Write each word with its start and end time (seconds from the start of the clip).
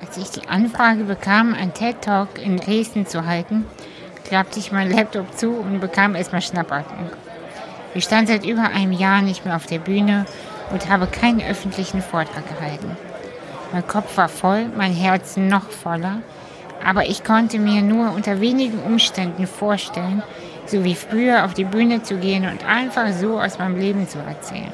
Als 0.00 0.16
ich 0.16 0.30
die 0.30 0.48
Anfrage 0.48 1.04
bekam, 1.04 1.54
einen 1.54 1.72
TED-Talk 1.72 2.38
in 2.42 2.56
Dresden 2.56 3.06
zu 3.06 3.26
halten, 3.26 3.64
klappte 4.24 4.58
ich 4.58 4.72
meinen 4.72 4.94
Laptop 4.94 5.36
zu 5.36 5.52
und 5.52 5.80
bekam 5.80 6.14
erstmal 6.14 6.42
Schnappatmung. 6.42 7.10
Ich 7.94 8.04
stand 8.04 8.28
seit 8.28 8.44
über 8.44 8.64
einem 8.64 8.92
Jahr 8.92 9.22
nicht 9.22 9.44
mehr 9.44 9.56
auf 9.56 9.66
der 9.66 9.78
Bühne 9.78 10.26
und 10.70 10.90
habe 10.90 11.06
keinen 11.06 11.40
öffentlichen 11.40 12.02
Vortrag 12.02 12.46
gehalten. 12.48 12.96
Mein 13.72 13.86
Kopf 13.86 14.16
war 14.16 14.28
voll, 14.28 14.66
mein 14.76 14.92
Herz 14.92 15.36
noch 15.36 15.70
voller, 15.70 16.18
aber 16.84 17.06
ich 17.06 17.24
konnte 17.24 17.58
mir 17.58 17.82
nur 17.82 18.12
unter 18.12 18.40
wenigen 18.40 18.82
Umständen 18.82 19.46
vorstellen, 19.46 20.22
so 20.66 20.84
wie 20.84 20.94
früher 20.94 21.44
auf 21.44 21.54
die 21.54 21.64
Bühne 21.64 22.02
zu 22.02 22.16
gehen 22.18 22.46
und 22.46 22.66
einfach 22.66 23.12
so 23.12 23.40
aus 23.40 23.58
meinem 23.58 23.78
Leben 23.78 24.08
zu 24.08 24.18
erzählen. 24.18 24.72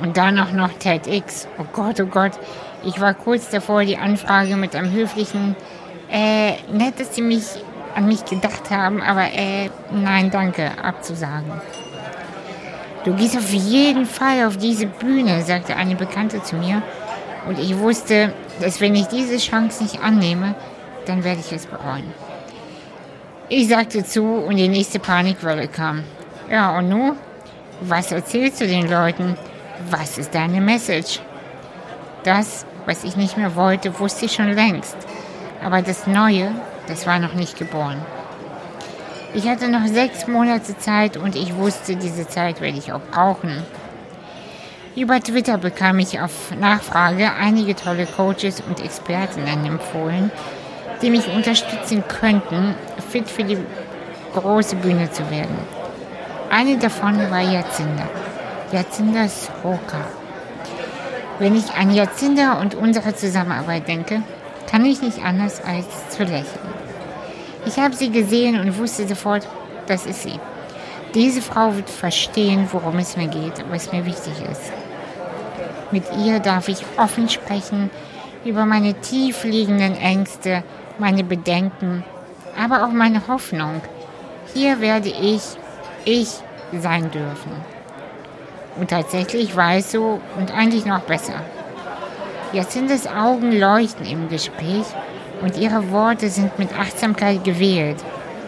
Und 0.00 0.16
dann 0.16 0.38
auch 0.38 0.52
noch 0.52 0.72
TEDx. 0.72 1.46
Oh 1.58 1.66
Gott, 1.72 2.00
oh 2.00 2.06
Gott. 2.06 2.32
Ich 2.84 3.00
war 3.00 3.14
kurz 3.14 3.50
davor, 3.50 3.84
die 3.84 3.98
Anfrage 3.98 4.56
mit 4.56 4.74
einem 4.74 4.92
höflichen, 4.92 5.56
äh, 6.10 6.52
nett, 6.72 6.98
dass 6.98 7.14
Sie 7.14 7.22
mich 7.22 7.44
an 7.94 8.06
mich 8.06 8.24
gedacht 8.24 8.70
haben, 8.70 9.02
aber 9.02 9.24
äh, 9.32 9.68
nein, 9.92 10.30
danke, 10.30 10.70
abzusagen. 10.82 11.52
Du 13.04 13.14
gehst 13.14 13.36
auf 13.36 13.50
jeden 13.50 14.06
Fall 14.06 14.46
auf 14.46 14.56
diese 14.56 14.86
Bühne, 14.86 15.42
sagte 15.42 15.76
eine 15.76 15.96
Bekannte 15.96 16.42
zu 16.42 16.56
mir. 16.56 16.82
Und 17.48 17.58
ich 17.58 17.78
wusste, 17.78 18.32
dass 18.60 18.80
wenn 18.80 18.94
ich 18.94 19.06
diese 19.06 19.38
Chance 19.38 19.82
nicht 19.82 20.02
annehme, 20.02 20.54
dann 21.06 21.24
werde 21.24 21.40
ich 21.40 21.52
es 21.52 21.66
bereuen. 21.66 22.12
Ich 23.48 23.68
sagte 23.68 24.04
zu 24.04 24.22
und 24.22 24.56
die 24.56 24.68
nächste 24.68 24.98
Panikwelle 24.98 25.68
kam. 25.68 26.04
Ja, 26.50 26.78
und 26.78 26.88
nun? 26.88 27.16
Was 27.80 28.12
erzählst 28.12 28.60
du 28.60 28.66
den 28.66 28.90
Leuten? 28.90 29.36
Was 29.90 30.18
ist 30.18 30.34
deine 30.34 30.60
Message? 30.60 31.20
Das, 32.22 32.66
was 32.86 33.04
ich 33.04 33.16
nicht 33.16 33.36
mehr 33.36 33.56
wollte, 33.56 33.98
wusste 33.98 34.26
ich 34.26 34.32
schon 34.32 34.52
längst. 34.52 34.96
Aber 35.64 35.82
das 35.82 36.06
Neue, 36.06 36.52
das 36.86 37.06
war 37.06 37.18
noch 37.18 37.34
nicht 37.34 37.58
geboren. 37.58 38.00
Ich 39.32 39.46
hatte 39.48 39.68
noch 39.68 39.86
sechs 39.86 40.26
Monate 40.26 40.76
Zeit 40.76 41.16
und 41.16 41.36
ich 41.36 41.54
wusste, 41.54 41.94
diese 41.94 42.26
Zeit 42.26 42.60
werde 42.60 42.78
ich 42.78 42.92
auch 42.92 43.00
brauchen. 43.12 43.62
Über 44.96 45.20
Twitter 45.20 45.56
bekam 45.56 46.00
ich 46.00 46.20
auf 46.20 46.52
Nachfrage 46.58 47.32
einige 47.32 47.76
tolle 47.76 48.06
Coaches 48.06 48.60
und 48.68 48.84
Expertinnen 48.84 49.64
empfohlen, 49.64 50.32
die 51.00 51.10
mich 51.10 51.28
unterstützen 51.28 52.02
könnten, 52.08 52.74
fit 53.08 53.28
für 53.28 53.44
die 53.44 53.58
große 54.34 54.76
Bühne 54.76 55.10
zu 55.10 55.30
werden. 55.30 55.58
Eine 56.50 56.76
davon 56.78 57.30
war 57.30 57.40
Jacinda. 57.40 58.08
Jacinda 58.72 59.28
Sroka. 59.28 60.19
Wenn 61.40 61.56
ich 61.56 61.72
an 61.72 61.90
Jacinda 61.90 62.60
und 62.60 62.74
unsere 62.74 63.14
Zusammenarbeit 63.16 63.88
denke, 63.88 64.22
kann 64.70 64.84
ich 64.84 65.00
nicht 65.00 65.24
anders 65.24 65.62
als 65.64 65.86
zu 66.10 66.22
lächeln. 66.22 66.44
Ich 67.64 67.78
habe 67.78 67.94
sie 67.94 68.10
gesehen 68.10 68.60
und 68.60 68.76
wusste 68.76 69.08
sofort, 69.08 69.48
das 69.86 70.04
ist 70.04 70.22
sie. 70.22 70.38
Diese 71.14 71.40
Frau 71.40 71.74
wird 71.74 71.88
verstehen, 71.88 72.68
worum 72.70 72.98
es 72.98 73.16
mir 73.16 73.28
geht, 73.28 73.64
was 73.70 73.90
mir 73.90 74.04
wichtig 74.04 74.34
ist. 74.52 74.70
Mit 75.90 76.04
ihr 76.22 76.40
darf 76.40 76.68
ich 76.68 76.84
offen 76.98 77.30
sprechen 77.30 77.88
über 78.44 78.66
meine 78.66 78.92
tief 78.92 79.42
liegenden 79.42 79.96
Ängste, 79.96 80.62
meine 80.98 81.24
Bedenken, 81.24 82.04
aber 82.54 82.84
auch 82.84 82.92
meine 82.92 83.26
Hoffnung. 83.28 83.80
Hier 84.52 84.82
werde 84.82 85.08
ich 85.08 85.42
ich 86.04 86.28
sein 86.78 87.10
dürfen. 87.10 87.79
Und 88.80 88.88
tatsächlich 88.88 89.54
war 89.56 89.74
es 89.74 89.92
so 89.92 90.20
und 90.38 90.56
eigentlich 90.56 90.86
noch 90.86 91.00
besser. 91.00 91.34
Jacindas 92.54 93.06
Augen 93.06 93.52
leuchten 93.52 94.06
im 94.06 94.30
Gespräch 94.30 94.86
und 95.42 95.58
ihre 95.58 95.90
Worte 95.90 96.30
sind 96.30 96.58
mit 96.58 96.76
Achtsamkeit 96.76 97.44
gewählt. 97.44 98.02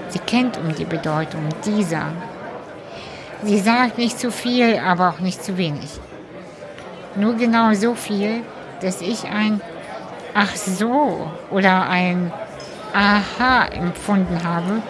Sie 0.09 0.19
kennt 0.19 0.57
um 0.57 0.75
die 0.75 0.87
Bedeutung 0.87 1.49
dieser. 1.67 2.07
Sie 3.43 3.59
sagt 3.59 3.99
nicht 3.99 4.19
zu 4.19 4.33
viel, 4.33 4.79
aber 4.79 5.11
auch 5.11 5.21
nicht 5.21 5.45
zu 5.45 5.59
wenig. 5.59 5.91
Nur 7.15 7.35
genau 7.35 7.75
so 7.75 7.95
viel, 7.95 8.41
dass 8.81 9.03
ich 9.03 9.25
ein 9.25 9.61
Ach 10.33 10.57
so 10.57 11.31
oder 11.51 11.91
ein 11.91 12.33
Aha 12.95 13.67
empfunden 13.67 14.43
habe 14.45 14.81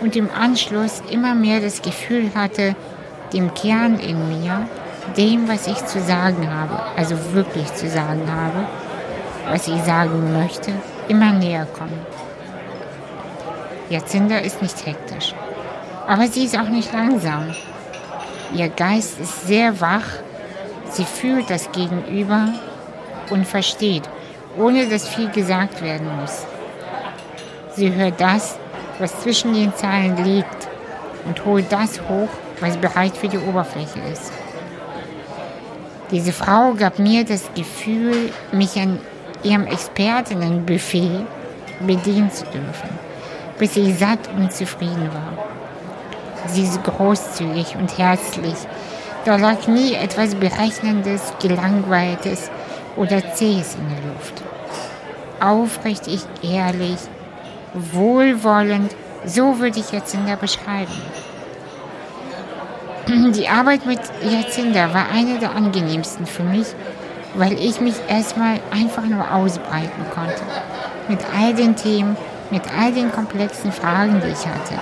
und 0.00 0.16
im 0.16 0.28
Anschluss 0.28 1.02
immer 1.08 1.36
mehr 1.36 1.60
das 1.60 1.82
Gefühl 1.82 2.32
hatte, 2.34 2.74
dem 3.32 3.52
Kern 3.54 3.98
in 3.98 4.28
mir, 4.28 4.66
dem, 5.16 5.48
was 5.48 5.66
ich 5.66 5.84
zu 5.86 6.00
sagen 6.00 6.48
habe, 6.52 6.80
also 6.96 7.16
wirklich 7.32 7.72
zu 7.74 7.88
sagen 7.88 8.22
habe, 8.30 8.66
was 9.48 9.68
ich 9.68 9.82
sagen 9.82 10.32
möchte, 10.32 10.72
immer 11.08 11.32
näher 11.32 11.66
kommen. 11.66 12.06
Jacinda 13.88 14.38
ist 14.38 14.62
nicht 14.62 14.86
hektisch, 14.86 15.34
aber 16.06 16.26
sie 16.28 16.44
ist 16.44 16.58
auch 16.58 16.68
nicht 16.68 16.92
langsam. 16.92 17.54
Ihr 18.54 18.68
Geist 18.68 19.18
ist 19.20 19.46
sehr 19.46 19.80
wach, 19.80 20.06
sie 20.90 21.04
fühlt 21.04 21.50
das 21.50 21.72
Gegenüber 21.72 22.48
und 23.30 23.46
versteht, 23.46 24.08
ohne 24.56 24.86
dass 24.86 25.08
viel 25.08 25.30
gesagt 25.30 25.82
werden 25.82 26.08
muss. 26.20 26.46
Sie 27.74 27.94
hört 27.94 28.20
das, 28.20 28.58
was 28.98 29.20
zwischen 29.20 29.54
den 29.54 29.74
Zeilen 29.74 30.22
liegt 30.22 30.68
und 31.26 31.44
holt 31.44 31.72
das 31.72 32.00
hoch, 32.08 32.28
was 32.62 32.76
bereit 32.76 33.16
für 33.16 33.28
die 33.28 33.38
Oberfläche 33.38 33.98
ist. 34.12 34.32
Diese 36.10 36.32
Frau 36.32 36.74
gab 36.74 36.98
mir 36.98 37.24
das 37.24 37.50
Gefühl, 37.54 38.32
mich 38.52 38.78
an 38.78 38.98
ihrem 39.42 39.66
Expertinnenbuffet 39.66 41.26
bedienen 41.80 42.30
zu 42.30 42.44
dürfen, 42.44 42.90
bis 43.58 43.76
ich 43.76 43.98
satt 43.98 44.28
und 44.36 44.52
zufrieden 44.52 45.10
war. 45.12 45.46
Sie 46.48 46.62
ist 46.62 46.82
großzügig 46.84 47.76
und 47.76 47.96
herzlich. 47.98 48.56
Da 49.24 49.36
lag 49.36 49.66
nie 49.68 49.94
etwas 49.94 50.34
Berechnendes, 50.34 51.32
Gelangweiltes 51.40 52.50
oder 52.96 53.34
Zähes 53.34 53.76
in 53.76 53.88
der 53.88 54.12
Luft. 54.12 54.42
Aufrichtig, 55.40 56.20
ehrlich, 56.42 56.98
wohlwollend, 57.74 58.94
so 59.24 59.58
würde 59.60 59.80
ich 59.80 59.92
Jacinda 59.92 60.36
beschreiben. 60.36 60.92
Die 63.08 63.48
Arbeit 63.48 63.84
mit 63.84 63.98
Jacinda 64.22 64.94
war 64.94 65.08
eine 65.10 65.38
der 65.38 65.56
angenehmsten 65.56 66.24
für 66.24 66.44
mich, 66.44 66.68
weil 67.34 67.54
ich 67.54 67.80
mich 67.80 67.96
erstmal 68.08 68.60
einfach 68.70 69.04
nur 69.04 69.34
ausbreiten 69.34 70.04
konnte. 70.14 70.42
Mit 71.08 71.18
all 71.36 71.52
den 71.52 71.74
Themen, 71.74 72.16
mit 72.50 72.62
all 72.78 72.92
den 72.92 73.10
komplexen 73.10 73.72
Fragen, 73.72 74.20
die 74.24 74.30
ich 74.30 74.46
hatte. 74.46 74.80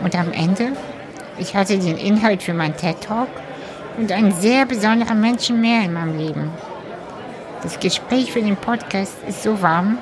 Und 0.00 0.14
am 0.14 0.32
Ende, 0.32 0.72
ich 1.38 1.56
hatte 1.56 1.78
den 1.78 1.96
Inhalt 1.96 2.42
für 2.42 2.52
mein 2.52 2.76
TED 2.76 3.00
Talk 3.00 3.28
und 3.96 4.12
einen 4.12 4.32
sehr 4.32 4.66
besonderen 4.66 5.20
Menschen 5.20 5.62
mehr 5.62 5.84
in 5.84 5.94
meinem 5.94 6.18
Leben. 6.18 6.50
Das 7.62 7.80
Gespräch 7.80 8.32
für 8.32 8.42
den 8.42 8.56
Podcast 8.56 9.16
ist 9.26 9.42
so 9.42 9.62
warm, 9.62 9.98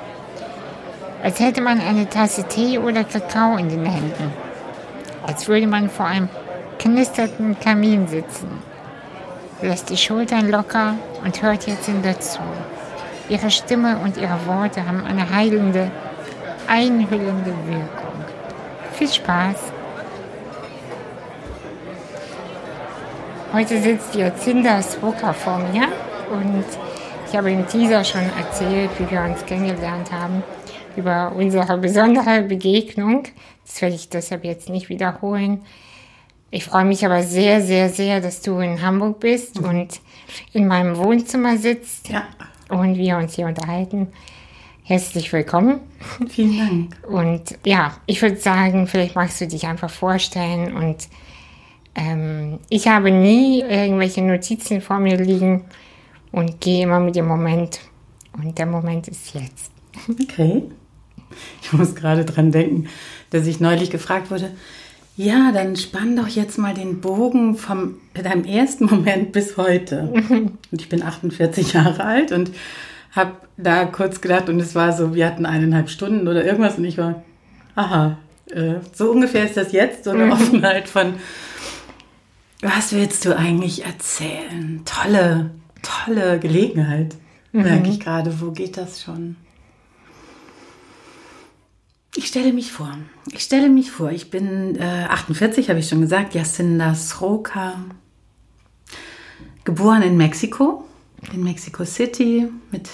als 1.23 1.39
hätte 1.39 1.61
man 1.61 1.79
eine 1.79 2.09
Tasse 2.09 2.43
Tee 2.43 2.77
oder 2.77 3.05
Kakao 3.05 3.55
in 3.55 3.69
den 3.69 3.85
Händen. 3.85 4.33
Als 5.25 5.47
würde 5.47 5.67
man 5.67 5.89
vor 5.89 6.05
einem 6.05 6.29
knisternden 6.79 7.59
Kamin 7.59 8.07
sitzen. 8.07 8.49
Lässt 9.61 9.89
die 9.89 9.97
Schultern 9.97 10.49
locker 10.49 10.95
und 11.23 11.41
hört 11.41 11.67
jetzt 11.67 11.87
in 11.87 12.03
dazu. 12.03 12.39
Ihre 13.29 13.49
Stimme 13.51 13.97
und 13.97 14.17
ihre 14.17 14.45
Worte 14.45 14.85
haben 14.85 15.03
eine 15.05 15.29
heilende, 15.29 15.91
einhüllende 16.67 17.53
Wirkung. 17.67 18.23
Viel 18.93 19.09
Spaß! 19.09 19.57
Heute 23.53 23.81
sitzt 23.81 24.13
Jacinda 24.13 24.81
Swoka 24.81 25.33
vor 25.33 25.59
mir 25.59 25.87
und 26.31 26.65
ich 27.27 27.35
habe 27.35 27.51
im 27.51 27.67
Teaser 27.67 28.03
schon 28.03 28.29
erzählt, 28.37 28.89
wie 28.99 29.09
wir 29.09 29.21
uns 29.21 29.45
kennengelernt 29.45 30.11
haben, 30.11 30.43
über 30.95 31.33
unsere 31.35 31.77
besondere 31.77 32.43
Begegnung. 32.43 33.23
Das 33.65 33.81
werde 33.81 33.95
ich 33.95 34.09
deshalb 34.09 34.45
jetzt 34.45 34.69
nicht 34.69 34.89
wiederholen. 34.89 35.65
Ich 36.49 36.63
freue 36.63 36.85
mich 36.85 37.05
aber 37.05 37.23
sehr, 37.23 37.61
sehr, 37.61 37.89
sehr, 37.89 38.21
dass 38.21 38.41
du 38.41 38.59
in 38.59 38.81
Hamburg 38.81 39.19
bist 39.19 39.61
mhm. 39.61 39.67
und 39.67 40.01
in 40.53 40.67
meinem 40.67 40.97
Wohnzimmer 40.97 41.57
sitzt 41.57 42.09
ja. 42.09 42.23
und 42.69 42.95
wir 42.97 43.17
uns 43.17 43.35
hier 43.35 43.47
unterhalten. 43.47 44.07
Herzlich 44.83 45.33
willkommen. 45.33 45.81
Vielen 46.29 46.57
Dank. 46.57 47.11
Und 47.11 47.59
ja, 47.65 47.97
ich 48.05 48.21
würde 48.21 48.37
sagen, 48.37 48.87
vielleicht 48.87 49.15
magst 49.15 49.41
du 49.41 49.47
dich 49.47 49.67
einfach 49.67 49.89
vorstellen. 49.89 50.73
Und 50.73 51.09
ähm, 51.95 52.59
ich 52.69 52.87
habe 52.87 53.11
nie 53.11 53.59
irgendwelche 53.59 54.21
Notizen 54.21 54.79
vor 54.79 54.99
mir 54.99 55.17
liegen 55.17 55.65
und 56.31 56.61
gehe 56.61 56.83
immer 56.83 57.01
mit 57.01 57.17
dem 57.17 57.27
Moment. 57.27 57.81
Und 58.31 58.57
der 58.57 58.67
Moment 58.67 59.09
ist 59.09 59.33
jetzt. 59.33 59.71
Okay. 60.09 60.63
Ich 61.61 61.73
muss 61.73 61.93
gerade 61.93 62.23
dran 62.23 62.53
denken, 62.53 62.87
dass 63.31 63.45
ich 63.47 63.59
neulich 63.59 63.89
gefragt 63.89 64.31
wurde, 64.31 64.51
ja, 65.17 65.51
dann 65.51 65.75
spann 65.75 66.15
doch 66.15 66.27
jetzt 66.29 66.57
mal 66.57 66.73
den 66.73 67.01
Bogen 67.01 67.55
vom 67.57 67.95
deinem 68.13 68.45
ersten 68.45 68.85
Moment 68.85 69.31
bis 69.33 69.57
heute. 69.57 70.09
Und 70.71 70.81
ich 70.81 70.87
bin 70.89 71.03
48 71.03 71.73
Jahre 71.73 72.03
alt 72.05 72.31
und 72.31 72.51
habe 73.11 73.33
da 73.57 73.85
kurz 73.85 74.21
gedacht 74.21 74.47
und 74.47 74.59
es 74.59 74.75
war 74.75 74.93
so, 74.93 75.15
wir 75.15 75.25
hatten 75.25 75.45
eineinhalb 75.47 75.89
Stunden 75.89 76.27
oder 76.27 76.45
irgendwas 76.45 76.77
und 76.77 76.85
ich 76.85 76.97
war, 76.99 77.23
aha, 77.75 78.17
äh, 78.51 78.75
so 78.93 79.09
ungefähr 79.11 79.43
ist 79.45 79.57
das 79.57 79.71
jetzt, 79.71 80.03
so 80.03 80.11
eine 80.11 80.25
Mhm. 80.27 80.31
Offenheit 80.33 80.87
von, 80.87 81.13
was 82.61 82.93
willst 82.93 83.25
du 83.25 83.35
eigentlich 83.35 83.85
erzählen? 83.85 84.81
Tolle, 84.85 85.49
tolle 85.81 86.37
Gelegenheit, 86.39 87.15
Mhm. 87.53 87.63
merke 87.63 87.89
ich 87.89 87.99
gerade. 87.99 88.39
Wo 88.39 88.51
geht 88.51 88.77
das 88.77 89.01
schon? 89.01 89.35
Ich 92.15 92.27
stelle 92.27 92.53
mich 92.53 92.71
vor. 92.71 92.97
Ich 93.31 93.43
stelle 93.43 93.69
mich 93.69 93.91
vor. 93.91 94.11
Ich 94.11 94.31
bin 94.31 94.75
äh, 94.75 95.05
48, 95.09 95.69
habe 95.69 95.79
ich 95.79 95.87
schon 95.87 96.01
gesagt. 96.01 96.33
Jacinda 96.33 96.95
Sroka. 96.95 97.75
Geboren 99.65 100.01
in 100.01 100.15
Mexiko, 100.15 100.85
in 101.33 101.43
Mexico 101.43 101.83
City, 101.83 102.47
mit 102.71 102.89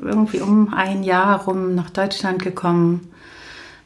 irgendwie 0.00 0.40
um 0.40 0.72
ein 0.72 1.02
Jahr 1.02 1.44
rum 1.44 1.74
nach 1.74 1.90
Deutschland 1.90 2.42
gekommen. 2.42 3.12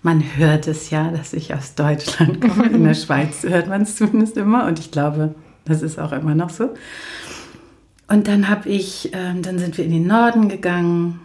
Man 0.03 0.23
hört 0.37 0.69
es 0.69 0.91
ja, 0.91 1.11
dass 1.11 1.33
ich 1.33 1.53
aus 1.53 1.75
Deutschland 1.75 2.41
komme. 2.49 2.67
In 2.67 2.85
der 2.85 2.95
Schweiz 2.95 3.43
hört 3.43 3.69
man 3.69 3.83
es 3.83 3.97
zumindest 3.97 4.37
immer 4.37 4.67
und 4.67 4.79
ich 4.79 4.91
glaube, 4.91 5.35
das 5.65 5.83
ist 5.83 5.99
auch 5.99 6.13
immer 6.13 6.35
noch 6.35 6.51
so. 6.51 6.75
Und 8.07 8.29
dann 8.29 8.49
habe 8.49 8.69
ich, 8.69 9.11
ähm, 9.13 9.43
dann 9.43 9.59
sind 9.59 9.77
wir 9.77 9.85
in 9.85 9.91
den 9.91 10.07
Norden 10.07 10.49
gegangen 10.49 11.21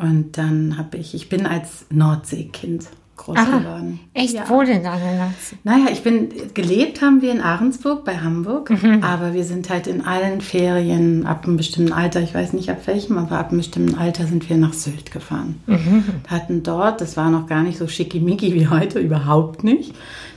und 0.00 0.36
dann 0.38 0.76
habe 0.78 0.96
ich, 0.98 1.14
ich 1.14 1.28
bin 1.28 1.46
als 1.46 1.86
Nordseekind 1.90 2.86
groß 3.16 3.36
Aha. 3.38 3.58
geworden. 3.58 4.00
Echt, 4.12 4.34
Ja. 4.34 4.44
wo 4.48 4.62
denn 4.62 4.84
an 4.84 4.98
der 5.00 5.16
Nordsee? 5.18 5.56
Naja, 5.64 5.86
ich 5.90 6.02
bin, 6.02 6.28
gelebt 6.52 7.00
haben 7.00 7.22
wir 7.22 7.32
in 7.32 7.40
Ahrensburg 7.40 8.04
bei 8.04 8.18
Hamburg, 8.18 8.68
Mhm. 8.70 9.02
aber 9.02 9.32
wir 9.32 9.44
sind 9.44 9.70
halt 9.70 9.86
in 9.86 10.02
allen 10.04 10.42
Ferien 10.42 11.24
ab 11.24 11.46
einem 11.46 11.56
bestimmten 11.56 11.94
Alter, 11.94 12.20
ich 12.20 12.34
weiß 12.34 12.52
nicht 12.52 12.68
ab 12.70 12.86
welchem, 12.86 13.16
aber 13.16 13.38
ab 13.38 13.48
einem 13.48 13.58
bestimmten 13.58 13.94
Alter 13.94 14.26
sind 14.26 14.50
wir 14.50 14.58
nach 14.58 14.74
Sylt 14.74 15.12
gefahren. 15.12 15.60
Mhm. 15.66 16.04
Hatten 16.28 16.62
dort, 16.62 17.00
das 17.00 17.16
war 17.16 17.30
noch 17.30 17.46
gar 17.46 17.62
nicht 17.62 17.78
so 17.78 17.88
schickimicki 17.88 18.52
wie 18.52 18.68
heute, 18.68 18.98
überhaupt 18.98 19.64
nicht. 19.64 19.94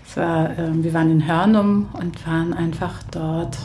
Es 0.08 0.16
war, 0.16 0.58
ähm, 0.58 0.82
wir 0.84 0.94
waren 0.94 1.12
in 1.12 1.28
Hörnum 1.28 1.90
und 1.94 2.26
waren 2.26 2.54
einfach 2.54 3.04
dort. 3.12 3.58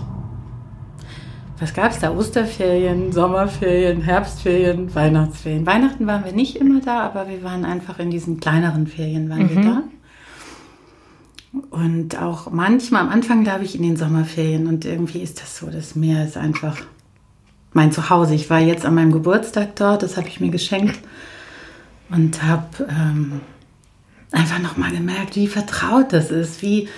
Was 1.65 1.73
gab 1.73 1.93
es 1.93 1.99
da? 1.99 2.15
Osterferien, 2.15 3.11
Sommerferien, 3.11 4.03
Herbstferien, 4.03 4.95
Weihnachtsferien. 4.95 5.65
Weihnachten 5.65 6.07
waren 6.07 6.23
wir 6.23 6.33
nicht 6.33 6.57
immer 6.57 6.83
da, 6.83 7.01
aber 7.01 7.27
wir 7.27 7.43
waren 7.43 7.65
einfach 7.65 7.99
in 7.99 8.11
diesen 8.11 8.39
kleineren 8.39 8.87
Ferien 8.87 9.31
waren 9.31 9.49
wir 9.49 9.63
da. 9.63 9.83
Und 11.71 12.21
auch 12.21 12.51
manchmal 12.51 13.01
am 13.01 13.09
Anfang, 13.09 13.45
glaube 13.45 13.65
ich, 13.65 13.77
in 13.77 13.83
den 13.83 13.97
Sommerferien. 13.97 14.67
Und 14.67 14.85
irgendwie 14.85 15.21
ist 15.21 15.41
das 15.41 15.57
so, 15.57 15.71
das 15.71 15.95
Meer 15.95 16.27
ist 16.27 16.37
einfach 16.37 16.77
mein 17.73 17.93
Zuhause. 17.93 18.35
Ich 18.35 18.51
war 18.51 18.61
jetzt 18.61 18.85
an 18.85 18.95
meinem 18.95 19.13
Geburtstag 19.13 19.75
dort, 19.77 20.03
das 20.03 20.19
habe 20.19 20.29
ich 20.29 20.41
mir 20.41 20.51
geschenkt 20.51 21.01
und 22.11 22.43
habe 22.43 22.87
ähm, 22.91 23.41
einfach 24.33 24.59
nochmal 24.59 24.91
gemerkt, 24.91 25.35
wie 25.37 25.47
vertraut 25.47 26.13
das 26.13 26.31
ist, 26.31 26.61
wie, 26.61 26.91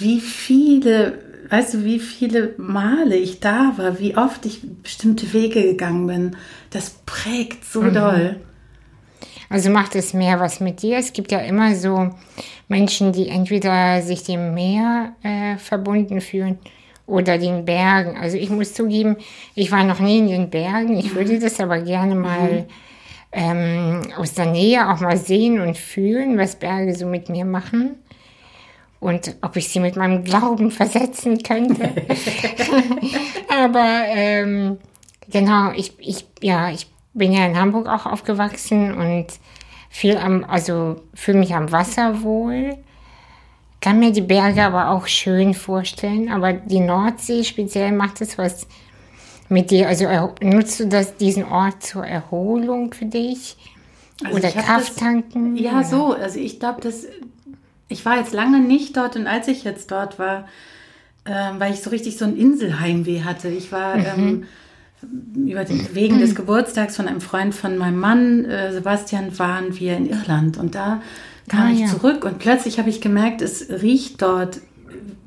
wie 0.00 0.18
viele, 0.18 1.29
weißt 1.50 1.74
du, 1.74 1.84
wie 1.84 1.98
viele 1.98 2.54
Male 2.56 3.16
ich 3.16 3.40
da 3.40 3.74
war, 3.76 3.98
wie 3.98 4.16
oft 4.16 4.46
ich 4.46 4.60
bestimmte 4.82 5.32
Wege 5.32 5.62
gegangen 5.62 6.06
bin. 6.06 6.36
Das 6.70 6.90
prägt 7.04 7.64
so 7.64 7.90
doll. 7.90 8.36
Also 9.48 9.68
macht 9.68 9.96
es 9.96 10.14
mehr 10.14 10.38
was 10.38 10.60
mit 10.60 10.80
dir? 10.80 10.96
Es 10.96 11.12
gibt 11.12 11.32
ja 11.32 11.40
immer 11.40 11.74
so 11.74 12.10
Menschen, 12.68 13.12
die 13.12 13.28
entweder 13.28 14.00
sich 14.00 14.22
dem 14.22 14.54
Meer 14.54 15.12
äh, 15.24 15.56
verbunden 15.58 16.20
fühlen 16.20 16.58
oder 17.04 17.36
den 17.36 17.64
Bergen. 17.64 18.16
Also 18.16 18.36
ich 18.36 18.48
muss 18.48 18.72
zugeben, 18.72 19.16
ich 19.56 19.72
war 19.72 19.82
noch 19.82 19.98
nie 19.98 20.18
in 20.18 20.28
den 20.28 20.50
Bergen. 20.50 20.96
Ich 20.96 21.16
würde 21.16 21.40
das 21.40 21.58
aber 21.58 21.80
gerne 21.80 22.14
mal 22.14 22.66
ähm, 23.32 24.02
aus 24.16 24.34
der 24.34 24.46
Nähe 24.46 24.88
auch 24.88 25.00
mal 25.00 25.16
sehen 25.16 25.60
und 25.60 25.76
fühlen, 25.76 26.38
was 26.38 26.54
Berge 26.54 26.94
so 26.94 27.06
mit 27.06 27.28
mir 27.28 27.44
machen. 27.44 27.96
Und 29.00 29.36
ob 29.40 29.56
ich 29.56 29.70
sie 29.70 29.80
mit 29.80 29.96
meinem 29.96 30.24
Glauben 30.24 30.70
versetzen 30.70 31.42
könnte. 31.42 31.90
aber 33.48 34.04
ähm, 34.08 34.78
genau, 35.30 35.72
ich, 35.72 35.94
ich, 35.98 36.26
ja, 36.42 36.70
ich 36.70 36.86
bin 37.14 37.32
ja 37.32 37.46
in 37.46 37.58
Hamburg 37.58 37.88
auch 37.88 38.04
aufgewachsen 38.04 38.94
und 38.94 39.26
viel 39.88 40.16
am, 40.18 40.44
also 40.44 40.96
fühle 41.14 41.38
mich 41.38 41.54
am 41.54 41.72
Wasser 41.72 42.22
wohl. 42.22 42.76
Kann 43.80 43.98
mir 43.98 44.12
die 44.12 44.20
Berge 44.20 44.62
aber 44.62 44.90
auch 44.90 45.06
schön 45.06 45.54
vorstellen, 45.54 46.30
aber 46.30 46.52
die 46.52 46.80
Nordsee 46.80 47.44
speziell 47.44 47.92
macht 47.92 48.20
es 48.20 48.36
was 48.36 48.66
mit 49.48 49.70
dir. 49.70 49.88
Also 49.88 50.06
nutzt 50.42 50.78
du 50.80 50.86
das, 50.86 51.16
diesen 51.16 51.44
Ort 51.44 51.82
zur 51.82 52.06
Erholung 52.06 52.92
für 52.92 53.06
dich? 53.06 53.56
Also 54.22 54.36
Oder 54.36 54.50
Krafttanken? 54.50 55.56
Das, 55.56 55.64
ja, 55.64 55.72
Oder- 55.78 55.84
so. 55.84 56.12
Also 56.12 56.38
ich 56.38 56.60
glaube, 56.60 56.82
dass 56.82 57.06
ich 57.90 58.04
war 58.06 58.16
jetzt 58.16 58.32
lange 58.32 58.60
nicht 58.60 58.96
dort 58.96 59.16
und 59.16 59.26
als 59.26 59.46
ich 59.48 59.64
jetzt 59.64 59.90
dort 59.90 60.18
war, 60.18 60.48
ähm, 61.26 61.56
weil 61.58 61.74
ich 61.74 61.80
so 61.82 61.90
richtig 61.90 62.16
so 62.16 62.24
ein 62.24 62.36
Inselheimweh 62.36 63.22
hatte. 63.22 63.48
Ich 63.48 63.70
war 63.72 63.96
ähm, 63.96 64.44
über 65.34 65.64
den 65.64 65.94
wegen 65.94 66.18
des 66.20 66.34
Geburtstags 66.34 66.96
von 66.96 67.08
einem 67.08 67.20
Freund 67.20 67.54
von 67.54 67.76
meinem 67.76 67.98
Mann, 67.98 68.44
äh, 68.46 68.72
Sebastian, 68.72 69.38
waren 69.38 69.78
wir 69.78 69.96
in 69.96 70.08
Irland 70.08 70.56
und 70.56 70.74
da 70.74 71.02
kam 71.48 71.66
Ah, 71.68 71.70
ich 71.72 71.80
ja. 71.80 71.86
zurück 71.88 72.24
und 72.24 72.38
plötzlich 72.38 72.78
habe 72.78 72.88
ich 72.90 73.00
gemerkt, 73.00 73.42
es 73.42 73.68
riecht 73.82 74.22
dort 74.22 74.60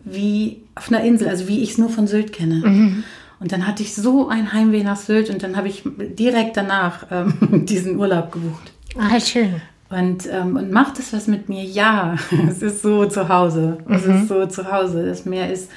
wie 0.05 0.61
auf 0.75 0.89
einer 0.91 1.03
Insel, 1.03 1.27
also 1.27 1.47
wie 1.47 1.61
ich 1.61 1.71
es 1.71 1.77
nur 1.77 1.89
von 1.89 2.07
Sylt 2.07 2.33
kenne. 2.33 3.03
Und 3.39 3.51
dann 3.51 3.67
hatte 3.67 3.83
ich 3.83 3.93
so 3.93 4.29
ein 4.29 4.53
Heimweh 4.53 4.83
nach 4.83 4.95
Sylt 4.97 5.29
und 5.29 5.43
dann 5.43 5.57
habe 5.57 5.67
ich 5.67 5.83
direkt 5.85 6.55
danach 6.57 7.07
ähm, 7.11 7.65
diesen 7.65 7.97
Urlaub 7.97 8.31
gebucht. 8.31 8.71
Ah, 8.97 9.19
schön. 9.19 9.61
Und, 9.93 10.27
ähm, 10.31 10.55
und 10.55 10.71
macht 10.71 10.97
es 10.97 11.13
was 11.13 11.27
mit 11.27 11.49
mir? 11.49 11.63
Ja, 11.63 12.15
es 12.49 12.63
ist 12.63 12.81
so 12.81 13.05
zu 13.05 13.29
Hause. 13.29 13.77
Es 13.87 14.05
ist 14.05 14.27
so 14.27 14.45
zu 14.47 14.71
Hause. 14.71 15.05
Das 15.05 15.25
Meer 15.25 15.51
ist, 15.51 15.69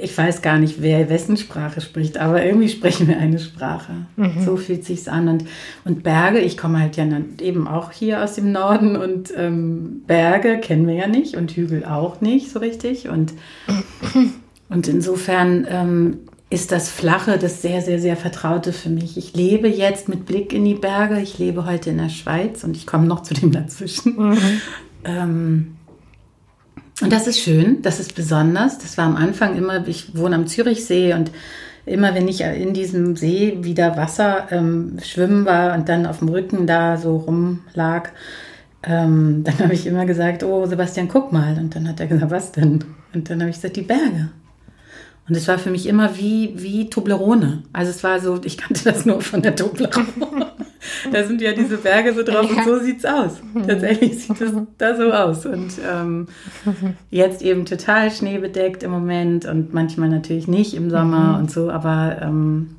ich 0.00 0.16
weiß 0.16 0.42
gar 0.42 0.58
nicht, 0.58 0.82
wer 0.82 1.08
wessen 1.08 1.36
Sprache 1.36 1.80
spricht, 1.80 2.18
aber 2.18 2.44
irgendwie 2.44 2.68
sprechen 2.76 3.06
wir 3.06 3.18
eine 3.18 3.38
Sprache. 3.38 3.92
So 4.44 4.56
fühlt 4.56 4.84
sich's 4.84 5.06
an. 5.06 5.28
Und, 5.28 5.44
und 5.84 6.02
Berge, 6.02 6.40
ich 6.40 6.56
komme 6.56 6.80
halt 6.80 6.96
ja 6.96 7.06
eben 7.40 7.68
auch 7.68 7.92
hier 7.92 8.24
aus 8.24 8.34
dem 8.34 8.50
Norden 8.50 8.96
und 8.96 9.32
ähm, 9.36 10.02
Berge 10.08 10.58
kennen 10.58 10.88
wir 10.88 10.94
ja 10.94 11.06
nicht 11.06 11.36
und 11.36 11.52
Hügel 11.52 11.84
auch 11.84 12.20
nicht 12.20 12.50
so 12.50 12.58
richtig. 12.58 13.08
Und, 13.08 13.34
und 14.68 14.88
insofern 14.88 15.64
ähm, 15.70 16.16
ist 16.54 16.70
das 16.70 16.88
Flache 16.88 17.36
das 17.36 17.62
sehr, 17.62 17.82
sehr, 17.82 17.98
sehr 17.98 18.16
Vertraute 18.16 18.72
für 18.72 18.88
mich. 18.88 19.16
Ich 19.16 19.34
lebe 19.34 19.68
jetzt 19.68 20.08
mit 20.08 20.24
Blick 20.24 20.52
in 20.52 20.64
die 20.64 20.74
Berge. 20.74 21.20
Ich 21.20 21.38
lebe 21.38 21.66
heute 21.66 21.90
in 21.90 21.98
der 21.98 22.08
Schweiz 22.08 22.62
und 22.62 22.76
ich 22.76 22.86
komme 22.86 23.06
noch 23.06 23.24
zu 23.24 23.34
dem 23.34 23.50
dazwischen. 23.50 24.38
Ähm, 25.04 25.76
und 27.02 27.12
das 27.12 27.26
ist 27.26 27.40
schön, 27.40 27.82
das 27.82 27.98
ist 27.98 28.14
besonders. 28.14 28.78
Das 28.78 28.96
war 28.96 29.04
am 29.04 29.16
Anfang 29.16 29.56
immer, 29.56 29.86
ich 29.86 30.16
wohne 30.16 30.36
am 30.36 30.46
Zürichsee 30.46 31.12
und 31.12 31.32
immer 31.86 32.14
wenn 32.14 32.28
ich 32.28 32.40
in 32.40 32.72
diesem 32.72 33.16
See 33.16 33.58
wieder 33.62 33.96
Wasser 33.96 34.46
ähm, 34.50 34.96
schwimmen 35.02 35.44
war 35.44 35.74
und 35.74 35.88
dann 35.88 36.06
auf 36.06 36.20
dem 36.20 36.28
Rücken 36.28 36.66
da 36.66 36.96
so 36.96 37.16
rumlag, 37.16 38.10
ähm, 38.84 39.42
dann 39.44 39.58
habe 39.64 39.74
ich 39.74 39.86
immer 39.86 40.06
gesagt, 40.06 40.44
oh 40.44 40.66
Sebastian, 40.66 41.08
guck 41.08 41.32
mal. 41.32 41.58
Und 41.58 41.74
dann 41.74 41.88
hat 41.88 41.98
er 41.98 42.06
gesagt, 42.06 42.30
was 42.30 42.52
denn? 42.52 42.84
Und 43.12 43.28
dann 43.28 43.40
habe 43.40 43.50
ich 43.50 43.56
gesagt, 43.56 43.76
die 43.76 43.82
Berge. 43.82 44.30
Und 45.26 45.36
es 45.36 45.48
war 45.48 45.58
für 45.58 45.70
mich 45.70 45.86
immer 45.86 46.18
wie, 46.18 46.52
wie 46.56 46.90
Toblerone. 46.90 47.62
Also 47.72 47.90
es 47.90 48.04
war 48.04 48.20
so, 48.20 48.40
ich 48.44 48.58
kannte 48.58 48.84
das 48.84 49.06
nur 49.06 49.22
von 49.22 49.40
der 49.40 49.56
Toblerone. 49.56 50.46
da 51.12 51.24
sind 51.24 51.40
ja 51.40 51.52
diese 51.52 51.78
Berge 51.78 52.12
so 52.12 52.22
drauf 52.22 52.50
und 52.50 52.64
so 52.64 52.78
sieht's 52.78 53.06
aus. 53.06 53.40
Tatsächlich 53.66 54.22
sieht 54.22 54.40
es 54.40 54.52
da 54.76 54.96
so 54.96 55.10
aus. 55.12 55.46
Und 55.46 55.72
ähm, 55.90 56.26
jetzt 57.10 57.40
eben 57.40 57.64
total 57.64 58.10
schneebedeckt 58.10 58.82
im 58.82 58.90
Moment 58.90 59.46
und 59.46 59.72
manchmal 59.72 60.10
natürlich 60.10 60.46
nicht 60.46 60.74
im 60.74 60.90
Sommer 60.90 61.38
und 61.38 61.50
so, 61.50 61.70
aber 61.70 62.18
ähm, 62.20 62.76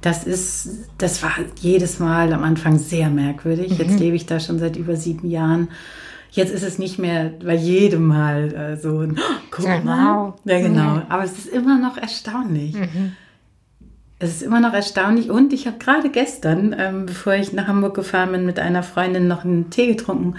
das 0.00 0.24
ist, 0.24 0.88
das 0.96 1.22
war 1.22 1.32
jedes 1.60 1.98
Mal 1.98 2.32
am 2.32 2.42
Anfang 2.42 2.78
sehr 2.78 3.10
merkwürdig. 3.10 3.78
Jetzt 3.78 3.98
lebe 3.98 4.16
ich 4.16 4.26
da 4.26 4.40
schon 4.40 4.58
seit 4.58 4.76
über 4.76 4.96
sieben 4.96 5.28
Jahren. 5.28 5.68
Jetzt 6.32 6.52
ist 6.52 6.62
es 6.62 6.78
nicht 6.78 6.98
mehr 6.98 7.30
bei 7.44 7.54
jedem 7.54 8.06
Mal 8.06 8.52
äh, 8.54 8.76
so 8.76 9.00
ein, 9.00 9.18
oh, 9.18 9.34
guck 9.50 9.64
Ja, 9.66 9.80
mal. 9.80 10.34
Ja, 10.44 10.60
genau. 10.60 10.96
Ja. 10.96 11.06
Aber 11.08 11.24
es 11.24 11.32
ist 11.36 11.48
immer 11.48 11.78
noch 11.78 11.96
erstaunlich. 11.96 12.76
Es 14.18 14.30
ist 14.32 14.42
immer 14.42 14.60
noch 14.60 14.74
erstaunlich. 14.74 15.30
Und 15.30 15.52
ich 15.52 15.66
habe 15.66 15.78
gerade 15.78 16.10
gestern, 16.10 16.74
ähm, 16.78 17.06
bevor 17.06 17.34
ich 17.34 17.52
nach 17.52 17.66
Hamburg 17.66 17.94
gefahren 17.94 18.32
bin, 18.32 18.44
mit 18.46 18.58
einer 18.58 18.82
Freundin 18.82 19.26
noch 19.28 19.44
einen 19.44 19.70
Tee 19.70 19.86
getrunken. 19.88 20.34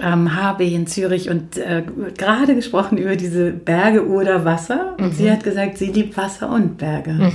Ähm, 0.00 0.34
HB 0.36 0.60
in 0.74 0.86
Zürich 0.86 1.28
und 1.28 1.58
äh, 1.58 1.82
gerade 2.16 2.54
gesprochen 2.54 2.98
über 2.98 3.16
diese 3.16 3.50
Berge 3.50 4.06
oder 4.06 4.44
Wasser. 4.44 4.94
Und 4.98 5.12
sie 5.14 5.30
hat 5.30 5.42
gesagt, 5.44 5.76
sie 5.78 5.86
liebt 5.86 6.16
Wasser 6.16 6.48
und 6.50 6.78
Berge. 6.78 7.32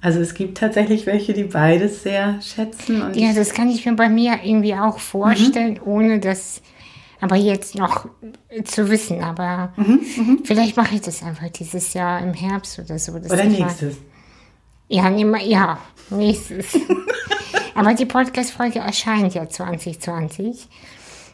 Also 0.00 0.18
es 0.20 0.32
gibt 0.34 0.56
tatsächlich 0.58 1.04
welche, 1.06 1.32
die 1.34 1.44
beides 1.44 2.02
sehr 2.02 2.40
schätzen. 2.40 3.02
Ja, 3.14 3.32
das 3.34 3.52
kann 3.52 3.68
ich 3.68 3.84
mir 3.86 3.94
bei 3.94 4.08
mir 4.08 4.38
irgendwie 4.42 4.74
auch 4.74 4.98
vorstellen, 4.98 5.74
Mhm. 5.74 5.80
ohne 5.84 6.18
das 6.18 6.62
aber 7.22 7.36
jetzt 7.36 7.74
noch 7.74 8.06
zu 8.64 8.90
wissen. 8.90 9.22
Aber 9.24 9.72
Mhm, 9.76 10.40
vielleicht 10.44 10.76
mache 10.76 10.96
ich 10.96 11.00
das 11.00 11.22
einfach 11.22 11.48
dieses 11.48 11.94
Jahr 11.94 12.20
im 12.20 12.34
Herbst 12.34 12.78
oder 12.78 12.98
so. 12.98 13.12
oder 13.12 13.34
mal- 13.34 13.46
nächstes. 13.48 13.96
Ja, 14.88 15.08
nehm, 15.08 15.34
ja, 15.36 15.78
nächstes. 16.10 16.78
Aber 17.74 17.94
die 17.94 18.04
Podcast-Folge 18.04 18.80
erscheint 18.80 19.32
ja 19.34 19.48
2020. 19.48 20.68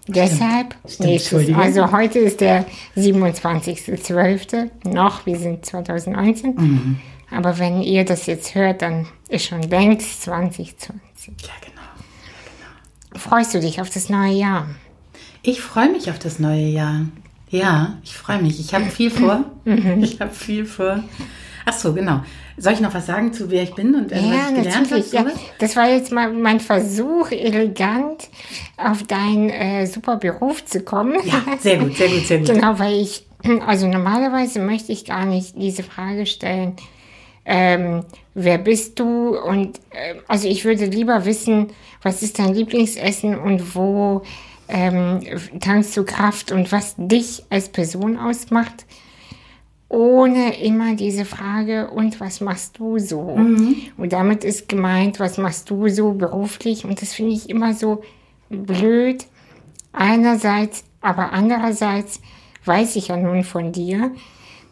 Deshalb, 0.06 0.76
Stimmt, 0.86 1.08
nächstes, 1.08 1.32
Entschuldigung. 1.32 1.60
also 1.62 1.90
heute 1.92 2.20
ist 2.20 2.40
der 2.40 2.64
27.12. 2.96 4.70
noch, 4.88 5.26
wir 5.26 5.36
sind 5.38 5.66
2019. 5.66 6.54
Mhm. 6.54 7.00
Aber 7.30 7.58
wenn 7.58 7.82
ihr 7.82 8.04
das 8.04 8.26
jetzt 8.26 8.54
hört, 8.54 8.80
dann 8.82 9.06
ist 9.28 9.46
schon 9.46 9.62
längst 9.62 10.22
2020. 10.22 11.34
Ja, 11.42 11.52
genau. 11.60 13.18
Freust 13.20 13.52
du 13.54 13.60
dich 13.60 13.80
auf 13.80 13.90
das 13.90 14.08
neue 14.08 14.32
Jahr? 14.32 14.66
Ich 15.48 15.62
freue 15.62 15.88
mich 15.90 16.10
auf 16.10 16.18
das 16.18 16.38
neue 16.38 16.66
Jahr. 16.66 17.06
Ja, 17.48 17.94
ich 18.04 18.14
freue 18.14 18.42
mich. 18.42 18.60
Ich 18.60 18.74
habe 18.74 18.84
viel 18.84 19.10
vor. 19.10 19.46
Mhm. 19.64 20.02
Ich 20.04 20.20
habe 20.20 20.30
viel 20.30 20.66
vor. 20.66 21.02
Ach 21.64 21.72
so, 21.72 21.94
genau. 21.94 22.20
Soll 22.58 22.74
ich 22.74 22.80
noch 22.80 22.92
was 22.92 23.06
sagen 23.06 23.32
zu 23.32 23.50
wer 23.50 23.62
ich 23.62 23.74
bin 23.74 23.94
und 23.94 24.12
äh, 24.12 24.20
Ja, 24.20 24.24
was 24.30 24.50
ich 24.50 24.56
gelernt 24.56 24.92
habe? 24.92 25.04
Ja. 25.10 25.26
Das 25.58 25.74
war 25.74 25.88
jetzt 25.88 26.12
mal 26.12 26.30
mein 26.34 26.60
Versuch, 26.60 27.30
elegant 27.30 28.28
auf 28.76 29.04
deinen 29.04 29.48
äh, 29.48 29.86
super 29.86 30.16
Beruf 30.16 30.66
zu 30.66 30.80
kommen. 30.82 31.14
Ja, 31.24 31.42
sehr 31.58 31.78
gut, 31.78 31.96
sehr 31.96 32.08
gut, 32.08 32.26
sehr 32.26 32.38
gut. 32.40 32.48
Genau, 32.48 32.78
weil 32.78 33.00
ich, 33.00 33.24
also 33.66 33.86
normalerweise 33.86 34.60
möchte 34.60 34.92
ich 34.92 35.06
gar 35.06 35.24
nicht 35.24 35.54
diese 35.56 35.82
Frage 35.82 36.26
stellen, 36.26 36.74
ähm, 37.46 38.04
wer 38.34 38.58
bist 38.58 39.00
du? 39.00 39.34
Und 39.38 39.78
äh, 39.92 40.16
also 40.28 40.46
ich 40.46 40.66
würde 40.66 40.84
lieber 40.84 41.24
wissen, 41.24 41.68
was 42.02 42.22
ist 42.22 42.38
dein 42.38 42.52
Lieblingsessen 42.52 43.38
und 43.38 43.74
wo 43.74 44.22
ähm, 44.68 45.20
tankst 45.60 45.96
du 45.96 46.04
Kraft 46.04 46.52
und 46.52 46.70
was 46.72 46.94
dich 46.96 47.44
als 47.50 47.68
Person 47.68 48.18
ausmacht, 48.18 48.86
ohne 49.88 50.60
immer 50.62 50.96
diese 50.96 51.24
Frage, 51.24 51.90
und 51.90 52.20
was 52.20 52.40
machst 52.40 52.78
du 52.78 52.98
so? 52.98 53.20
Und 53.96 54.12
damit 54.12 54.44
ist 54.44 54.68
gemeint, 54.68 55.18
was 55.18 55.38
machst 55.38 55.70
du 55.70 55.88
so 55.88 56.12
beruflich? 56.12 56.84
Und 56.84 57.00
das 57.00 57.14
finde 57.14 57.32
ich 57.32 57.48
immer 57.48 57.72
so 57.72 58.02
blöd. 58.50 59.26
Einerseits, 59.92 60.84
aber 61.00 61.32
andererseits 61.32 62.20
weiß 62.66 62.96
ich 62.96 63.08
ja 63.08 63.16
nun 63.16 63.44
von 63.44 63.72
dir, 63.72 64.12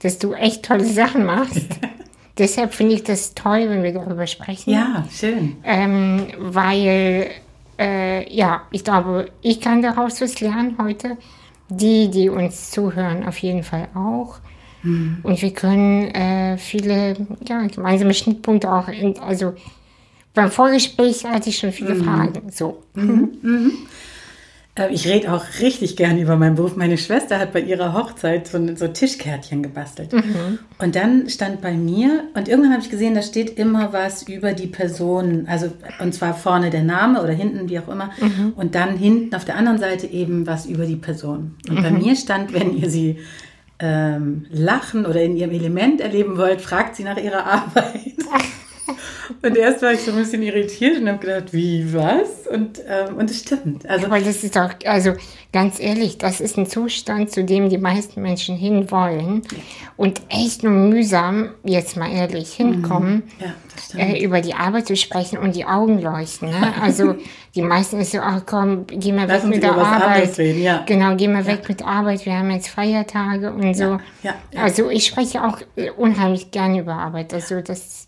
dass 0.03 0.19
du 0.19 0.35
echt 0.35 0.67
tolle 0.67 0.85
Sachen 0.85 1.25
machst. 1.25 1.67
Deshalb 2.39 2.75
finde 2.75 2.95
ich 2.95 3.03
das 3.03 3.35
toll, 3.35 3.71
wenn 3.71 3.83
wir 3.83 3.95
darüber 3.95 4.27
sprechen. 4.27 4.71
Ja, 4.71 5.07
schön. 5.11 5.57
Ähm, 5.65 6.27
weil, 6.39 7.31
äh, 7.79 8.33
ja, 8.35 8.63
ich 8.71 8.85
glaube, 8.85 9.31
ich 9.43 9.61
kann 9.61 9.83
daraus 9.83 10.21
was 10.21 10.41
lernen 10.41 10.77
heute. 10.81 11.17
Die, 11.69 12.09
die 12.09 12.29
uns 12.29 12.71
zuhören, 12.71 13.27
auf 13.27 13.39
jeden 13.39 13.65
Fall 13.65 13.89
auch. 13.93 14.39
Und 15.25 15.43
wir 15.43 15.53
können 15.53 16.15
äh, 16.15 16.59
viele 16.59 17.17
ja, 17.49 17.67
gemeinsame 17.67 18.15
Schnittpunkte 18.15 18.73
auch, 18.73 18.87
in, 18.87 19.19
also 19.19 19.55
beim 20.33 20.51
Vorgespräch 20.51 21.25
hatte 21.25 21.49
ich 21.49 21.59
schon 21.59 21.73
viele 21.73 21.97
Fragen. 21.97 22.53
So. 22.53 22.85
Äh, 22.97 23.01
Ich 24.91 25.07
rede 25.09 25.33
auch 25.33 25.43
richtig 25.61 25.97
gern 25.97 26.19
über 26.19 26.37
meinen 26.37 26.55
Beruf. 26.55 26.77
Meine 26.77 26.99
Schwester 26.99 27.39
hat 27.39 27.55
bei 27.55 27.61
ihrer 27.61 27.95
Hochzeit 27.95 28.47
so, 28.47 28.59
so 28.77 28.89
Tischkärtchen 28.89 29.63
gebastelt. 29.63 30.13
Und 30.79 30.97
dann 30.97 31.31
stand 31.31 31.63
bei 31.63 31.73
mir, 31.73 32.25
und 32.35 32.47
irgendwann 32.49 32.73
habe 32.73 32.83
ich 32.83 32.91
gesehen, 32.91 33.15
da 33.15 33.23
steht 33.23 33.59
immer 33.59 33.95
was 33.95 34.29
über 34.29 34.53
die 34.53 34.67
Person. 34.67 35.47
Also, 35.49 35.73
und 36.01 36.13
zwar 36.13 36.35
vorne 36.35 36.69
der 36.69 36.83
Name 36.83 37.23
oder 37.23 37.33
hinten, 37.33 37.71
wie 37.71 37.79
auch 37.79 37.89
immer. 37.89 38.11
Und 38.57 38.75
dann 38.75 38.99
hinten 38.99 39.35
auf 39.35 39.47
der 39.47 39.57
anderen 39.57 39.79
Seite 39.79 40.07
eben 40.09 40.47
was 40.47 40.67
über 40.67 40.85
die 40.85 40.97
Person. 40.97 41.55
Und 41.69 41.83
bei 41.83 41.91
mir 41.91 42.15
stand, 42.15 42.53
wenn 42.53 42.77
ihr 42.77 42.91
sie 42.91 43.19
ähm, 43.79 44.47
lachen 44.51 45.07
oder 45.07 45.23
in 45.23 45.37
ihrem 45.37 45.53
Element 45.53 46.01
erleben 46.01 46.37
wollt, 46.37 46.61
fragt 46.61 46.97
sie 46.97 47.05
nach 47.05 47.17
ihrer 47.17 47.47
Arbeit. 47.47 47.95
Und 49.43 49.57
erst 49.57 49.83
war 49.83 49.93
ich 49.93 50.01
so 50.01 50.13
ein 50.13 50.19
bisschen 50.19 50.43
irritiert 50.43 51.01
und 51.01 51.09
habe 51.09 51.19
gedacht, 51.19 51.53
wie, 51.53 51.93
was? 51.93 52.47
Und, 52.51 52.81
ähm, 52.87 53.17
und 53.17 53.31
es 53.31 53.41
stimmt. 53.41 53.89
Also, 53.89 54.07
Aber 54.07 54.21
das 54.21 54.45
ist 54.45 54.57
doch, 54.57 54.71
also 54.85 55.15
ganz 55.53 55.81
ehrlich, 55.81 56.19
das 56.19 56.41
ist 56.41 56.59
ein 56.59 56.67
Zustand, 56.67 57.31
zu 57.31 57.45
dem 57.45 57.69
die 57.69 57.79
meisten 57.79 58.23
Menschen 58.23 58.57
hinwollen 58.57 59.43
und 59.97 60.21
echt 60.29 60.63
nur 60.63 60.73
mühsam, 60.73 61.51
jetzt 61.65 61.97
mal 61.97 62.11
ehrlich, 62.11 62.53
hinkommen, 62.53 63.25
ja, 63.41 63.99
äh, 63.99 64.23
über 64.23 64.41
die 64.41 64.55
Arbeit 64.55 64.87
zu 64.87 64.97
sprechen 64.97 65.39
und 65.39 65.57
die 65.57 65.65
Augen 65.65 66.01
leuchten. 66.01 66.51
Ne? 66.51 66.75
Also 66.81 67.17
die 67.55 67.63
meisten 67.63 68.01
ist 68.01 68.13
so, 68.13 68.19
ach 68.21 68.43
komm, 68.47 68.87
geh 68.87 69.13
mal 69.13 69.29
weg 69.29 69.45
mit 69.45 69.63
der 69.63 69.73
Arbeit. 69.73 70.37
reden, 70.39 70.63
ja. 70.63 70.83
Genau, 70.87 71.17
geh 71.17 71.29
mal 71.29 71.47
weg 71.47 71.69
mit 71.69 71.85
Arbeit, 71.85 72.27
wir 72.27 72.35
haben 72.35 72.51
jetzt 72.51 72.69
Feiertage 72.69 73.53
und 73.53 73.75
so. 73.75 73.99
ja, 74.23 74.35
ja. 74.53 74.63
Also 74.63 74.91
ich 74.91 75.07
spreche 75.07 75.43
auch 75.45 75.59
unheimlich 75.97 76.51
gerne 76.51 76.81
über 76.81 76.95
Arbeit. 76.95 77.33
Also 77.33 77.61
das 77.61 78.06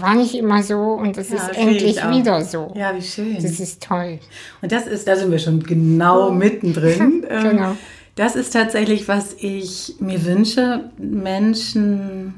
war 0.00 0.14
nicht 0.14 0.34
immer 0.34 0.62
so 0.62 0.78
und 0.92 1.16
das 1.16 1.30
Ja, 1.30 1.36
ist 1.36 1.56
endlich 1.56 1.96
wieder 2.10 2.44
so. 2.44 2.72
Ja, 2.74 2.94
wie 2.94 3.02
schön. 3.02 3.34
Das 3.34 3.60
ist 3.60 3.82
toll. 3.82 4.18
Und 4.62 4.72
das 4.72 4.86
ist, 4.86 5.06
da 5.06 5.16
sind 5.16 5.30
wir 5.30 5.38
schon 5.38 5.62
genau 5.62 6.30
mittendrin. 6.30 7.24
Ähm, 7.30 7.42
Genau. 7.50 7.76
Das 8.14 8.34
ist 8.34 8.52
tatsächlich, 8.54 9.08
was 9.08 9.34
ich 9.38 9.96
mir 10.00 10.24
wünsche, 10.24 10.90
Menschen 10.96 12.34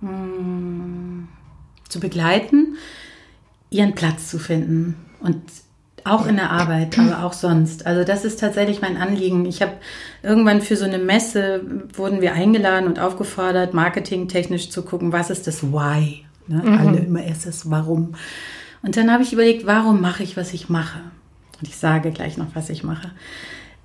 mh, 0.00 1.28
zu 1.88 2.00
begleiten, 2.00 2.76
ihren 3.70 3.94
Platz 3.94 4.28
zu 4.28 4.38
finden. 4.38 4.96
Und 5.20 5.40
auch 6.04 6.26
in 6.26 6.36
der 6.36 6.50
Arbeit, 6.50 6.98
aber 6.98 7.24
auch 7.24 7.32
sonst. 7.32 7.86
Also 7.86 8.02
das 8.04 8.24
ist 8.24 8.40
tatsächlich 8.40 8.80
mein 8.80 8.96
Anliegen. 8.96 9.46
Ich 9.46 9.62
habe 9.62 9.72
irgendwann 10.22 10.60
für 10.60 10.76
so 10.76 10.84
eine 10.84 10.98
Messe, 10.98 11.60
wurden 11.94 12.20
wir 12.20 12.32
eingeladen 12.34 12.86
und 12.88 12.98
aufgefordert, 12.98 13.74
marketingtechnisch 13.74 14.70
zu 14.70 14.82
gucken, 14.82 15.12
was 15.12 15.30
ist 15.30 15.46
das 15.46 15.62
Why? 15.62 16.24
Ne? 16.48 16.62
Alle 16.78 16.98
immer 16.98 17.22
erst 17.22 17.46
das 17.46 17.70
Warum. 17.70 18.14
Und 18.82 18.96
dann 18.96 19.10
habe 19.12 19.22
ich 19.22 19.32
überlegt, 19.32 19.66
warum 19.66 20.00
mache 20.00 20.22
ich, 20.22 20.36
was 20.36 20.52
ich 20.52 20.68
mache? 20.68 20.98
Und 21.60 21.68
ich 21.68 21.76
sage 21.76 22.10
gleich 22.10 22.36
noch, 22.36 22.54
was 22.54 22.68
ich 22.68 22.82
mache. 22.82 23.10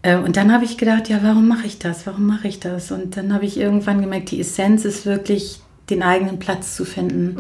Äh, 0.02 0.18
Und 0.18 0.38
dann 0.38 0.52
habe 0.52 0.66
ich 0.66 0.78
gedacht, 0.78 1.10
ja, 1.10 1.20
warum 1.22 1.48
mache 1.48 1.68
ich 1.68 1.78
das? 1.80 2.08
Warum 2.08 2.26
mache 2.26 2.48
ich 2.48 2.60
das? 2.60 2.92
Und 2.92 3.16
dann 3.18 3.34
habe 3.34 3.46
ich 3.46 3.58
irgendwann 3.58 4.02
gemerkt, 4.02 4.32
die 4.32 4.40
Essenz 4.40 4.86
ist 4.86 5.06
wirklich, 5.06 5.62
den 5.90 6.04
eigenen 6.04 6.40
Platz 6.40 6.76
zu 6.76 6.84
finden. 6.84 7.38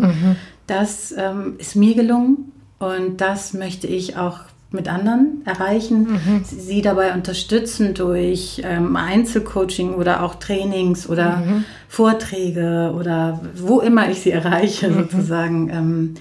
Das 0.67 1.13
ähm, 1.17 1.55
ist 1.57 1.75
mir 1.75 1.95
gelungen 1.95 2.51
und 2.79 3.19
das 3.19 3.53
möchte 3.53 3.87
ich 3.87 4.15
auch 4.17 4.39
mit 4.71 4.87
anderen 4.89 5.41
erreichen, 5.45 6.43
sie 6.45 6.59
sie 6.59 6.81
dabei 6.81 7.13
unterstützen 7.13 7.93
durch 7.93 8.61
ähm, 8.65 8.95
Einzelcoaching 8.95 9.93
oder 9.93 10.23
auch 10.23 10.35
Trainings 10.35 11.07
oder 11.09 11.41
Vorträge 11.87 12.93
oder 12.97 13.39
wo 13.55 13.79
immer 13.79 14.09
ich 14.09 14.21
sie 14.21 14.31
erreiche, 14.31 14.93
sozusagen. 14.93 15.69
Ähm, 15.69 16.13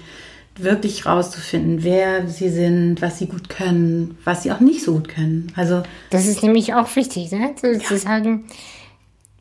wirklich 0.59 1.05
rauszufinden, 1.05 1.83
wer 1.83 2.27
sie 2.27 2.49
sind, 2.49 2.99
was 2.99 3.19
sie 3.19 3.27
gut 3.27 3.47
können, 3.47 4.17
was 4.23 4.41
sie 4.41 4.51
auch 4.51 4.59
nicht 4.59 4.83
so 4.83 4.93
gut 4.95 5.07
können. 5.07 5.51
Also 5.55 5.83
Das 6.09 6.25
ist 6.25 6.41
nämlich 6.41 6.73
auch 6.73 6.95
wichtig, 6.95 7.31
ne? 7.31 7.53
zu, 7.55 7.77
zu 7.77 7.95
sagen, 7.95 8.45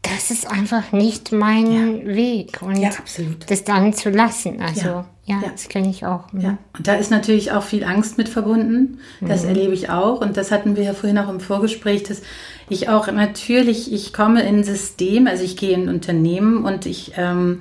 das 0.03 0.31
ist 0.31 0.47
einfach 0.47 0.93
nicht 0.93 1.33
mein 1.33 2.07
Weg. 2.07 2.61
Und 2.61 2.77
Ja, 2.77 2.91
absolut. 2.91 3.51
das 3.51 3.65
dann 3.65 3.95
zu 3.95 4.11
lassen. 4.11 4.61
Also, 4.61 5.07
Ja. 5.27 5.41
ja, 5.43 5.49
das 5.51 5.69
kenne 5.69 5.91
ich 5.91 6.07
auch. 6.07 6.33
Mhm. 6.33 6.41
Ja, 6.41 6.59
und 6.79 6.87
da 6.87 6.95
ist 6.95 7.11
natürlich 7.11 7.51
auch 7.51 7.65
viel 7.65 7.83
Angst 7.83 8.17
mit 8.17 8.29
verbunden. 8.29 9.01
Das 9.21 9.45
erlebe 9.45 9.75
ich 9.75 9.91
auch. 9.91 10.21
Und 10.21 10.37
das 10.37 10.53
hatten 10.53 10.77
wir 10.77 10.85
ja 10.85 10.95
vorhin 10.95 11.19
auch 11.19 11.29
im 11.29 11.41
Vorgespräch, 11.41 12.05
dass 12.05 12.23
ich 12.69 12.89
auch 12.89 13.11
natürlich, 13.11 13.93
ich 13.93 14.13
komme 14.13 14.43
in 14.43 14.59
ein 14.59 14.65
System, 14.65 15.27
also 15.27 15.43
ich 15.43 15.57
gehe 15.57 15.73
in 15.73 15.85
ein 15.85 15.89
Unternehmen 15.89 16.65
und 16.65 16.87
ich, 16.87 17.13
ähm, 17.17 17.61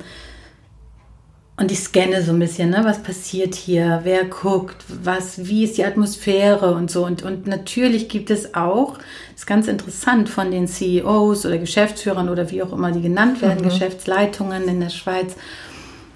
und 1.57 1.71
ich 1.71 1.79
scanne 1.79 2.21
so 2.21 2.33
ein 2.33 2.39
bisschen, 2.39 2.69
ne, 2.69 2.81
was 2.83 3.01
passiert 3.01 3.55
hier, 3.55 4.01
wer 4.03 4.25
guckt, 4.25 4.75
was, 5.03 5.47
wie 5.47 5.63
ist 5.63 5.77
die 5.77 5.85
Atmosphäre 5.85 6.75
und 6.75 6.91
so. 6.91 7.05
Und, 7.05 7.23
und 7.23 7.47
natürlich 7.47 8.09
gibt 8.09 8.29
es 8.29 8.55
auch, 8.55 8.97
das 8.97 9.41
ist 9.41 9.47
ganz 9.47 9.67
interessant, 9.67 10.27
von 10.27 10.51
den 10.51 10.67
CEOs 10.67 11.45
oder 11.45 11.57
Geschäftsführern 11.57 12.29
oder 12.29 12.51
wie 12.51 12.61
auch 12.61 12.73
immer 12.73 12.91
die 12.91 13.01
genannt 13.01 13.41
werden, 13.41 13.63
Geschäftsleitungen 13.63 14.67
in 14.67 14.81
der 14.81 14.89
Schweiz, 14.89 15.35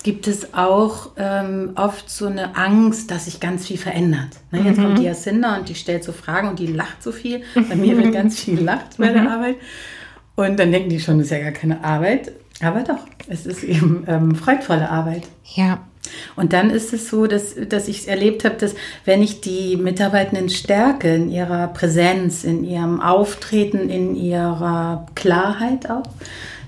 gibt 0.09 0.27
es 0.27 0.55
auch 0.55 1.11
ähm, 1.17 1.73
oft 1.75 2.09
so 2.09 2.25
eine 2.25 2.55
Angst, 2.55 3.11
dass 3.11 3.25
sich 3.25 3.39
ganz 3.39 3.67
viel 3.67 3.77
verändert. 3.77 4.29
Ne, 4.49 4.61
jetzt 4.61 4.81
kommt 4.81 4.97
die 4.97 5.03
Jacinda 5.03 5.55
und 5.55 5.69
die 5.69 5.75
stellt 5.75 6.03
so 6.03 6.13
Fragen 6.13 6.49
und 6.49 6.57
die 6.57 6.65
lacht 6.65 7.03
so 7.03 7.11
viel. 7.11 7.43
Bei 7.53 7.75
mir 7.75 7.95
wird 7.95 8.11
ganz 8.11 8.39
viel 8.39 8.55
gelacht 8.55 8.97
bei 8.97 9.09
der 9.09 9.29
Arbeit. 9.29 9.57
Und 10.35 10.59
dann 10.59 10.71
denken 10.71 10.89
die 10.89 10.99
schon, 10.99 11.19
das 11.19 11.27
ist 11.27 11.31
ja 11.31 11.41
gar 11.41 11.51
keine 11.51 11.83
Arbeit. 11.83 12.31
Aber 12.59 12.81
doch, 12.81 13.05
es 13.27 13.45
ist 13.45 13.63
eben 13.63 14.03
ähm, 14.07 14.33
freudvolle 14.33 14.89
Arbeit. 14.89 15.27
Ja. 15.53 15.81
Und 16.35 16.53
dann 16.53 16.71
ist 16.71 16.91
es 16.91 17.07
so, 17.07 17.27
dass, 17.27 17.53
dass 17.67 17.87
ich 17.87 18.07
erlebt 18.07 18.45
habe, 18.45 18.55
dass 18.55 18.73
wenn 19.05 19.21
ich 19.21 19.41
die 19.41 19.77
Mitarbeitenden 19.77 20.49
stärke 20.49 21.13
in 21.13 21.29
ihrer 21.29 21.67
Präsenz, 21.67 22.45
in 22.45 22.63
ihrem 22.63 22.99
Auftreten, 22.99 23.91
in 23.91 24.15
ihrer 24.15 25.05
Klarheit 25.13 25.87
auch, 25.87 26.01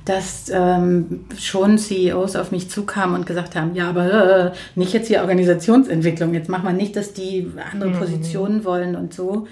dass 0.06 0.52
ähm, 0.54 1.26
schon 1.38 1.78
CEOs 1.78 2.36
auf 2.36 2.52
mich 2.52 2.70
zukamen 2.70 3.16
und 3.16 3.26
gesagt 3.26 3.56
haben, 3.56 3.76
ja, 3.76 3.90
aber 3.90 4.48
äh, 4.48 4.52
nicht 4.76 4.94
jetzt 4.94 5.08
hier 5.08 5.22
Organisationsentwicklung, 5.22 6.34
jetzt 6.34 6.50
mach 6.50 6.64
mal 6.64 6.74
nicht, 6.74 6.96
dass 6.96 7.14
die 7.14 7.52
andere 7.72 7.92
Positionen 7.92 8.66
wollen 8.66 8.96
und 8.96 9.14
so. 9.14 9.48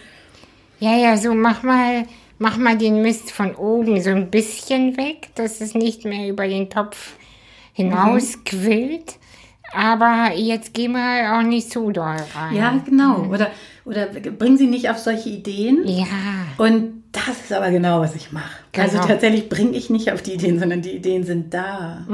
Ja, 0.80 0.96
ja, 0.96 1.18
so 1.18 1.34
mach 1.34 1.62
mal, 1.62 2.06
mach 2.40 2.58
mal 2.58 2.78
den 2.78 3.02
Mist 3.02 3.32
von 3.32 3.54
oben 3.56 4.02
so 4.02 4.10
ein 4.10 4.32
bisschen 4.32 4.98
weg, 4.98 5.30
dass 5.36 5.62
es 5.62 5.76
nicht 5.76 6.06
mehr 6.06 6.30
über 6.30 6.48
den 6.48 6.70
Topf 6.70 7.14
hinaus 7.74 8.44
quillt. 8.44 9.18
aber 9.74 10.32
jetzt 10.36 10.74
gehen 10.74 10.94
wir 10.94 11.38
auch 11.38 11.44
nicht 11.44 11.72
zu 11.72 11.92
doll 11.92 12.18
rein. 12.36 12.56
Ja, 12.56 12.82
genau. 12.84 13.26
Oder, 13.26 13.52
oder 13.86 14.08
bring 14.08 14.58
sie 14.58 14.68
nicht 14.68 14.90
auf 14.90 14.98
solche 14.98 15.30
Ideen. 15.30 15.88
Ja. 15.88 16.06
Und 16.58 16.99
das 17.12 17.40
ist 17.44 17.52
aber 17.54 17.72
genau, 17.72 18.02
was 18.02 18.16
ich 18.16 18.32
mache. 18.32 18.50
Also 18.78 18.98
Genau. 18.98 19.08
tatsächlich 19.08 19.50
bringe 19.50 19.72
ich 19.78 19.90
nicht 19.90 20.12
auf 20.12 20.22
die 20.22 20.34
Ideen, 20.34 20.60
sondern 20.60 20.82
die 20.82 20.92
Ideen 20.92 21.24
sind 21.24 21.54
da. 21.54 22.06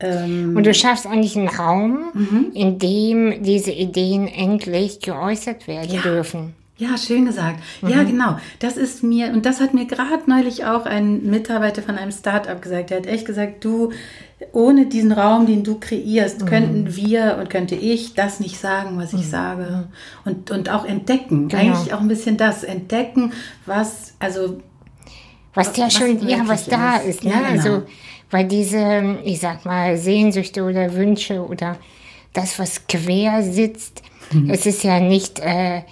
Ähm, 0.00 0.56
Und 0.56 0.64
du 0.66 0.72
schaffst 0.74 1.06
eigentlich 1.06 1.36
einen 1.36 1.48
Raum, 1.48 2.04
Mhm. 2.14 2.46
in 2.54 2.78
dem 2.78 3.42
diese 3.42 3.72
Ideen 3.72 4.26
endlich 4.28 5.00
geäußert 5.00 5.66
werden 5.68 5.92
Ja. 5.92 6.00
dürfen. 6.02 6.54
Ja, 6.78 6.96
schön 6.96 7.26
gesagt. 7.26 7.58
Ja, 7.82 8.04
genau. 8.04 8.38
Das 8.60 8.76
ist 8.76 9.02
mir, 9.02 9.32
und 9.32 9.44
das 9.44 9.60
hat 9.60 9.74
mir 9.74 9.86
gerade 9.86 10.22
neulich 10.28 10.64
auch 10.64 10.86
ein 10.86 11.24
Mitarbeiter 11.28 11.82
von 11.82 11.96
einem 11.96 12.12
Startup 12.12 12.62
gesagt. 12.62 12.90
Der 12.90 12.98
hat 12.98 13.06
echt 13.06 13.26
gesagt, 13.26 13.64
du, 13.64 13.90
ohne 14.52 14.86
diesen 14.86 15.12
Raum, 15.12 15.46
den 15.46 15.64
du 15.64 15.78
kreierst, 15.80 16.46
könnten 16.46 16.94
wir 16.94 17.36
und 17.40 17.50
könnte 17.50 17.74
ich 17.74 18.14
das 18.14 18.38
nicht 18.40 18.58
sagen, 18.58 18.96
was 18.98 19.12
ich 19.12 19.28
sage. 19.28 19.88
Und, 20.24 20.50
und 20.50 20.70
auch 20.70 20.84
entdecken. 20.84 21.48
Genau. 21.48 21.62
Eigentlich 21.62 21.92
auch 21.92 22.00
ein 22.00 22.08
bisschen 22.08 22.36
das. 22.36 22.62
Entdecken, 22.64 23.32
was, 23.66 24.14
also, 24.20 24.60
Was 25.54 25.76
ja 25.76 25.86
Was 25.86 25.94
schon, 25.94 26.28
ja, 26.28 26.38
was 26.46 26.66
da 26.66 26.96
ist. 26.96 27.16
ist, 27.16 27.24
ne? 27.24 27.30
Ja, 27.30 27.38
genau. 27.38 27.50
Also, 27.50 27.82
weil 28.30 28.46
diese, 28.46 29.18
ich 29.24 29.40
sag 29.40 29.64
mal, 29.64 29.96
Sehnsüchte 29.96 30.62
oder 30.62 30.94
Wünsche 30.94 31.44
oder 31.44 31.76
das, 32.32 32.58
was 32.58 32.86
quer 32.86 33.42
sitzt, 33.42 34.02
Mhm. 34.30 34.50
es 34.50 34.66
ist 34.66 34.84
ja 34.84 35.00
nicht, 35.00 35.38
äh, 35.40 35.82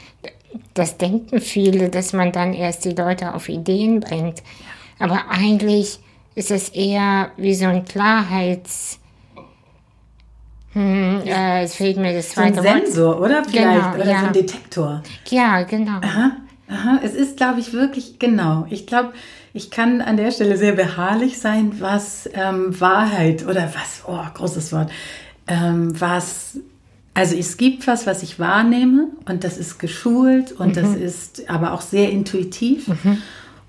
das 0.75 0.99
denken 0.99 1.41
viele, 1.41 1.89
dass 1.89 2.13
man 2.13 2.33
dann 2.33 2.53
erst 2.53 2.85
die 2.85 2.91
Leute 2.91 3.35
auf 3.35 3.49
Ideen 3.49 4.01
bringt. 4.01 4.43
Aber 4.99 5.31
eigentlich 5.31 6.01
ist 6.37 6.53
es 6.53 6.69
eher 6.69 7.33
wie 7.37 7.55
so 7.55 7.67
ein 7.67 7.85
Klarheits, 7.85 9.01
hm, 10.77 11.23
äh, 11.25 11.63
es 11.63 11.75
fehlt 11.75 11.97
mir 11.97 12.13
das 12.13 12.33
so 12.33 12.43
ein 12.43 12.53
zweite. 12.53 12.85
Sensor, 12.85 13.19
oder? 13.19 13.43
Vielleicht. 13.45 13.55
Genau, 13.55 13.95
oder 13.95 14.07
ja. 14.07 14.21
so 14.21 14.27
ein 14.27 14.33
Detektor. 14.35 15.03
Ja, 15.31 15.63
genau. 15.63 16.01
Aha, 16.03 16.33
aha. 16.69 17.01
Es 17.03 17.15
ist, 17.15 17.39
glaube 17.39 17.61
ich, 17.61 17.73
wirklich 17.73 18.19
genau. 18.19 18.67
Ich 18.69 18.87
glaube, 18.87 19.15
ich 19.55 19.71
kann 19.71 20.03
an 20.03 20.19
der 20.19 20.31
Stelle 20.33 20.59
sehr 20.59 20.73
beharrlich 20.73 21.39
sein, 21.39 21.81
was 21.81 22.29
ähm, 22.35 22.79
Wahrheit 22.79 23.47
oder 23.47 23.73
was, 23.75 24.03
oh, 24.07 24.21
großes 24.35 24.71
Wort, 24.75 24.91
ähm, 25.47 25.99
was, 25.99 26.59
also 27.15 27.35
es 27.37 27.57
gibt 27.57 27.87
was, 27.87 28.07
was 28.07 28.23
ich 28.23 28.39
wahrnehme 28.39 29.09
und 29.27 29.45
das 29.45 29.57
ist 29.57 29.79
geschult 29.79 30.53
und 30.53 30.77
das 30.77 30.95
ist 30.95 31.49
aber 31.49 31.73
auch 31.73 31.81
sehr 31.81 32.11
intuitiv 32.11 32.91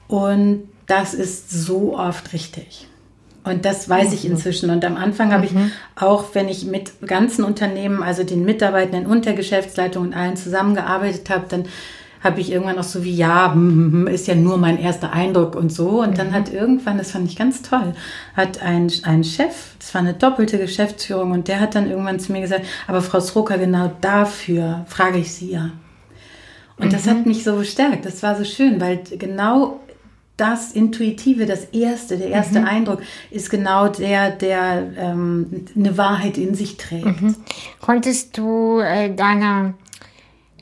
und 0.10 0.64
das 0.88 1.14
ist 1.14 1.52
so 1.52 1.98
oft 1.98 2.34
richtig. 2.34 2.88
Und 3.44 3.64
das 3.64 3.88
weiß 3.88 4.12
ich 4.14 4.26
inzwischen. 4.26 4.70
Und 4.70 4.84
am 4.84 4.98
Anfang 4.98 5.32
habe 5.32 5.46
ich 5.46 5.52
auch, 5.96 6.26
wenn 6.34 6.50
ich 6.50 6.66
mit 6.66 6.92
ganzen 7.06 7.46
Unternehmen, 7.46 8.04
also 8.04 8.24
den 8.24 8.44
Mitarbeitenden 8.44 9.06
und 9.06 9.26
der 9.26 9.34
Geschäftsleitung 9.34 10.08
und 10.08 10.14
allen 10.14 10.36
zusammengearbeitet 10.36 11.30
habe, 11.30 11.46
dann 11.48 11.66
habe 12.22 12.42
ich 12.42 12.52
irgendwann 12.52 12.80
auch 12.80 12.84
so 12.84 13.04
wie, 13.04 13.16
ja, 13.16 13.54
hm, 13.54 13.70
hm, 13.70 13.92
hm, 13.92 14.08
ist 14.08 14.28
ja 14.28 14.36
nur 14.36 14.58
mein 14.58 14.80
erster 14.80 15.14
Eindruck 15.14 15.56
und 15.56 15.72
so. 15.72 16.02
Und 16.02 16.18
dann 16.18 16.34
hat 16.34 16.52
irgendwann, 16.52 16.98
das 16.98 17.12
fand 17.12 17.30
ich 17.30 17.38
ganz 17.38 17.62
toll, 17.62 17.94
hat 18.36 18.62
ein, 18.62 18.92
ein 19.04 19.24
Chef, 19.24 19.76
das 19.80 19.94
war 19.94 20.02
eine 20.02 20.14
doppelte 20.14 20.58
Geschäftsführung, 20.58 21.32
und 21.32 21.48
der 21.48 21.60
hat 21.60 21.76
dann 21.76 21.90
irgendwann 21.90 22.20
zu 22.20 22.32
mir 22.32 22.42
gesagt, 22.42 22.66
aber 22.88 23.02
Frau 23.02 23.20
Sroka, 23.20 23.56
genau 23.58 23.92
dafür 24.02 24.86
frage 24.88 25.20
ich 25.20 25.32
Sie 25.32 25.52
ja. 25.52 25.72
Und 26.80 26.94
das 26.94 27.08
hat 27.08 27.26
mich 27.26 27.44
so 27.44 27.56
bestärkt. 27.56 28.06
Das 28.06 28.22
war 28.22 28.36
so 28.36 28.44
schön, 28.44 28.80
weil 28.80 29.00
genau 29.18 29.80
das 30.38 30.72
Intuitive, 30.72 31.48
das 31.48 31.66
Erste, 31.66 32.18
der 32.18 32.30
erste 32.30 32.64
Eindruck 32.64 33.02
ist 33.32 33.50
genau 33.50 33.88
der, 33.88 34.30
der 34.30 34.94
ähm, 34.96 35.66
eine 35.76 35.98
Wahrheit 35.98 36.38
in 36.38 36.54
sich 36.54 36.78
trägt. 36.78 37.08
Konntest 37.82 38.38
du 38.38 38.80
äh, 38.80 39.14
deiner 39.14 39.74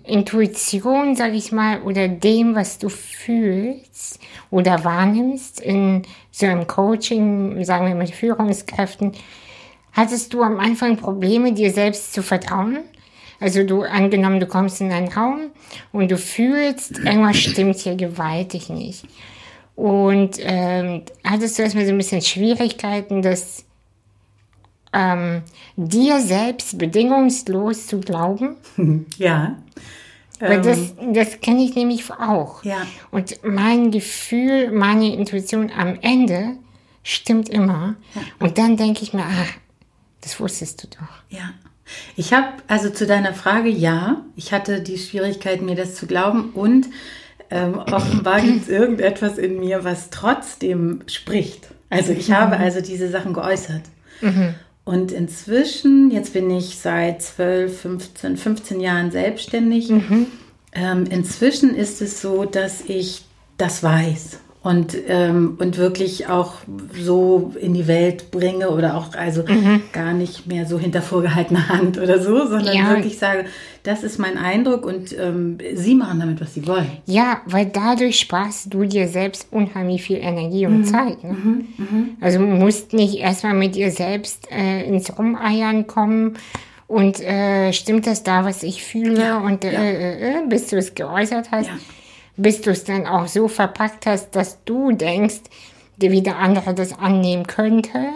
Intuition, 0.05 1.15
sag 1.15 1.33
ich 1.33 1.51
mal, 1.51 1.81
oder 1.81 2.07
dem, 2.07 2.55
was 2.55 2.77
du 2.77 2.89
fühlst 2.89 4.19
oder 4.49 4.83
wahrnimmst 4.83 5.59
in 5.59 6.03
so 6.31 6.45
einem 6.45 6.67
Coaching, 6.67 7.63
sagen 7.65 7.87
wir 7.87 7.95
mit 7.95 8.11
Führungskräften, 8.11 9.11
hattest 9.91 10.33
du 10.33 10.41
am 10.41 10.59
Anfang 10.59 10.95
Probleme, 10.95 11.53
dir 11.53 11.71
selbst 11.71 12.13
zu 12.13 12.23
vertrauen? 12.23 12.79
Also 13.41 13.63
du, 13.63 13.81
angenommen, 13.81 14.39
du 14.39 14.45
kommst 14.45 14.79
in 14.79 14.91
einen 14.91 15.09
Raum 15.09 15.51
und 15.91 16.09
du 16.09 16.17
fühlst, 16.17 16.99
irgendwas 16.99 17.37
stimmt 17.37 17.77
hier 17.77 17.95
gewaltig 17.95 18.69
nicht. 18.69 19.05
Und 19.75 20.37
ähm, 20.39 21.03
hattest 21.23 21.57
du 21.57 21.63
erstmal 21.63 21.85
so 21.85 21.91
ein 21.91 21.97
bisschen 21.97 22.21
Schwierigkeiten, 22.21 23.21
das 23.21 23.65
ähm, 24.93 25.41
dir 25.75 26.21
selbst 26.21 26.77
bedingungslos 26.77 27.87
zu 27.87 27.99
glauben? 27.99 28.55
Ja. 29.17 29.57
Weil 30.39 30.57
Ähm, 30.57 30.63
das, 30.63 30.93
das 31.13 31.39
kenne 31.39 31.63
ich 31.63 31.75
nämlich 31.75 32.11
auch. 32.11 32.63
Ja. 32.65 32.85
Und 33.11 33.43
mein 33.43 33.91
Gefühl, 33.91 34.71
meine 34.71 35.13
Intuition 35.13 35.71
am 35.71 35.97
Ende 36.01 36.57
stimmt 37.03 37.47
immer. 37.47 37.95
Und 38.39 38.57
dann 38.57 38.75
denke 38.75 39.03
ich 39.03 39.13
mir, 39.13 39.23
ach, 39.25 39.53
das 40.21 40.39
wusstest 40.39 40.83
du 40.83 40.87
doch. 40.87 41.37
Ja. 41.37 41.53
Ich 42.15 42.33
habe, 42.33 42.47
also 42.67 42.89
zu 42.89 43.05
deiner 43.05 43.33
Frage, 43.33 43.69
ja, 43.69 44.25
ich 44.35 44.51
hatte 44.51 44.81
die 44.81 44.97
Schwierigkeit, 44.97 45.61
mir 45.61 45.75
das 45.75 45.95
zu 45.95 46.07
glauben 46.07 46.49
und 46.53 46.87
ähm, 47.49 47.77
offenbar 47.77 48.41
gibt 48.41 48.63
es 48.63 48.69
irgendetwas 48.69 49.37
in 49.37 49.59
mir, 49.59 49.83
was 49.83 50.09
trotzdem 50.09 51.01
spricht. 51.07 51.69
Also 51.89 52.11
ich 52.11 52.31
habe 52.31 52.57
also 52.57 52.81
diese 52.81 53.09
Sachen 53.09 53.33
geäußert. 53.33 53.83
Und 54.83 55.11
inzwischen, 55.11 56.11
jetzt 56.11 56.33
bin 56.33 56.49
ich 56.49 56.77
seit 56.77 57.21
12, 57.21 57.81
15, 57.81 58.37
15 58.37 58.79
Jahren 58.79 59.11
selbstständig. 59.11 59.89
Ähm, 60.73 61.05
inzwischen 61.09 61.75
ist 61.75 62.01
es 62.01 62.21
so, 62.21 62.45
dass 62.45 62.81
ich 62.81 63.23
das 63.57 63.81
weiß 63.83 64.39
und, 64.65 64.97
ähm, 65.07 65.57
und 65.59 65.77
wirklich 65.77 66.27
auch 66.27 66.53
so 66.99 67.53
in 67.61 67.75
die 67.75 67.85
Welt 67.85 68.31
bringe 68.31 68.71
oder 68.71 68.97
auch 68.97 69.13
also 69.13 69.43
gar 69.93 70.13
nicht 70.13 70.47
mehr 70.47 70.65
so 70.65 70.79
hinter 70.79 71.03
vorgehaltener 71.03 71.69
Hand 71.69 71.99
oder 71.99 72.19
so, 72.19 72.47
sondern 72.47 72.75
Ja. 72.75 72.89
wirklich 72.89 73.19
sage, 73.19 73.45
das 73.83 74.01
ist 74.01 74.17
mein 74.17 74.39
Eindruck 74.39 74.83
und 74.83 75.15
ähm, 75.19 75.59
Sie 75.75 75.93
machen 75.93 76.19
damit, 76.19 76.41
was 76.41 76.55
Sie 76.55 76.65
wollen. 76.65 76.89
Ja, 77.05 77.41
weil 77.45 77.67
dadurch 77.67 78.17
sparst 78.19 78.73
du 78.73 78.85
dir 78.85 79.07
selbst 79.07 79.47
unheimlich 79.51 80.01
viel 80.01 80.17
Energie 80.17 80.65
und 80.65 80.85
Zeit. 80.85 81.23
Ne? 81.23 81.37
Also 82.19 82.39
du 82.39 82.45
musst 82.45 82.91
nicht 82.93 83.19
erstmal 83.19 83.53
mit 83.53 83.75
dir 83.75 83.91
selbst 83.91 84.47
äh, 84.51 84.83
ins 84.87 85.15
Rumeiern 85.15 85.85
kommen 85.85 86.37
und 86.87 87.19
äh, 87.21 87.71
stimmt 87.71 88.07
das 88.07 88.23
da, 88.23 88.45
was 88.45 88.63
ich 88.63 88.83
fühle 88.83 89.37
und 89.37 89.63
äh, 89.63 89.69
äh, 89.69 90.39
äh, 90.39 90.47
bis 90.49 90.65
du 90.67 90.77
es 90.77 90.95
geäußert 90.95 91.51
hast, 91.51 91.67
Ja. 91.67 91.77
Bis 92.37 92.61
du 92.61 92.71
es 92.71 92.83
dann 92.83 93.05
auch 93.05 93.27
so 93.27 93.47
verpackt 93.47 94.05
hast, 94.05 94.35
dass 94.35 94.63
du 94.65 94.91
denkst, 94.91 95.41
wie 95.97 96.21
der 96.21 96.39
andere 96.39 96.73
das 96.73 96.97
annehmen 96.97 97.47
könnte, 97.47 98.09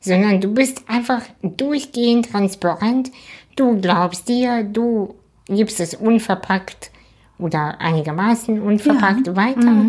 sondern 0.00 0.40
du 0.40 0.52
bist 0.52 0.82
einfach 0.88 1.22
durchgehend 1.42 2.30
transparent. 2.30 3.10
Du 3.56 3.80
glaubst 3.80 4.28
dir, 4.28 4.62
du 4.62 5.14
gibst 5.46 5.80
es 5.80 5.94
unverpackt 5.94 6.90
oder 7.38 7.80
einigermaßen 7.80 8.60
unverpackt 8.60 9.34
weiter 9.34 9.86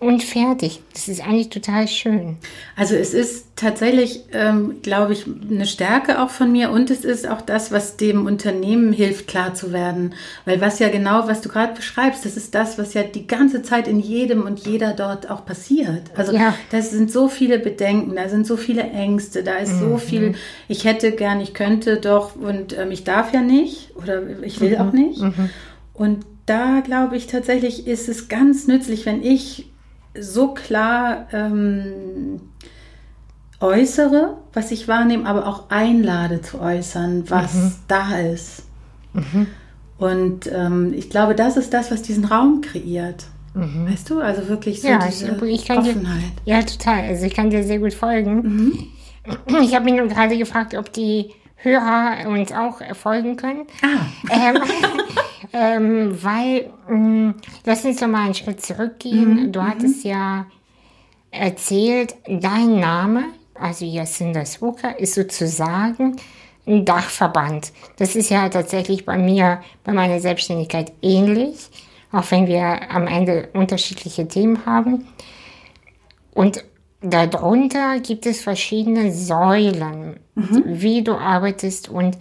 und 0.00 0.22
fertig. 0.22 0.80
Das 0.92 1.08
ist 1.08 1.20
eigentlich 1.20 1.48
total 1.48 1.88
schön. 1.88 2.36
Also 2.76 2.94
es 2.94 3.14
ist 3.14 3.46
tatsächlich, 3.56 4.22
ähm, 4.32 4.76
glaube 4.82 5.12
ich, 5.12 5.24
eine 5.26 5.66
Stärke 5.66 6.22
auch 6.22 6.30
von 6.30 6.52
mir 6.52 6.70
und 6.70 6.90
es 6.90 7.04
ist 7.04 7.28
auch 7.28 7.40
das, 7.40 7.72
was 7.72 7.96
dem 7.96 8.26
Unternehmen 8.26 8.92
hilft, 8.92 9.26
klar 9.26 9.54
zu 9.54 9.72
werden. 9.72 10.14
Weil 10.44 10.60
was 10.60 10.78
ja 10.78 10.88
genau, 10.88 11.26
was 11.26 11.40
du 11.40 11.48
gerade 11.48 11.74
beschreibst, 11.74 12.24
das 12.24 12.36
ist 12.36 12.54
das, 12.54 12.78
was 12.78 12.94
ja 12.94 13.02
die 13.02 13.26
ganze 13.26 13.62
Zeit 13.62 13.88
in 13.88 13.98
jedem 13.98 14.42
und 14.42 14.60
jeder 14.64 14.92
dort 14.92 15.28
auch 15.30 15.44
passiert. 15.44 16.02
Also 16.14 16.32
Ja. 16.32 16.54
das 16.70 16.92
sind 16.92 17.10
so 17.10 17.28
viele 17.28 17.58
Bedenken, 17.58 18.14
da 18.14 18.28
sind 18.28 18.46
so 18.46 18.56
viele 18.56 18.82
Ängste, 18.82 19.42
da 19.42 19.56
ist 19.56 19.80
so 19.80 19.96
viel, 19.98 20.36
ich 20.68 20.84
hätte 20.84 21.10
gern, 21.10 21.40
ich 21.40 21.54
könnte 21.54 21.96
doch 21.96 22.36
und 22.36 22.78
ähm, 22.78 22.92
ich 22.92 23.02
darf 23.02 23.34
ja 23.34 23.40
nicht 23.40 23.90
oder 23.96 24.22
ich 24.42 24.60
will 24.60 24.76
auch 24.76 24.92
nicht. 24.92 25.20
Und 25.92 26.24
da 26.46 26.80
glaube 26.80 27.16
ich 27.16 27.26
tatsächlich 27.26 27.88
ist 27.88 28.08
es 28.08 28.28
ganz 28.28 28.68
nützlich, 28.68 29.04
wenn 29.04 29.24
ich 29.24 29.66
so 30.18 30.54
klar 30.54 31.26
ähm, 31.32 32.40
äußere, 33.60 34.36
was 34.52 34.70
ich 34.70 34.86
wahrnehme, 34.88 35.26
aber 35.28 35.46
auch 35.46 35.70
einlade 35.70 36.40
zu 36.42 36.60
äußern, 36.60 37.28
was 37.28 37.78
da 37.88 38.18
ist. 38.18 38.62
Und 39.98 40.46
ähm, 40.52 40.92
ich 40.94 41.10
glaube, 41.10 41.34
das 41.34 41.56
ist 41.56 41.74
das, 41.74 41.90
was 41.90 42.02
diesen 42.02 42.24
Raum 42.24 42.60
kreiert. 42.60 43.26
Weißt 43.54 44.08
du, 44.10 44.20
also 44.20 44.46
wirklich 44.48 44.80
so 44.82 44.86
Ja, 44.88 45.00
diese 45.04 45.34
ich, 45.42 45.42
ich 45.62 45.66
kann 45.66 45.82
dir, 45.82 45.90
Offenheit. 45.90 46.32
ja, 46.44 46.62
total. 46.62 47.00
Also 47.08 47.26
ich 47.26 47.34
kann 47.34 47.50
dir 47.50 47.64
sehr 47.64 47.80
gut 47.80 47.94
folgen. 47.94 48.92
Ich 49.62 49.74
habe 49.74 49.84
mich 49.84 49.94
nur 49.94 50.06
gerade 50.06 50.38
gefragt, 50.38 50.74
ob 50.76 50.92
die 50.92 51.32
Hörer 51.56 52.28
uns 52.28 52.52
auch 52.52 52.80
folgen 52.94 53.36
können. 53.36 53.66
Ah, 53.82 54.06
ähm, 54.30 54.62
ähm, 55.58 56.22
weil, 56.22 56.70
mh, 56.88 57.34
lass 57.64 57.84
uns 57.84 57.98
doch 57.98 58.06
mal 58.06 58.24
einen 58.24 58.34
Schritt 58.34 58.64
zurückgehen. 58.64 59.52
Du 59.52 59.62
hattest 59.62 60.04
ja 60.04 60.46
erzählt, 61.30 62.14
dein 62.26 62.78
Name, 62.80 63.24
also 63.54 63.84
Jacinda 63.84 64.44
Swoka, 64.44 64.90
ist 64.90 65.14
sozusagen 65.14 66.16
ein 66.66 66.84
Dachverband. 66.84 67.72
Das 67.96 68.14
ist 68.14 68.30
ja 68.30 68.48
tatsächlich 68.48 69.04
bei 69.04 69.18
mir, 69.18 69.60
bei 69.84 69.92
meiner 69.92 70.20
Selbstständigkeit 70.20 70.92
ähnlich, 71.02 71.68
auch 72.12 72.30
wenn 72.30 72.46
wir 72.46 72.90
am 72.90 73.06
Ende 73.06 73.48
unterschiedliche 73.54 74.28
Themen 74.28 74.64
haben. 74.64 75.06
Und 76.32 76.64
darunter 77.00 78.00
gibt 78.00 78.26
es 78.26 78.40
verschiedene 78.40 79.12
Säulen, 79.12 80.20
mhm. 80.34 80.62
wie 80.64 81.02
du 81.02 81.14
arbeitest 81.14 81.88
und 81.88 82.16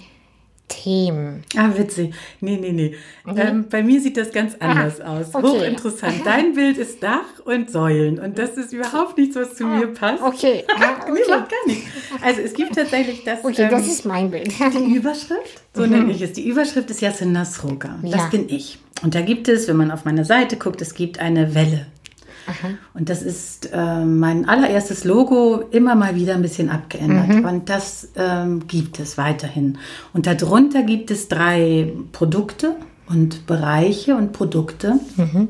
Themen. 0.67 1.43
Ah, 1.55 1.69
witzig. 1.77 2.13
Nee, 2.41 2.57
nee, 2.57 2.73
nee. 2.73 2.95
nee? 3.25 3.39
Ähm, 3.39 3.65
bei 3.69 3.81
mir 3.81 4.01
sieht 4.01 4.17
das 4.17 4.31
ganz 4.31 4.55
ah, 4.59 4.71
anders 4.71 4.99
ah, 4.99 5.19
aus. 5.19 5.33
Okay. 5.33 5.47
Hochinteressant. 5.47 6.25
Dein 6.25 6.53
Bild 6.53 6.77
ist 6.77 7.01
Dach 7.01 7.39
und 7.45 7.71
Säulen. 7.71 8.19
Und 8.19 8.37
das 8.37 8.57
ist 8.57 8.73
überhaupt 8.73 9.17
nichts, 9.17 9.35
was 9.37 9.55
zu 9.55 9.63
ah, 9.65 9.77
mir 9.77 9.87
passt. 9.87 10.21
Okay. 10.23 10.65
Ah, 10.79 10.97
okay. 11.01 11.11
nee, 11.13 11.29
macht 11.29 11.49
gar 11.49 11.65
nicht. 11.65 11.83
Also 12.21 12.41
es 12.41 12.53
gibt 12.53 12.75
tatsächlich 12.75 13.23
das. 13.23 13.43
Okay, 13.43 13.63
ähm, 13.63 13.71
das 13.71 13.87
ist 13.87 14.05
mein 14.05 14.29
Bild. 14.29 14.51
Die 14.73 14.93
Überschrift, 14.95 15.61
so 15.73 15.83
mhm. 15.83 15.89
nenne 15.89 16.11
ich 16.11 16.21
es. 16.21 16.33
Die 16.33 16.47
Überschrift 16.47 16.89
ist 16.91 17.01
Yasin 17.01 17.31
Nasroga. 17.31 17.97
Das 18.03 18.11
ja. 18.11 18.27
bin 18.27 18.47
ich. 18.49 18.77
Und 19.03 19.15
da 19.15 19.21
gibt 19.21 19.47
es, 19.47 19.67
wenn 19.67 19.77
man 19.77 19.91
auf 19.91 20.05
meine 20.05 20.25
Seite 20.25 20.57
guckt, 20.57 20.81
es 20.81 20.93
gibt 20.93 21.19
eine 21.19 21.55
Welle. 21.55 21.87
Aha. 22.47 22.69
Und 22.93 23.09
das 23.09 23.21
ist 23.21 23.71
äh, 23.73 24.05
mein 24.05 24.47
allererstes 24.47 25.03
Logo 25.03 25.65
immer 25.71 25.95
mal 25.95 26.15
wieder 26.15 26.33
ein 26.33 26.41
bisschen 26.41 26.69
abgeändert. 26.69 27.27
Mhm. 27.27 27.45
Und 27.45 27.69
das 27.69 28.09
ähm, 28.15 28.67
gibt 28.67 28.99
es 28.99 29.17
weiterhin. 29.17 29.77
Und 30.13 30.27
darunter 30.27 30.83
gibt 30.83 31.11
es 31.11 31.27
drei 31.27 31.93
Produkte 32.13 32.75
und 33.09 33.45
Bereiche 33.45 34.15
und 34.15 34.31
Produkte. 34.31 34.99
Mhm. 35.17 35.49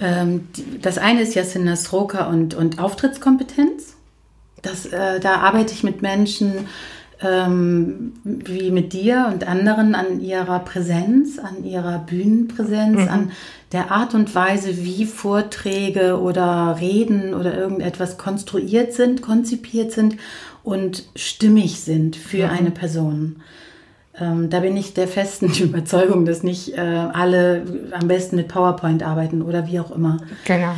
Ähm, 0.00 0.48
das 0.80 0.98
eine 0.98 1.22
ist 1.22 1.34
Yasin 1.34 1.64
Nasroka 1.64 2.26
und, 2.26 2.54
und 2.54 2.78
Auftrittskompetenz. 2.78 3.94
Das, 4.62 4.86
äh, 4.86 5.20
da 5.20 5.36
arbeite 5.36 5.72
ich 5.74 5.82
mit 5.82 6.02
Menschen, 6.02 6.66
ähm, 7.22 8.14
wie 8.24 8.70
mit 8.70 8.92
dir 8.92 9.30
und 9.32 9.46
anderen 9.46 9.94
an 9.94 10.20
ihrer 10.20 10.58
Präsenz, 10.60 11.38
an 11.38 11.64
ihrer 11.64 11.98
Bühnenpräsenz, 11.98 13.02
mhm. 13.02 13.08
an 13.08 13.30
der 13.72 13.90
Art 13.90 14.14
und 14.14 14.34
Weise, 14.34 14.84
wie 14.84 15.04
Vorträge 15.04 16.20
oder 16.20 16.78
Reden 16.80 17.34
oder 17.34 17.56
irgendetwas 17.56 18.18
konstruiert 18.18 18.92
sind, 18.92 19.22
konzipiert 19.22 19.92
sind 19.92 20.16
und 20.62 21.04
stimmig 21.16 21.80
sind 21.80 22.16
für 22.16 22.46
mhm. 22.46 22.50
eine 22.50 22.70
Person. 22.70 23.36
Ähm, 24.18 24.48
da 24.50 24.60
bin 24.60 24.76
ich 24.76 24.94
der 24.94 25.08
festen 25.08 25.52
Überzeugung, 25.60 26.24
dass 26.24 26.42
nicht 26.42 26.76
äh, 26.76 26.80
alle 26.80 27.62
am 27.92 28.08
besten 28.08 28.36
mit 28.36 28.48
PowerPoint 28.48 29.02
arbeiten 29.02 29.42
oder 29.42 29.66
wie 29.66 29.80
auch 29.80 29.90
immer. 29.90 30.18
Genau. 30.44 30.74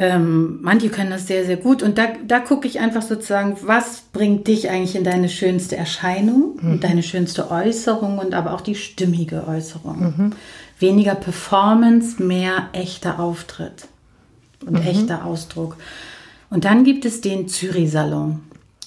Ähm, 0.00 0.60
manche 0.62 0.88
können 0.88 1.10
das 1.10 1.26
sehr, 1.26 1.44
sehr 1.44 1.58
gut. 1.58 1.82
Und 1.82 1.98
da, 1.98 2.06
da 2.26 2.40
gucke 2.40 2.66
ich 2.66 2.80
einfach 2.80 3.02
sozusagen, 3.02 3.58
was 3.60 4.04
bringt 4.14 4.48
dich 4.48 4.70
eigentlich 4.70 4.96
in 4.96 5.04
deine 5.04 5.28
schönste 5.28 5.76
Erscheinung 5.76 6.58
mhm. 6.58 6.72
und 6.72 6.84
deine 6.84 7.02
schönste 7.02 7.50
Äußerung 7.50 8.16
und 8.16 8.32
aber 8.32 8.54
auch 8.54 8.62
die 8.62 8.76
stimmige 8.76 9.46
Äußerung. 9.46 10.00
Mhm. 10.00 10.32
Weniger 10.78 11.14
Performance, 11.14 12.22
mehr 12.22 12.70
echter 12.72 13.20
Auftritt 13.20 13.88
und 14.64 14.80
mhm. 14.80 14.86
echter 14.86 15.26
Ausdruck. 15.26 15.76
Und 16.48 16.64
dann 16.64 16.84
gibt 16.84 17.04
es 17.04 17.20
den 17.20 17.46
Zürich-Salon. 17.46 18.40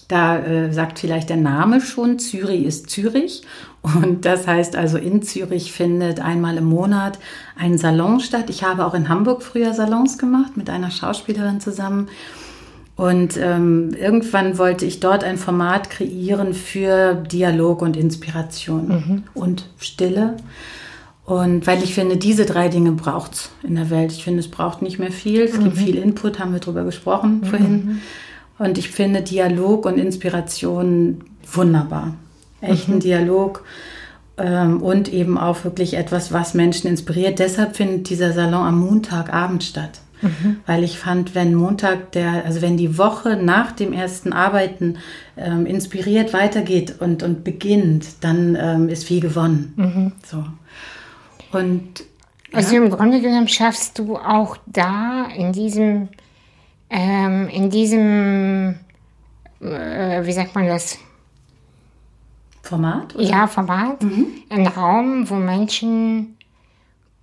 Da 0.08 0.40
äh, 0.40 0.74
sagt 0.74 1.00
vielleicht 1.00 1.30
der 1.30 1.38
Name 1.38 1.82
schon, 1.82 2.20
Zürich 2.20 2.66
ist 2.66 2.90
Zürich. 2.90 3.44
Und 3.82 4.26
das 4.26 4.48
heißt 4.48 4.76
also, 4.76 4.98
in 4.98 5.22
Zürich 5.22 5.72
findet 5.72 6.20
einmal 6.20 6.58
im 6.58 6.66
Monat 6.66 7.20
ein 7.58 7.78
Salon 7.78 8.20
statt. 8.20 8.50
Ich 8.50 8.64
habe 8.64 8.86
auch 8.86 8.94
in 8.94 9.10
Hamburg 9.10 9.44
früher 9.44 9.74
Salons 9.74 10.18
gemacht 10.18 10.56
mit 10.56 10.70
einer 10.70 10.92
Schauspielerin 10.92 11.60
zusammen. 11.60 12.08
Und 12.96 13.38
ähm, 13.38 13.90
irgendwann 14.00 14.58
wollte 14.58 14.86
ich 14.86 15.00
dort 15.00 15.24
ein 15.24 15.38
Format 15.38 15.90
kreieren 15.90 16.54
für 16.54 17.16
Dialog 17.16 17.82
und 17.82 17.98
Inspiration 17.98 18.88
mhm. 18.88 19.24
und 19.34 19.68
Stille. 19.80 20.38
Und 21.26 21.66
weil 21.66 21.82
ich 21.84 21.94
finde, 21.94 22.18
diese 22.18 22.46
drei 22.46 22.70
Dinge 22.70 22.92
braucht 22.92 23.34
es 23.34 23.50
in 23.64 23.76
der 23.76 23.90
Welt. 23.90 24.12
Ich 24.12 24.24
finde, 24.24 24.42
es 24.42 24.50
braucht 24.50 24.82
nicht 24.82 25.00
mehr 25.00 25.12
viel. 25.12 25.42
Es 25.42 25.58
mhm. 25.58 25.64
gibt 25.66 25.78
viel 25.78 25.96
Input, 25.96 26.40
haben 26.40 26.54
wir 26.54 26.60
drüber 26.60 26.84
gesprochen 26.84 27.40
mhm. 27.40 27.46
vorhin. 27.46 28.02
Und 28.60 28.78
ich 28.78 28.90
finde 28.90 29.22
Dialog 29.22 29.86
und 29.86 29.98
Inspiration 29.98 31.24
wunderbar. 31.52 32.16
Echten 32.62 32.96
mhm. 32.96 33.00
Dialog 33.00 33.64
ähm, 34.38 34.82
und 34.82 35.12
eben 35.12 35.38
auch 35.38 35.64
wirklich 35.64 35.96
etwas, 35.96 36.32
was 36.32 36.54
Menschen 36.54 36.88
inspiriert. 36.88 37.40
Deshalb 37.40 37.76
findet 37.76 38.10
dieser 38.10 38.32
Salon 38.32 38.66
am 38.66 38.80
Montagabend 38.80 39.64
statt. 39.64 40.02
Mhm. 40.22 40.58
Weil 40.66 40.84
ich 40.84 40.98
fand, 40.98 41.36
wenn 41.36 41.54
Montag 41.54 42.14
der, 42.14 42.46
also 42.46 42.62
wenn 42.62 42.78
die 42.78 42.98
Woche 42.98 43.36
nach 43.36 43.74
dem 43.74 43.92
ersten 43.92 44.32
Arbeiten 44.32 44.98
ähm, 45.36 45.66
inspiriert 45.66 46.32
weitergeht 46.34 46.96
und, 47.00 47.24
und 47.24 47.44
beginnt, 47.44 48.24
dann 48.24 48.58
ähm, 48.60 48.88
ist 48.88 49.04
viel 49.04 49.20
gewonnen. 49.20 49.74
Mhm. 49.76 50.12
So. 50.26 50.46
Und 51.52 52.06
also 52.54 52.76
im 52.76 52.90
Grunde 52.90 53.20
genommen 53.20 53.48
schaffst 53.48 54.00
du 54.00 54.16
auch 54.16 54.58
da 54.68 55.26
in 55.36 55.52
diesem 55.52 56.10
ähm, 56.94 57.50
in 57.50 57.72
diesem, 57.72 58.76
äh, 59.60 60.24
wie 60.24 60.32
sagt 60.32 60.54
man 60.54 60.68
das? 60.68 61.00
Format? 62.62 63.16
Oder? 63.16 63.24
Ja, 63.24 63.48
Format. 63.48 64.04
Mhm. 64.04 64.28
Ein 64.50 64.68
Raum, 64.68 65.30
wo 65.30 65.36
Menschen 65.36 66.38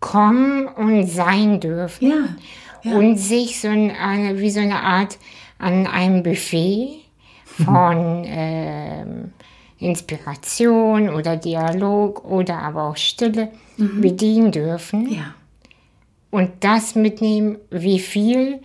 kommen 0.00 0.66
und 0.66 1.06
sein 1.06 1.60
dürfen. 1.60 2.10
Ja. 2.10 2.90
ja. 2.90 2.98
Und 2.98 3.16
sich 3.16 3.60
so 3.60 3.68
eine, 3.68 4.38
wie 4.38 4.50
so 4.50 4.58
eine 4.58 4.82
Art 4.82 5.18
an 5.58 5.86
einem 5.86 6.24
Buffet 6.24 7.02
von 7.44 8.24
äh, 8.24 9.04
Inspiration 9.78 11.10
oder 11.10 11.36
Dialog 11.36 12.24
oder 12.24 12.58
aber 12.58 12.82
auch 12.88 12.96
Stille 12.96 13.50
mhm. 13.76 14.00
bedienen 14.00 14.50
dürfen. 14.50 15.12
Ja. 15.12 15.34
Und 16.30 16.50
das 16.60 16.96
mitnehmen, 16.96 17.58
wie 17.70 18.00
viel 18.00 18.60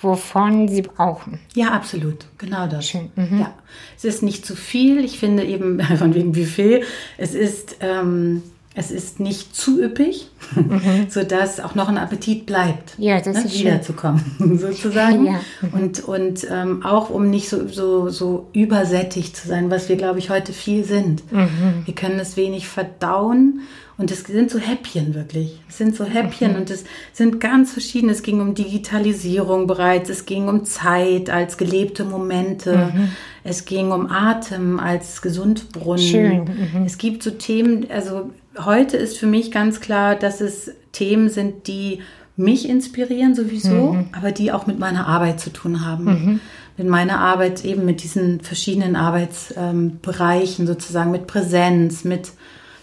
wovon 0.00 0.68
sie 0.68 0.82
brauchen. 0.82 1.40
Ja, 1.54 1.72
absolut. 1.72 2.26
Genau 2.38 2.66
das. 2.66 2.88
Schön. 2.88 3.10
Mhm. 3.16 3.40
Ja. 3.40 3.54
Es 3.96 4.04
ist 4.04 4.22
nicht 4.22 4.44
zu 4.44 4.56
viel. 4.56 5.04
Ich 5.04 5.18
finde 5.18 5.44
eben 5.44 5.80
von 5.98 6.14
wegen 6.14 6.32
Buffet, 6.32 6.82
es 7.16 7.34
ist, 7.34 7.76
ähm, 7.80 8.42
es 8.76 8.90
ist 8.90 9.20
nicht 9.20 9.54
zu 9.54 9.80
üppig, 9.80 10.28
mhm. 10.56 11.06
sodass 11.08 11.60
auch 11.60 11.76
noch 11.76 11.88
ein 11.88 11.96
Appetit 11.96 12.44
bleibt, 12.44 12.94
ja, 12.98 13.20
das 13.20 13.36
ne, 13.36 13.44
ist 13.44 13.58
wiederzukommen, 13.58 14.22
sozusagen. 14.58 15.26
Ja. 15.26 15.40
Mhm. 15.62 15.72
Und, 15.72 16.04
und 16.04 16.46
ähm, 16.50 16.84
auch 16.84 17.08
um 17.08 17.30
nicht 17.30 17.48
so, 17.48 17.68
so, 17.68 18.08
so 18.08 18.48
übersättigt 18.52 19.36
zu 19.36 19.46
sein, 19.46 19.70
was 19.70 19.88
wir, 19.88 19.96
glaube 19.96 20.18
ich, 20.18 20.28
heute 20.28 20.52
viel 20.52 20.84
sind. 20.84 21.30
Mhm. 21.32 21.82
Wir 21.84 21.94
können 21.94 22.18
es 22.18 22.36
wenig 22.36 22.66
verdauen 22.66 23.60
und 23.96 24.10
es 24.10 24.24
sind 24.24 24.50
so 24.50 24.58
Häppchen 24.58 25.14
wirklich. 25.14 25.60
Es 25.68 25.78
sind 25.78 25.94
so 25.94 26.04
Häppchen 26.04 26.52
mhm. 26.52 26.58
und 26.58 26.70
es 26.70 26.82
sind 27.12 27.40
ganz 27.40 27.72
verschiedene. 27.72 28.10
Es 28.10 28.24
ging 28.24 28.40
um 28.40 28.54
Digitalisierung 28.56 29.68
bereits, 29.68 30.10
es 30.10 30.26
ging 30.26 30.48
um 30.48 30.64
Zeit 30.64 31.30
als 31.30 31.58
gelebte 31.58 32.04
Momente, 32.04 32.90
mhm. 32.92 33.10
es 33.44 33.66
ging 33.66 33.92
um 33.92 34.10
Atem 34.10 34.80
als 34.80 35.22
Gesundbrunnen. 35.22 36.02
Schön. 36.02 36.44
Mhm. 36.44 36.84
Es 36.84 36.98
gibt 36.98 37.22
so 37.22 37.30
Themen, 37.30 37.88
also 37.88 38.30
heute 38.58 38.96
ist 38.96 39.18
für 39.18 39.26
mich 39.26 39.50
ganz 39.50 39.80
klar, 39.80 40.14
dass 40.14 40.40
es 40.40 40.70
Themen 40.92 41.28
sind, 41.28 41.66
die 41.66 42.00
mich 42.36 42.68
inspirieren 42.68 43.34
sowieso, 43.34 43.92
mhm. 43.92 44.08
aber 44.12 44.32
die 44.32 44.52
auch 44.52 44.66
mit 44.66 44.78
meiner 44.78 45.06
Arbeit 45.06 45.40
zu 45.40 45.50
tun 45.50 45.86
haben. 45.86 46.04
Mhm. 46.04 46.40
Mit 46.76 46.88
meiner 46.88 47.20
Arbeit 47.20 47.64
eben 47.64 47.84
mit 47.84 48.02
diesen 48.02 48.40
verschiedenen 48.40 48.96
Arbeitsbereichen 48.96 50.64
ähm, 50.64 50.66
sozusagen, 50.66 51.12
mit 51.12 51.28
Präsenz, 51.28 52.02
mit 52.02 52.32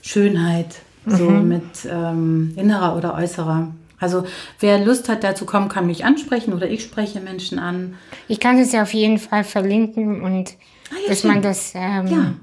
Schönheit, 0.01 0.77
so 1.05 1.29
mhm. 1.29 1.47
mit 1.47 1.63
ähm, 1.89 2.53
innerer 2.55 2.95
oder 2.95 3.15
äußerer. 3.15 3.73
Also 3.99 4.25
wer 4.59 4.83
Lust 4.83 5.09
hat, 5.09 5.23
dazu 5.23 5.45
kommen, 5.45 5.67
kann 5.67 5.85
mich 5.85 6.05
ansprechen 6.05 6.53
oder 6.53 6.69
ich 6.69 6.83
spreche 6.83 7.19
Menschen 7.19 7.59
an. 7.59 7.95
Ich 8.27 8.39
kann 8.39 8.57
es 8.57 8.71
ja 8.71 8.83
auf 8.83 8.93
jeden 8.93 9.19
Fall 9.19 9.43
verlinken 9.43 10.21
und 10.21 10.53
ah, 10.89 10.95
ja, 11.03 11.09
dass 11.09 11.21
schön. 11.21 11.31
man 11.31 11.41
das 11.41 11.73
ähm, 11.75 12.07
ja. 12.07 12.33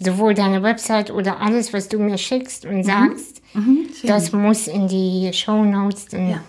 Sowohl 0.00 0.34
deine 0.34 0.62
Website 0.62 1.10
oder 1.10 1.40
alles, 1.40 1.72
was 1.72 1.88
du 1.88 1.98
mir 1.98 2.18
schickst 2.18 2.64
und 2.64 2.78
mhm. 2.78 2.82
sagst, 2.82 3.42
mhm, 3.54 3.86
das 4.02 4.32
muss 4.32 4.66
in 4.66 4.88
die 4.88 5.30
Show 5.32 5.64
Notes. 5.64 6.08
Ja 6.12 6.40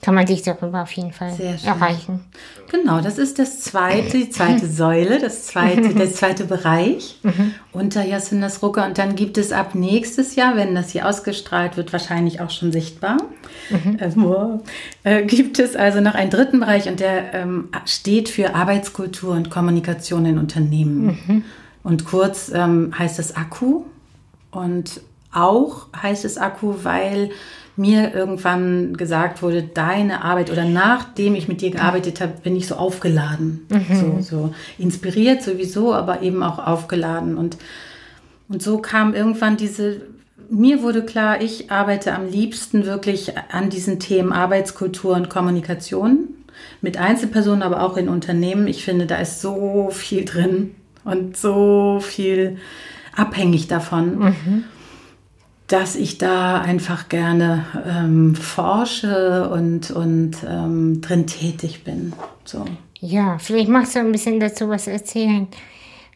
kann 0.00 0.14
man 0.14 0.26
dich 0.26 0.42
darüber 0.42 0.82
auf 0.82 0.92
jeden 0.92 1.12
Fall 1.12 1.34
erreichen. 1.64 2.20
Genau, 2.70 3.00
das 3.00 3.18
ist 3.18 3.38
das 3.38 3.60
zweite, 3.60 4.16
die 4.18 4.30
zweite 4.30 4.66
Säule, 4.70 5.18
das 5.18 5.46
zweite, 5.46 5.92
der 5.92 6.12
zweite 6.12 6.44
Bereich 6.44 7.18
mhm. 7.24 7.54
unter 7.72 8.04
Jacindas 8.04 8.62
Rucker. 8.62 8.86
Und 8.86 8.98
dann 8.98 9.16
gibt 9.16 9.38
es 9.38 9.50
ab 9.50 9.74
nächstes 9.74 10.36
Jahr, 10.36 10.54
wenn 10.54 10.74
das 10.74 10.90
hier 10.90 11.08
ausgestrahlt 11.08 11.76
wird, 11.76 11.92
wahrscheinlich 11.92 12.40
auch 12.40 12.50
schon 12.50 12.70
sichtbar, 12.70 13.16
mhm. 13.70 14.60
äh, 15.02 15.24
gibt 15.24 15.58
es 15.58 15.74
also 15.74 16.00
noch 16.00 16.14
einen 16.14 16.30
dritten 16.30 16.60
Bereich 16.60 16.88
und 16.88 17.00
der 17.00 17.34
ähm, 17.34 17.68
steht 17.84 18.28
für 18.28 18.54
Arbeitskultur 18.54 19.34
und 19.34 19.50
Kommunikation 19.50 20.26
in 20.26 20.38
Unternehmen. 20.38 21.18
Mhm. 21.26 21.44
Und 21.88 22.04
kurz 22.04 22.50
ähm, 22.54 22.92
heißt 22.98 23.18
es 23.18 23.34
Akku 23.34 23.84
und 24.50 25.00
auch 25.32 25.86
heißt 25.96 26.24
es 26.26 26.36
Akku, 26.36 26.74
weil 26.82 27.30
mir 27.76 28.12
irgendwann 28.12 28.96
gesagt 28.96 29.40
wurde, 29.40 29.62
deine 29.62 30.22
Arbeit 30.22 30.50
oder 30.50 30.64
nachdem 30.64 31.34
ich 31.34 31.48
mit 31.48 31.62
dir 31.62 31.70
gearbeitet 31.70 32.20
habe, 32.20 32.34
bin 32.42 32.56
ich 32.56 32.66
so 32.66 32.74
aufgeladen. 32.74 33.66
Mhm. 33.70 33.94
So, 33.94 34.20
so 34.20 34.54
inspiriert 34.76 35.42
sowieso, 35.42 35.94
aber 35.94 36.20
eben 36.20 36.42
auch 36.42 36.58
aufgeladen. 36.58 37.38
Und 37.38 37.56
Und 38.48 38.62
so 38.62 38.78
kam 38.78 39.14
irgendwann 39.14 39.56
diese, 39.56 40.02
mir 40.50 40.82
wurde 40.82 41.02
klar, 41.04 41.40
ich 41.40 41.70
arbeite 41.70 42.14
am 42.14 42.26
liebsten 42.26 42.84
wirklich 42.84 43.32
an 43.50 43.70
diesen 43.70 43.98
Themen 43.98 44.32
Arbeitskultur 44.32 45.14
und 45.14 45.30
Kommunikation 45.30 46.28
mit 46.80 46.96
Einzelpersonen, 46.98 47.62
aber 47.62 47.82
auch 47.82 47.96
in 47.96 48.08
Unternehmen. 48.08 48.66
Ich 48.66 48.84
finde, 48.84 49.06
da 49.06 49.16
ist 49.16 49.40
so 49.40 49.90
viel 49.90 50.24
drin 50.24 50.74
und 51.04 51.36
so 51.36 52.00
viel 52.00 52.58
abhängig 53.14 53.68
davon. 53.68 54.18
Mhm 54.18 54.64
dass 55.68 55.96
ich 55.96 56.16
da 56.16 56.62
einfach 56.62 57.10
gerne 57.10 57.66
ähm, 57.86 58.34
forsche 58.34 59.50
und, 59.50 59.90
und 59.90 60.38
ähm, 60.48 61.02
drin 61.02 61.26
tätig 61.26 61.84
bin. 61.84 62.14
So. 62.44 62.64
Ja, 63.00 63.38
vielleicht 63.38 63.68
magst 63.68 63.94
du 63.94 64.00
ein 64.00 64.10
bisschen 64.10 64.40
dazu 64.40 64.68
was 64.70 64.86
erzählen. 64.86 65.46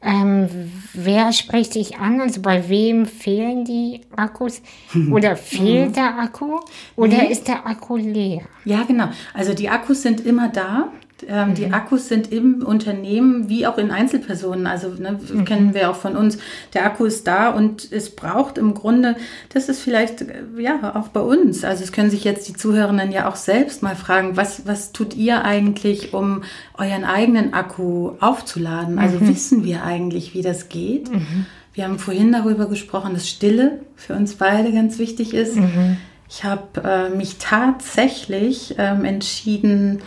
Ähm, 0.02 0.48
wer 0.94 1.32
spricht 1.32 1.74
dich 1.74 1.98
an? 1.98 2.20
Also 2.20 2.40
bei 2.40 2.68
wem 2.68 3.04
fehlen 3.06 3.64
die 3.64 4.00
Akkus? 4.16 4.62
Oder 5.12 5.36
fehlt 5.36 5.90
mhm. 5.90 5.92
der 5.92 6.18
Akku? 6.18 6.58
Oder 6.96 7.18
nee. 7.18 7.30
ist 7.30 7.46
der 7.46 7.66
Akku 7.66 7.96
leer? 7.96 8.42
Ja, 8.64 8.82
genau. 8.82 9.10
Also 9.34 9.52
die 9.52 9.68
Akkus 9.68 10.02
sind 10.02 10.24
immer 10.24 10.48
da. 10.48 10.88
Ähm, 11.28 11.50
mhm. 11.50 11.54
Die 11.54 11.72
Akkus 11.72 12.08
sind 12.08 12.32
im 12.32 12.62
Unternehmen 12.62 13.48
wie 13.48 13.66
auch 13.66 13.78
in 13.78 13.90
Einzelpersonen. 13.90 14.66
Also 14.66 14.88
ne, 14.88 15.18
mhm. 15.32 15.44
kennen 15.44 15.74
wir 15.74 15.90
auch 15.90 15.96
von 15.96 16.16
uns. 16.16 16.38
Der 16.74 16.84
Akku 16.86 17.04
ist 17.04 17.26
da 17.26 17.50
und 17.50 17.90
es 17.90 18.14
braucht 18.14 18.58
im 18.58 18.74
Grunde, 18.74 19.16
das 19.52 19.68
ist 19.68 19.80
vielleicht 19.80 20.22
äh, 20.22 20.42
ja 20.58 20.94
auch 20.94 21.08
bei 21.08 21.20
uns. 21.20 21.64
Also 21.64 21.84
es 21.84 21.92
können 21.92 22.10
sich 22.10 22.24
jetzt 22.24 22.48
die 22.48 22.54
Zuhörenden 22.54 23.12
ja 23.12 23.28
auch 23.28 23.36
selbst 23.36 23.82
mal 23.82 23.96
fragen, 23.96 24.36
was, 24.36 24.66
was 24.66 24.92
tut 24.92 25.14
ihr 25.14 25.44
eigentlich, 25.44 26.14
um 26.14 26.42
euren 26.76 27.04
eigenen 27.04 27.54
Akku 27.54 28.12
aufzuladen? 28.20 28.98
Also 28.98 29.18
mhm. 29.18 29.28
wissen 29.28 29.64
wir 29.64 29.84
eigentlich, 29.84 30.34
wie 30.34 30.42
das 30.42 30.68
geht? 30.68 31.12
Mhm. 31.12 31.46
Wir 31.74 31.84
haben 31.84 31.98
vorhin 31.98 32.32
darüber 32.32 32.66
gesprochen, 32.66 33.14
dass 33.14 33.28
Stille 33.28 33.80
für 33.96 34.14
uns 34.14 34.34
beide 34.34 34.72
ganz 34.72 34.98
wichtig 34.98 35.32
ist. 35.32 35.56
Mhm. 35.56 35.96
Ich 36.28 36.44
habe 36.44 36.82
äh, 36.82 37.10
mich 37.10 37.36
tatsächlich 37.38 38.76
ähm, 38.78 39.04
entschieden, 39.04 40.00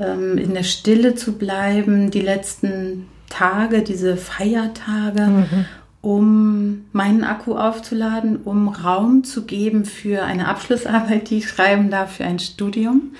in 0.00 0.54
der 0.54 0.62
Stille 0.62 1.14
zu 1.14 1.32
bleiben, 1.32 2.10
die 2.10 2.20
letzten 2.20 3.06
Tage, 3.28 3.82
diese 3.82 4.16
Feiertage, 4.16 5.26
mhm. 5.26 5.64
um 6.00 6.84
meinen 6.92 7.24
Akku 7.24 7.54
aufzuladen, 7.54 8.38
um 8.44 8.68
Raum 8.68 9.24
zu 9.24 9.44
geben 9.44 9.84
für 9.84 10.22
eine 10.22 10.48
Abschlussarbeit, 10.48 11.30
die 11.30 11.38
ich 11.38 11.48
schreiben 11.48 11.90
darf, 11.90 12.16
für 12.16 12.24
ein 12.24 12.38
Studium. 12.38 13.12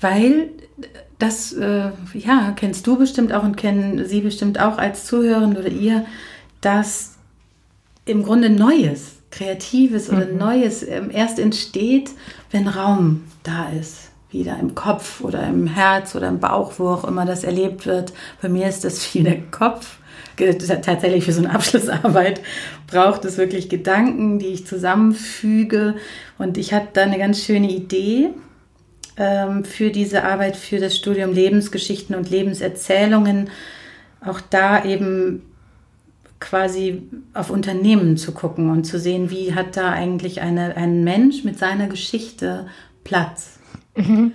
Weil 0.00 0.50
das, 1.18 1.52
äh, 1.52 1.90
ja, 2.14 2.52
kennst 2.54 2.86
du 2.86 2.96
bestimmt 2.96 3.32
auch 3.32 3.42
und 3.42 3.56
kennen 3.56 4.06
Sie 4.06 4.20
bestimmt 4.20 4.60
auch 4.60 4.78
als 4.78 5.06
Zuhörende 5.06 5.60
oder 5.60 5.70
ihr, 5.70 6.06
dass 6.60 7.16
im 8.04 8.22
Grunde 8.22 8.50
Neues, 8.50 9.16
Kreatives 9.30 10.08
oder 10.08 10.26
mhm. 10.26 10.38
Neues 10.38 10.82
ähm, 10.82 11.10
erst 11.10 11.38
entsteht, 11.38 12.10
wenn 12.50 12.68
Raum 12.68 13.24
da 13.42 13.68
ist 13.68 14.07
wieder 14.30 14.58
im 14.60 14.74
Kopf 14.74 15.22
oder 15.22 15.46
im 15.46 15.66
Herz 15.66 16.14
oder 16.14 16.28
im 16.28 16.38
Bauch, 16.38 16.74
wo 16.78 16.88
auch 16.88 17.04
immer 17.04 17.24
das 17.24 17.44
erlebt 17.44 17.86
wird. 17.86 18.12
Bei 18.42 18.48
mir 18.48 18.68
ist 18.68 18.84
das 18.84 19.04
viel 19.04 19.24
der 19.24 19.40
Kopf. 19.50 19.98
Tatsächlich 20.36 21.24
für 21.24 21.32
so 21.32 21.42
eine 21.42 21.50
Abschlussarbeit 21.54 22.40
braucht 22.86 23.24
es 23.24 23.38
wirklich 23.38 23.68
Gedanken, 23.68 24.38
die 24.38 24.48
ich 24.48 24.66
zusammenfüge. 24.66 25.96
Und 26.36 26.58
ich 26.58 26.72
hatte 26.72 26.88
da 26.94 27.02
eine 27.02 27.18
ganz 27.18 27.42
schöne 27.42 27.70
Idee 27.70 28.30
ähm, 29.16 29.64
für 29.64 29.90
diese 29.90 30.24
Arbeit, 30.24 30.56
für 30.56 30.78
das 30.78 30.96
Studium 30.96 31.32
Lebensgeschichten 31.32 32.14
und 32.14 32.30
Lebenserzählungen. 32.30 33.50
Auch 34.24 34.40
da 34.40 34.84
eben 34.84 35.42
quasi 36.40 37.02
auf 37.34 37.50
Unternehmen 37.50 38.16
zu 38.16 38.32
gucken 38.32 38.70
und 38.70 38.84
zu 38.84 38.98
sehen, 38.98 39.30
wie 39.30 39.54
hat 39.54 39.76
da 39.76 39.90
eigentlich 39.90 40.40
eine, 40.40 40.76
ein 40.76 41.02
Mensch 41.02 41.44
mit 41.44 41.58
seiner 41.58 41.88
Geschichte 41.88 42.66
Platz. 43.02 43.57
Mhm. 43.98 44.32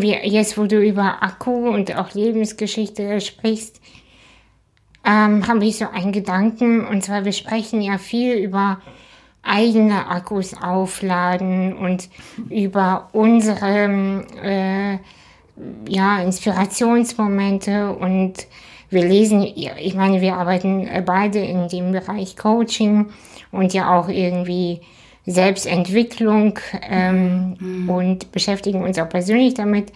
Wie, 0.00 0.12
jetzt, 0.24 0.58
wo 0.58 0.66
du 0.66 0.80
über 0.80 1.22
Akku 1.22 1.68
und 1.68 1.94
auch 1.94 2.14
Lebensgeschichte 2.14 3.20
sprichst, 3.20 3.80
ähm, 5.04 5.46
habe 5.46 5.64
ich 5.64 5.78
so 5.78 5.88
einen 5.88 6.10
Gedanken. 6.10 6.84
Und 6.84 7.04
zwar, 7.04 7.24
wir 7.24 7.32
sprechen 7.32 7.80
ja 7.80 7.98
viel 7.98 8.34
über 8.34 8.80
eigene 9.42 10.08
Akkus 10.08 10.54
aufladen 10.60 11.76
und 11.76 12.08
über 12.50 13.08
unsere 13.12 14.24
äh, 14.42 14.98
ja, 15.88 16.20
Inspirationsmomente 16.20 17.94
und 17.94 18.34
wir 18.90 19.04
lesen, 19.04 19.42
ich 19.42 19.94
meine, 19.94 20.20
wir 20.20 20.36
arbeiten 20.36 20.88
beide 21.04 21.40
in 21.40 21.68
dem 21.68 21.92
Bereich 21.92 22.36
Coaching 22.36 23.06
und 23.50 23.72
ja 23.74 23.96
auch 23.96 24.08
irgendwie 24.08 24.80
Selbstentwicklung 25.26 26.58
ähm, 26.88 27.56
mhm. 27.58 27.90
und 27.90 28.32
beschäftigen 28.32 28.82
uns 28.82 28.98
auch 28.98 29.08
persönlich 29.08 29.54
damit. 29.54 29.92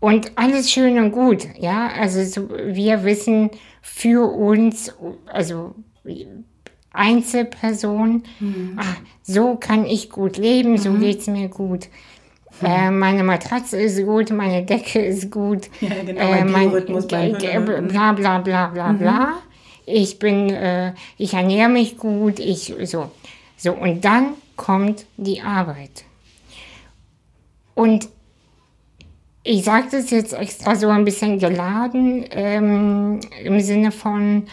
Und 0.00 0.32
alles 0.36 0.70
schön 0.70 0.98
und 0.98 1.12
gut, 1.12 1.46
ja. 1.58 1.88
Also 1.98 2.24
so, 2.24 2.48
wir 2.50 3.04
wissen 3.04 3.50
für 3.80 4.30
uns, 4.30 4.94
also 5.26 5.74
Einzelperson, 6.92 8.22
mhm. 8.40 8.76
ach, 8.76 8.96
so 9.22 9.56
kann 9.56 9.86
ich 9.86 10.10
gut 10.10 10.36
leben, 10.36 10.76
so 10.76 10.90
mhm. 10.90 11.00
geht 11.00 11.20
es 11.20 11.26
mir 11.26 11.48
gut. 11.48 11.88
Mhm. 12.60 12.66
Äh, 12.66 12.90
meine 12.90 13.24
Matratze 13.24 13.80
ist 13.80 14.02
gut, 14.04 14.30
meine 14.30 14.64
Decke 14.64 15.00
ist 15.00 15.30
gut. 15.30 15.70
Ja, 15.80 16.02
genau, 16.04 16.20
äh, 16.20 16.44
mein 16.44 16.70
Biorhythmus 16.70 17.06
bla 17.06 18.12
bla 18.12 18.12
bla 18.12 18.68
bla 18.68 18.92
bla. 18.92 19.26
Mhm. 19.26 19.32
Ich 19.86 20.18
bin, 20.18 20.50
äh, 20.50 20.94
ich 21.18 21.34
ernähre 21.34 21.68
mich 21.68 21.98
gut, 21.98 22.38
ich 22.38 22.74
so. 22.84 23.10
So, 23.64 23.72
und 23.72 24.04
dann 24.04 24.34
kommt 24.56 25.06
die 25.16 25.40
Arbeit. 25.40 26.04
Und 27.74 28.10
ich 29.42 29.64
sage 29.64 29.86
das 29.90 30.10
jetzt 30.10 30.34
extra 30.34 30.76
so 30.76 30.88
ein 30.88 31.06
bisschen 31.06 31.38
geladen 31.38 32.26
ähm, 32.30 33.20
im 33.42 33.60
Sinne 33.60 33.90
von, 33.90 34.44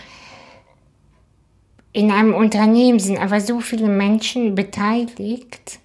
in 1.91 2.09
einem 2.09 2.33
Unternehmen 2.33 2.99
sind 2.99 3.17
aber 3.17 3.41
so 3.41 3.59
viele 3.59 3.89
Menschen 3.89 4.55
beteiligt. 4.55 5.79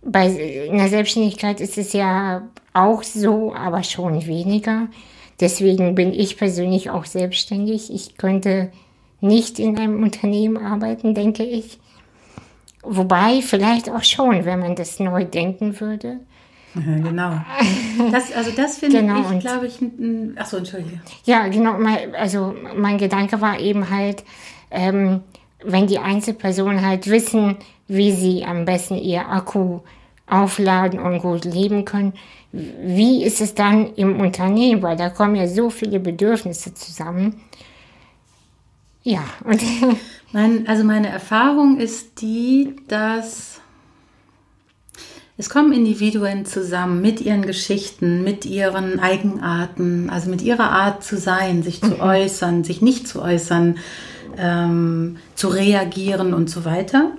Bei, 0.00 0.28
in 0.28 0.76
der 0.76 0.88
Selbstständigkeit 0.88 1.60
ist 1.60 1.78
es 1.78 1.92
ja 1.92 2.48
auch 2.72 3.02
so, 3.02 3.52
aber 3.56 3.82
schon 3.82 4.24
weniger. 4.24 4.86
Deswegen 5.40 5.96
bin 5.96 6.14
ich 6.14 6.36
persönlich 6.36 6.90
auch 6.90 7.06
selbstständig. 7.06 7.92
Ich 7.92 8.18
könnte 8.18 8.70
nicht 9.20 9.58
in 9.58 9.76
einem 9.76 10.00
Unternehmen 10.00 10.56
arbeiten, 10.58 11.16
denke 11.16 11.42
ich. 11.42 11.80
Wobei, 12.82 13.42
vielleicht 13.42 13.90
auch 13.90 14.02
schon, 14.02 14.44
wenn 14.44 14.60
man 14.60 14.74
das 14.74 15.00
neu 15.00 15.24
denken 15.24 15.80
würde. 15.80 16.20
Genau. 16.74 17.32
Das, 18.12 18.32
also 18.32 18.52
das 18.52 18.78
finde 18.78 19.00
genau, 19.00 19.30
ich, 19.32 19.40
glaube 19.40 19.66
ich, 19.66 19.78
ach 20.36 20.46
so, 20.46 20.58
entschuldige. 20.58 21.00
Ja, 21.24 21.48
genau. 21.48 21.76
Also 22.16 22.54
mein 22.76 22.96
Gedanke 22.96 23.40
war 23.40 23.58
eben 23.58 23.90
halt, 23.90 24.24
ähm, 24.70 25.22
wenn 25.64 25.86
die 25.88 25.98
Einzelpersonen 25.98 26.86
halt 26.86 27.08
wissen, 27.08 27.56
wie 27.88 28.12
sie 28.12 28.44
am 28.44 28.64
besten 28.64 28.96
ihr 28.96 29.28
Akku 29.28 29.80
aufladen 30.26 31.00
und 31.00 31.20
gut 31.20 31.44
leben 31.44 31.84
können, 31.84 32.12
wie 32.52 33.24
ist 33.24 33.40
es 33.40 33.54
dann 33.54 33.94
im 33.94 34.20
Unternehmen? 34.20 34.82
Weil 34.82 34.96
da 34.96 35.08
kommen 35.10 35.34
ja 35.34 35.48
so 35.48 35.70
viele 35.70 35.98
Bedürfnisse 35.98 36.72
zusammen. 36.74 37.40
Ja, 39.02 39.24
und 39.44 39.62
Mein, 40.32 40.68
also 40.68 40.84
meine 40.84 41.08
Erfahrung 41.08 41.78
ist 41.78 42.20
die, 42.20 42.76
dass 42.88 43.60
es 45.36 45.48
kommen 45.48 45.72
Individuen 45.72 46.44
zusammen 46.44 47.00
mit 47.00 47.22
ihren 47.22 47.42
Geschichten, 47.42 48.22
mit 48.22 48.44
ihren 48.44 49.00
Eigenarten, 49.00 50.10
also 50.10 50.28
mit 50.28 50.42
ihrer 50.42 50.70
Art 50.70 51.02
zu 51.02 51.16
sein, 51.16 51.62
sich 51.62 51.80
zu 51.80 51.94
mhm. 51.94 52.00
äußern, 52.00 52.62
sich 52.62 52.82
nicht 52.82 53.08
zu 53.08 53.22
äußern, 53.22 53.78
ähm, 54.36 55.16
zu 55.34 55.48
reagieren 55.48 56.34
und 56.34 56.50
so 56.50 56.64
weiter. 56.66 57.12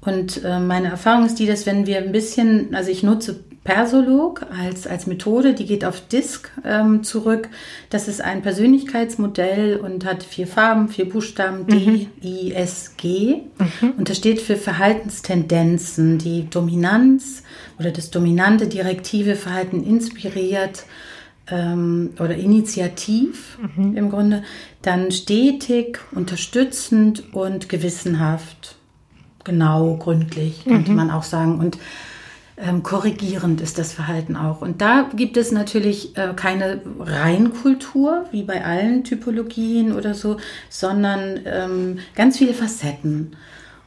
Und 0.00 0.42
äh, 0.44 0.58
meine 0.58 0.88
Erfahrung 0.88 1.26
ist 1.26 1.38
die, 1.38 1.46
dass 1.46 1.64
wenn 1.64 1.86
wir 1.86 1.98
ein 1.98 2.12
bisschen, 2.12 2.74
also 2.74 2.90
ich 2.90 3.02
nutze 3.02 3.38
Persolog 3.62 4.46
als, 4.58 4.86
als 4.86 5.06
Methode, 5.06 5.52
die 5.52 5.66
geht 5.66 5.84
auf 5.84 6.00
Disk 6.08 6.50
ähm, 6.64 7.02
zurück. 7.02 7.50
Das 7.90 8.08
ist 8.08 8.22
ein 8.22 8.40
Persönlichkeitsmodell 8.40 9.76
und 9.76 10.06
hat 10.06 10.22
vier 10.22 10.46
Farben, 10.46 10.88
vier 10.88 11.06
Buchstaben, 11.06 11.66
D, 11.66 11.74
mhm. 11.74 12.06
I, 12.22 12.52
S, 12.52 12.94
G. 12.96 13.42
Mhm. 13.58 13.92
Und 13.98 14.08
das 14.08 14.16
steht 14.16 14.40
für 14.40 14.56
Verhaltenstendenzen, 14.56 16.16
die 16.16 16.48
Dominanz 16.48 17.42
oder 17.78 17.90
das 17.90 18.10
dominante 18.10 18.66
direktive 18.66 19.36
Verhalten 19.36 19.84
inspiriert 19.84 20.84
ähm, 21.50 22.10
oder 22.18 22.36
initiativ 22.36 23.58
mhm. 23.76 23.94
im 23.94 24.10
Grunde, 24.10 24.42
dann 24.80 25.10
stetig, 25.10 25.98
unterstützend 26.12 27.34
und 27.34 27.68
gewissenhaft. 27.68 28.76
Genau, 29.44 29.96
gründlich, 29.96 30.64
könnte 30.64 30.92
mhm. 30.92 30.96
man 30.96 31.10
auch 31.10 31.24
sagen. 31.24 31.58
Und 31.58 31.78
ähm, 32.62 32.82
korrigierend 32.82 33.60
ist 33.60 33.78
das 33.78 33.92
Verhalten 33.92 34.36
auch. 34.36 34.60
Und 34.60 34.80
da 34.80 35.08
gibt 35.14 35.36
es 35.36 35.52
natürlich 35.52 36.16
äh, 36.16 36.34
keine 36.34 36.82
Reinkultur, 36.98 38.26
wie 38.30 38.42
bei 38.42 38.64
allen 38.64 39.04
Typologien 39.04 39.92
oder 39.92 40.14
so, 40.14 40.36
sondern 40.68 41.40
ähm, 41.44 41.98
ganz 42.14 42.38
viele 42.38 42.54
Facetten. 42.54 43.36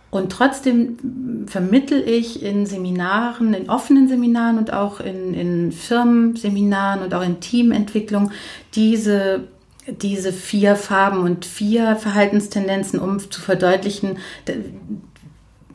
Und 0.09 0.31
trotzdem 0.31 1.45
vermittel 1.47 2.07
ich 2.07 2.43
in 2.43 2.67
Seminaren, 2.67 3.55
in 3.55 3.67
offenen 3.67 4.07
Seminaren 4.07 4.59
und 4.59 4.71
auch 4.71 4.99
in, 4.99 5.33
in 5.33 5.71
Firmenseminaren 5.71 7.01
und 7.01 7.15
auch 7.15 7.23
in 7.23 7.39
Teamentwicklung 7.39 8.29
diese, 8.75 9.45
diese 9.87 10.31
vier 10.31 10.75
Farben 10.75 11.21
und 11.23 11.45
vier 11.45 11.95
Verhaltenstendenzen, 11.95 12.99
um 12.99 13.19
zu 13.19 13.41
verdeutlichen, 13.41 14.19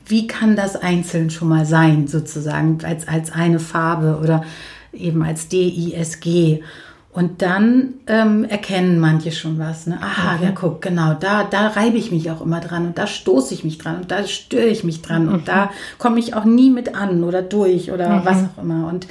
wie 0.08 0.26
kann 0.26 0.56
das 0.56 0.76
einzeln 0.76 1.30
schon 1.30 1.48
mal 1.48 1.66
sein, 1.66 2.06
sozusagen, 2.08 2.78
als, 2.84 3.06
als 3.06 3.32
eine 3.32 3.60
Farbe 3.60 4.18
oder 4.22 4.44
eben 4.92 5.22
als 5.22 5.48
D-I-S-G. 5.48 6.62
Und 7.10 7.42
dann 7.42 7.94
ähm, 8.06 8.44
erkennen 8.44 9.00
manche 9.00 9.32
schon 9.32 9.58
was. 9.58 9.86
Ne? 9.86 9.98
Aha, 10.00 10.36
mhm. 10.36 10.44
ja, 10.44 10.50
guck, 10.52 10.82
genau, 10.82 11.14
da, 11.14 11.44
da 11.44 11.68
reibe 11.68 11.96
ich 11.96 12.12
mich 12.12 12.30
auch 12.30 12.40
immer 12.40 12.60
dran 12.60 12.86
und 12.86 12.98
da 12.98 13.06
stoße 13.06 13.54
ich 13.54 13.64
mich 13.64 13.78
dran 13.78 13.96
und 14.02 14.10
da 14.10 14.24
störe 14.26 14.66
ich 14.66 14.84
mich 14.84 15.02
dran 15.02 15.26
mhm. 15.26 15.32
und 15.32 15.48
da 15.48 15.70
komme 15.98 16.20
ich 16.20 16.34
auch 16.34 16.44
nie 16.44 16.70
mit 16.70 16.94
an 16.94 17.24
oder 17.24 17.42
durch 17.42 17.90
oder 17.90 18.20
mhm. 18.20 18.24
was 18.24 18.36
auch 18.44 18.62
immer. 18.62 18.88
Und, 18.88 19.06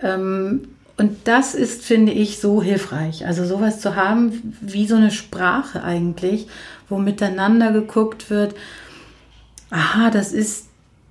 ähm, 0.00 0.68
und 0.96 1.16
das 1.24 1.54
ist, 1.54 1.84
finde 1.84 2.12
ich, 2.12 2.38
so 2.38 2.62
hilfreich. 2.62 3.26
Also 3.26 3.44
sowas 3.44 3.80
zu 3.80 3.96
haben, 3.96 4.54
wie 4.62 4.86
so 4.86 4.94
eine 4.94 5.10
Sprache 5.10 5.82
eigentlich, 5.82 6.46
wo 6.88 6.96
miteinander 6.96 7.70
geguckt 7.70 8.30
wird, 8.30 8.54
aha, 9.70 10.10
das 10.10 10.32
ist 10.32 10.66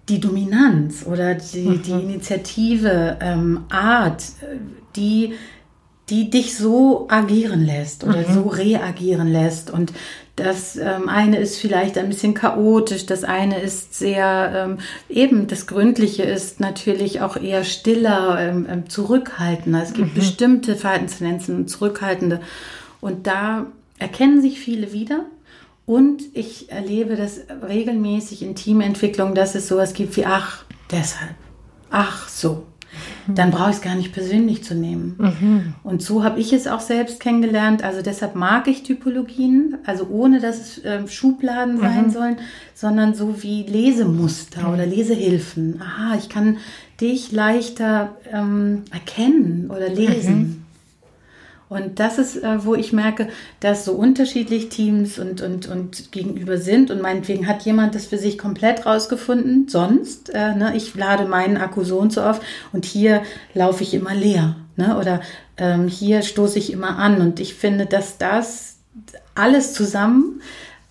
die 0.09 0.19
Dominanz 0.19 1.05
oder 1.05 1.35
die, 1.35 1.79
die 1.79 1.93
mhm. 1.93 2.01
Initiative, 2.01 3.17
ähm, 3.21 3.65
Art, 3.69 4.23
die 4.95 5.33
die 6.09 6.29
dich 6.29 6.55
so 6.55 7.07
agieren 7.09 7.65
lässt 7.65 8.03
oder 8.03 8.27
mhm. 8.27 8.33
so 8.33 8.41
reagieren 8.43 9.31
lässt. 9.31 9.71
Und 9.71 9.91
das 10.35 10.75
ähm, 10.75 11.09
eine 11.09 11.37
ist 11.37 11.57
vielleicht 11.57 11.97
ein 11.97 12.09
bisschen 12.09 12.33
chaotisch, 12.33 13.05
das 13.05 13.23
eine 13.23 13.59
ist 13.59 13.95
sehr, 13.95 14.51
ähm, 14.55 14.77
eben 15.09 15.47
das 15.47 15.65
Gründliche 15.65 16.23
ist 16.23 16.59
natürlich 16.59 17.21
auch 17.21 17.37
eher 17.37 17.63
stiller, 17.63 18.37
ähm, 18.39 18.67
ähm 18.69 18.89
zurückhaltender. 18.89 19.81
Es 19.81 19.93
gibt 19.93 20.11
mhm. 20.11 20.19
bestimmte 20.19 20.75
Verhaltenstendenzen, 20.75 21.67
zurückhaltende. 21.67 22.39
Und 23.01 23.25
da 23.25 23.65
erkennen 23.97 24.41
sich 24.41 24.59
viele 24.59 24.93
wieder. 24.93 25.25
Und 25.85 26.23
ich 26.33 26.71
erlebe 26.71 27.15
das 27.15 27.41
regelmäßig 27.67 28.41
in 28.41 28.55
Teamentwicklung, 28.55 29.35
dass 29.35 29.53
es 29.55 29.67
sowas 29.67 29.93
gibt 29.93 30.17
wie, 30.17 30.25
ach, 30.25 30.65
deshalb, 30.91 31.35
ach 31.91 32.27
so, 32.27 32.65
dann 33.27 33.51
brauche 33.51 33.71
ich 33.71 33.77
es 33.77 33.81
gar 33.81 33.95
nicht 33.95 34.13
persönlich 34.13 34.63
zu 34.63 34.75
nehmen. 34.75 35.15
Mhm. 35.17 35.73
Und 35.83 36.01
so 36.01 36.23
habe 36.23 36.39
ich 36.39 36.53
es 36.53 36.67
auch 36.67 36.79
selbst 36.79 37.19
kennengelernt. 37.19 37.83
Also 37.83 38.01
deshalb 38.01 38.35
mag 38.35 38.67
ich 38.67 38.83
Typologien, 38.83 39.77
also 39.85 40.07
ohne 40.09 40.39
dass 40.39 40.59
es 40.59 40.83
äh, 40.83 41.07
Schubladen 41.07 41.75
mhm. 41.75 41.81
sein 41.81 42.09
sollen, 42.11 42.37
sondern 42.73 43.13
so 43.13 43.43
wie 43.43 43.63
Lesemuster 43.63 44.67
mhm. 44.67 44.73
oder 44.73 44.85
Lesehilfen. 44.85 45.81
Aha, 45.81 46.15
ich 46.17 46.29
kann 46.29 46.57
dich 47.01 47.31
leichter 47.31 48.15
ähm, 48.31 48.83
erkennen 48.91 49.69
oder 49.69 49.89
lesen. 49.89 50.64
Und 51.67 51.99
das 51.99 52.19
ist, 52.19 52.43
äh, 52.43 52.63
wo 52.63 52.75
ich 52.75 52.93
merke, 52.93 53.27
dass 53.59 53.85
so 53.85 53.93
unterschiedlich 53.93 54.69
Teams 54.69 55.17
und, 55.17 55.41
und, 55.41 55.67
und 55.67 56.11
gegenüber 56.11 56.57
sind. 56.57 56.91
Und 56.91 57.01
meinetwegen 57.01 57.47
hat 57.47 57.63
jemand 57.63 57.95
das 57.95 58.05
für 58.05 58.19
sich 58.19 58.37
komplett 58.37 58.85
rausgefunden. 58.85 59.67
Sonst, 59.67 60.29
äh, 60.29 60.53
ne, 60.55 60.73
ich 60.75 60.93
lade 60.93 61.25
meinen 61.25 61.57
Akku 61.57 61.83
so 61.83 61.97
und 61.97 62.13
so 62.13 62.21
auf 62.21 62.39
und 62.71 62.85
hier 62.85 63.23
laufe 63.53 63.81
ich 63.81 63.95
immer 63.95 64.13
leer. 64.13 64.55
Ne? 64.75 64.97
Oder 64.97 65.21
ähm, 65.57 65.87
hier 65.87 66.21
stoße 66.21 66.59
ich 66.59 66.71
immer 66.71 66.97
an. 66.97 67.19
Und 67.19 67.39
ich 67.39 67.55
finde, 67.55 67.87
dass 67.87 68.19
das 68.19 68.77
alles 69.33 69.73
zusammen 69.73 70.41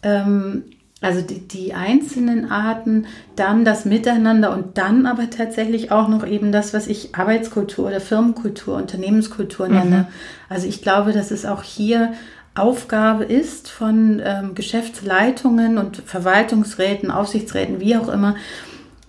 ähm, 0.02 0.64
also 1.04 1.20
die, 1.20 1.46
die, 1.46 1.74
einzelnen 1.74 2.50
Arten, 2.50 3.06
dann 3.36 3.64
das 3.64 3.84
Miteinander 3.84 4.52
und 4.52 4.78
dann 4.78 5.06
aber 5.06 5.28
tatsächlich 5.28 5.92
auch 5.92 6.08
noch 6.08 6.26
eben 6.26 6.50
das, 6.50 6.72
was 6.72 6.86
ich 6.86 7.14
Arbeitskultur 7.14 7.88
oder 7.88 8.00
Firmenkultur, 8.00 8.76
Unternehmenskultur 8.76 9.68
nenne. 9.68 9.96
Mhm. 9.96 10.06
Also 10.48 10.66
ich 10.66 10.80
glaube, 10.80 11.12
dass 11.12 11.30
es 11.30 11.44
auch 11.44 11.62
hier 11.62 12.14
Aufgabe 12.54 13.24
ist 13.24 13.68
von 13.68 14.22
ähm, 14.24 14.54
Geschäftsleitungen 14.54 15.76
und 15.76 15.98
Verwaltungsräten, 15.98 17.10
Aufsichtsräten, 17.10 17.80
wie 17.80 17.96
auch 17.96 18.08
immer, 18.08 18.36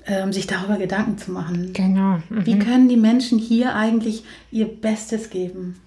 ähm, 0.06 0.34
sich 0.34 0.48
darüber 0.48 0.78
Gedanken 0.78 1.18
zu 1.18 1.32
machen. 1.32 1.72
Genau. 1.74 2.20
Mhm. 2.30 2.46
Wie 2.46 2.60
können 2.60 2.90
die 2.90 2.98
Menschen 2.98 3.40
hier 3.40 3.74
eigentlich 3.74 4.24
ihr 4.52 4.66
Bestes 4.66 5.30
geben? 5.30 5.80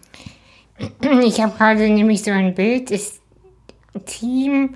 Ich 1.25 1.41
habe 1.43 1.57
gerade 1.59 1.89
nämlich 1.89 2.23
so 2.23 2.31
ein 2.31 2.55
Bild, 2.55 2.93
das 2.93 3.21
Team 4.07 4.75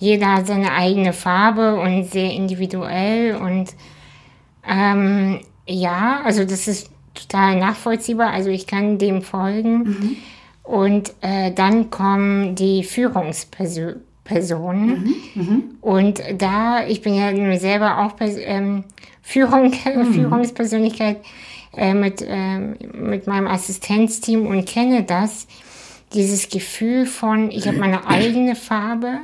jeder 0.00 0.32
hat 0.34 0.48
seine 0.48 0.72
eigene 0.72 1.12
Farbe 1.12 1.78
und 1.78 2.10
sehr 2.10 2.32
individuell 2.32 3.36
und 3.36 3.68
ähm, 4.68 5.40
ja, 5.66 6.22
also 6.24 6.44
das 6.44 6.66
ist 6.66 6.90
total 7.14 7.58
nachvollziehbar. 7.58 8.30
Also 8.30 8.50
ich 8.50 8.66
kann 8.66 8.98
dem 8.98 9.22
folgen. 9.22 9.78
Mhm. 9.78 10.16
Und 10.62 11.12
äh, 11.20 11.52
dann 11.52 11.90
kommen 11.90 12.54
die 12.54 12.84
Führungspersonen. 12.84 14.00
Mhm. 14.24 15.14
Mhm. 15.34 15.62
Und 15.80 16.22
da, 16.38 16.86
ich 16.86 17.02
bin 17.02 17.14
ja 17.14 17.32
nur 17.32 17.58
selber 17.58 17.98
auch 17.98 18.12
ähm, 18.20 18.84
Führung, 19.22 19.74
mhm. 19.94 20.14
Führungspersönlichkeit 20.14 21.18
äh, 21.76 21.94
mit, 21.94 22.22
äh, 22.22 22.58
mit 22.58 23.26
meinem 23.26 23.48
Assistenzteam 23.48 24.46
und 24.46 24.66
kenne 24.66 25.02
das, 25.02 25.46
dieses 26.12 26.48
Gefühl 26.48 27.06
von, 27.06 27.50
ich 27.50 27.68
habe 27.68 27.78
meine 27.78 28.06
eigene 28.06 28.56
Farbe 28.56 29.20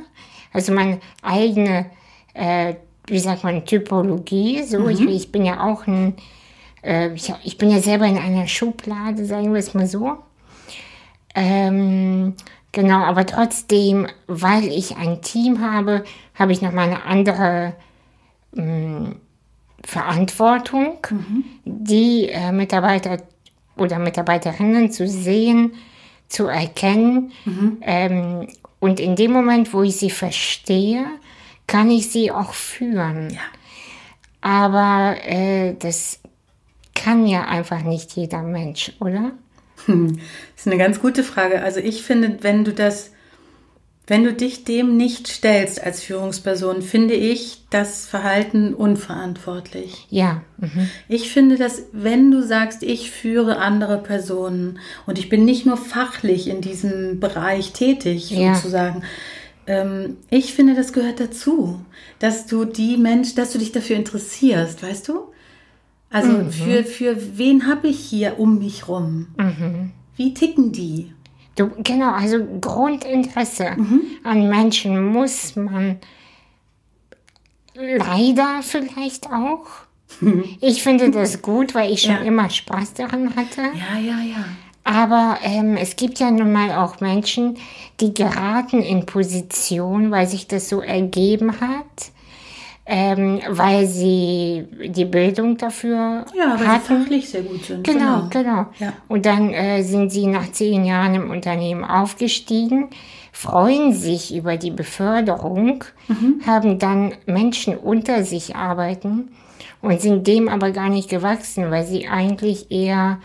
also 0.53 0.73
meine 0.73 0.99
eigene, 1.21 1.87
äh, 2.33 2.75
wie 3.07 3.19
sagt 3.19 3.43
man, 3.43 3.65
Typologie. 3.65 4.63
So, 4.63 4.79
mhm. 4.79 4.89
ich, 4.89 5.01
ich, 5.01 5.31
bin 5.31 5.45
ja 5.45 5.63
auch 5.63 5.87
ein, 5.87 6.15
äh, 6.83 7.13
ich, 7.13 7.33
ich, 7.43 7.57
bin 7.57 7.69
ja 7.69 7.79
selber 7.79 8.05
in 8.05 8.17
einer 8.17 8.47
Schublade, 8.47 9.25
sagen 9.25 9.53
wir 9.53 9.59
es 9.59 9.73
mal 9.73 9.87
so. 9.87 10.17
Ähm, 11.35 12.35
genau, 12.71 13.03
aber 13.03 13.25
trotzdem, 13.25 14.07
weil 14.27 14.65
ich 14.65 14.97
ein 14.97 15.21
Team 15.21 15.61
habe, 15.61 16.03
habe 16.33 16.51
ich 16.51 16.61
noch 16.61 16.71
mal 16.71 16.87
eine 16.87 17.03
andere 17.03 17.75
mh, 18.53 18.63
hm, 18.63 19.15
Verantwortung, 19.83 20.97
mhm. 21.09 21.43
die 21.63 22.29
äh, 22.29 22.51
Mitarbeiter 22.51 23.19
oder 23.77 23.99
Mitarbeiterinnen 23.99 24.91
zu 24.91 25.07
sehen, 25.07 25.73
zu 26.27 26.47
erkennen 26.47 27.31
mhm. 27.45 27.77
ähm, 27.81 28.47
und 28.79 28.99
in 28.99 29.15
dem 29.15 29.31
Moment, 29.31 29.73
wo 29.73 29.83
ich 29.83 29.97
sie 29.97 30.09
verstehe, 30.09 31.05
kann 31.65 31.89
ich 31.91 32.11
sie 32.11 32.31
auch 32.31 32.53
führen. 32.53 33.29
Ja. 33.31 33.39
Aber 34.41 35.17
äh, 35.25 35.75
das 35.77 36.19
kann 36.95 37.27
ja 37.27 37.45
einfach 37.45 37.81
nicht 37.81 38.13
jeder 38.15 38.41
Mensch, 38.41 38.93
oder? 38.99 39.31
Hm. 39.85 40.17
Das 40.17 40.65
ist 40.65 40.67
eine 40.67 40.77
ganz 40.77 41.01
gute 41.01 41.23
Frage. 41.23 41.61
Also 41.61 41.79
ich 41.79 42.03
finde, 42.03 42.37
wenn 42.41 42.63
du 42.63 42.73
das 42.73 43.11
wenn 44.07 44.23
du 44.23 44.31
dich 44.31 44.63
dem 44.63 44.95
nicht 44.95 45.27
stellst 45.27 45.83
als 45.83 46.01
Führungsperson, 46.01 46.81
finde 46.81 47.13
ich 47.13 47.63
das 47.69 48.07
Verhalten 48.07 48.73
unverantwortlich. 48.73 50.07
Ja. 50.09 50.43
Mhm. 50.57 50.89
Ich 51.09 51.29
finde, 51.29 51.57
dass 51.57 51.83
wenn 51.91 52.31
du 52.31 52.41
sagst, 52.41 52.83
ich 52.83 53.11
führe 53.11 53.57
andere 53.57 53.97
Personen 53.97 54.79
und 55.05 55.19
ich 55.19 55.27
bin 55.27 55.43
nicht 55.43 55.65
nur 55.65 55.75
fachlich 55.75 56.47
in 56.47 56.61
diesem 56.61 57.19
Bereich 57.19 57.73
tätig, 57.73 58.31
ja. 58.31 58.55
sozusagen, 58.55 59.03
ähm, 59.67 60.15
ich 60.29 60.53
finde, 60.53 60.73
das 60.73 60.93
gehört 60.93 61.19
dazu, 61.19 61.81
dass 62.19 62.45
du 62.45 62.63
die 62.63 62.95
Mensch, 62.95 63.35
dass 63.35 63.51
du 63.51 63.59
dich 63.59 63.73
dafür 63.73 63.97
interessierst, 63.97 64.81
weißt 64.83 65.09
du? 65.09 65.19
Also 66.09 66.31
mhm. 66.31 66.51
für, 66.51 66.85
für 66.85 67.37
wen 67.37 67.67
habe 67.67 67.89
ich 67.89 67.99
hier 67.99 68.39
um 68.39 68.59
mich 68.59 68.87
rum? 68.87 69.27
Mhm. 69.37 69.91
Wie 70.15 70.33
ticken 70.33 70.71
die? 70.71 71.11
Du, 71.57 71.71
genau, 71.83 72.11
also 72.11 72.37
Grundinteresse 72.61 73.71
mhm. 73.75 74.01
an 74.23 74.47
Menschen 74.47 75.07
muss 75.07 75.55
man 75.55 75.99
leider 77.73 78.61
vielleicht 78.61 79.27
auch. 79.27 79.65
Ich 80.61 80.83
finde 80.83 81.11
das 81.11 81.41
gut, 81.41 81.75
weil 81.75 81.91
ich 81.91 82.03
schon 82.03 82.15
ja. 82.15 82.21
immer 82.21 82.49
Spaß 82.49 82.93
daran 82.93 83.35
hatte. 83.35 83.61
Ja, 83.61 83.99
ja, 83.99 84.21
ja. 84.21 84.45
Aber 84.83 85.39
ähm, 85.43 85.75
es 85.75 85.97
gibt 85.97 86.19
ja 86.19 86.31
nun 86.31 86.53
mal 86.53 86.71
auch 86.71 87.01
Menschen, 87.01 87.57
die 87.99 88.13
geraten 88.13 88.81
in 88.81 89.05
Position, 89.05 90.11
weil 90.11 90.27
sich 90.27 90.47
das 90.47 90.69
so 90.69 90.79
ergeben 90.79 91.59
hat 91.59 92.11
ähm, 92.89 93.41
weil 93.49 93.85
sie 93.85 94.65
die 94.87 95.05
Bildung 95.05 95.57
dafür 95.57 96.25
ja, 96.33 96.57
weil 96.57 96.67
hatten. 96.67 96.81
sie 96.87 97.03
fachlich 97.03 97.29
sehr 97.29 97.41
gut 97.41 97.65
sind. 97.65 97.83
Genau, 97.85 98.29
genau. 98.29 98.29
genau. 98.29 98.65
Ja. 98.79 98.93
Und 99.09 99.25
dann 99.25 99.53
äh, 99.53 99.83
sind 99.83 100.09
sie 100.09 100.25
nach 100.25 100.49
zehn 100.51 100.85
Jahren 100.85 101.13
im 101.15 101.29
Unternehmen 101.29 101.83
aufgestiegen, 101.83 102.87
freuen 103.33 103.93
sich 103.93 104.33
über 104.33 104.55
die 104.55 104.71
Beförderung, 104.71 105.83
mhm. 106.07 106.41
haben 106.47 106.79
dann 106.79 107.13
Menschen 107.25 107.77
unter 107.77 108.23
sich 108.23 108.55
arbeiten 108.55 109.31
und 109.81 109.99
sind 109.99 110.25
dem 110.25 110.47
aber 110.47 110.71
gar 110.71 110.89
nicht 110.89 111.09
gewachsen, 111.09 111.69
weil 111.69 111.85
sie 111.85 112.07
eigentlich 112.07 112.71
eher 112.71 113.19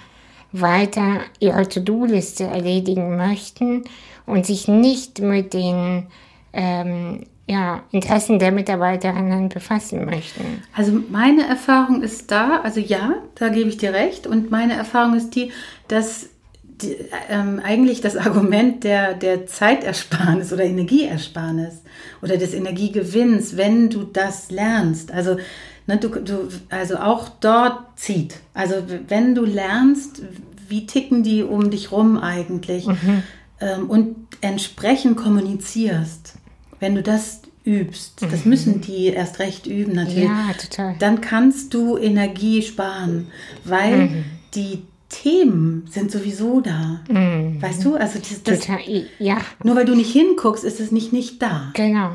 weiter 0.50 1.20
ihre 1.38 1.68
To-Do-Liste 1.68 2.44
erledigen 2.44 3.16
möchten 3.16 3.84
und 4.26 4.44
sich 4.44 4.66
nicht 4.66 5.20
mit 5.20 5.54
den 5.54 6.08
ähm, 6.52 7.26
ja, 7.48 7.82
Interessen 7.90 8.38
der 8.38 8.52
Mitarbeiterinnen 8.52 9.48
befassen 9.48 10.04
möchten. 10.04 10.62
Also 10.74 10.92
meine 11.10 11.46
Erfahrung 11.46 12.02
ist 12.02 12.30
da, 12.30 12.60
also 12.62 12.80
ja, 12.80 13.14
da 13.34 13.48
gebe 13.48 13.68
ich 13.68 13.76
dir 13.76 13.92
recht. 13.92 14.26
Und 14.26 14.50
meine 14.50 14.74
Erfahrung 14.74 15.16
ist 15.16 15.34
die, 15.34 15.50
dass 15.88 16.28
die, 16.62 16.96
ähm, 17.28 17.60
eigentlich 17.62 18.00
das 18.00 18.16
Argument 18.16 18.84
der, 18.84 19.14
der 19.14 19.46
Zeitersparnis 19.46 20.52
oder 20.52 20.64
Energieersparnis 20.64 21.82
oder 22.22 22.36
des 22.36 22.54
Energiegewinns, 22.54 23.56
wenn 23.56 23.90
du 23.90 24.04
das 24.04 24.50
lernst, 24.50 25.12
also, 25.12 25.36
ne, 25.86 25.96
du, 25.98 26.08
du, 26.08 26.48
also 26.70 26.96
auch 26.96 27.28
dort 27.28 27.98
zieht. 27.98 28.36
Also 28.54 28.76
wenn 29.08 29.34
du 29.34 29.44
lernst, 29.44 30.22
wie 30.68 30.86
ticken 30.86 31.22
die 31.22 31.42
um 31.42 31.70
dich 31.70 31.92
rum 31.92 32.18
eigentlich 32.18 32.86
mhm. 32.86 33.22
ähm, 33.60 33.90
und 33.90 34.16
entsprechend 34.40 35.16
kommunizierst, 35.16 36.36
wenn 36.82 36.96
du 36.96 37.02
das 37.02 37.40
übst, 37.64 38.20
das 38.20 38.44
mhm. 38.44 38.50
müssen 38.50 38.80
die 38.80 39.06
erst 39.06 39.38
recht 39.38 39.68
üben 39.68 39.94
natürlich, 39.94 40.24
ja, 40.24 40.52
total. 40.60 40.96
dann 40.98 41.20
kannst 41.20 41.72
du 41.72 41.96
Energie 41.96 42.60
sparen, 42.60 43.28
weil 43.64 44.08
mhm. 44.08 44.24
die 44.54 44.82
Themen 45.08 45.86
sind 45.88 46.10
sowieso 46.10 46.60
da. 46.60 47.00
Mhm. 47.08 47.62
Weißt 47.62 47.84
du? 47.84 47.94
Also 47.94 48.18
das, 48.18 48.42
das, 48.42 48.60
Total, 48.60 48.80
ja. 49.18 49.38
Nur 49.62 49.76
weil 49.76 49.84
du 49.84 49.94
nicht 49.94 50.10
hinguckst, 50.10 50.64
ist 50.64 50.80
es 50.80 50.90
nicht 50.90 51.12
nicht 51.12 51.40
da. 51.40 51.70
Genau. 51.74 52.10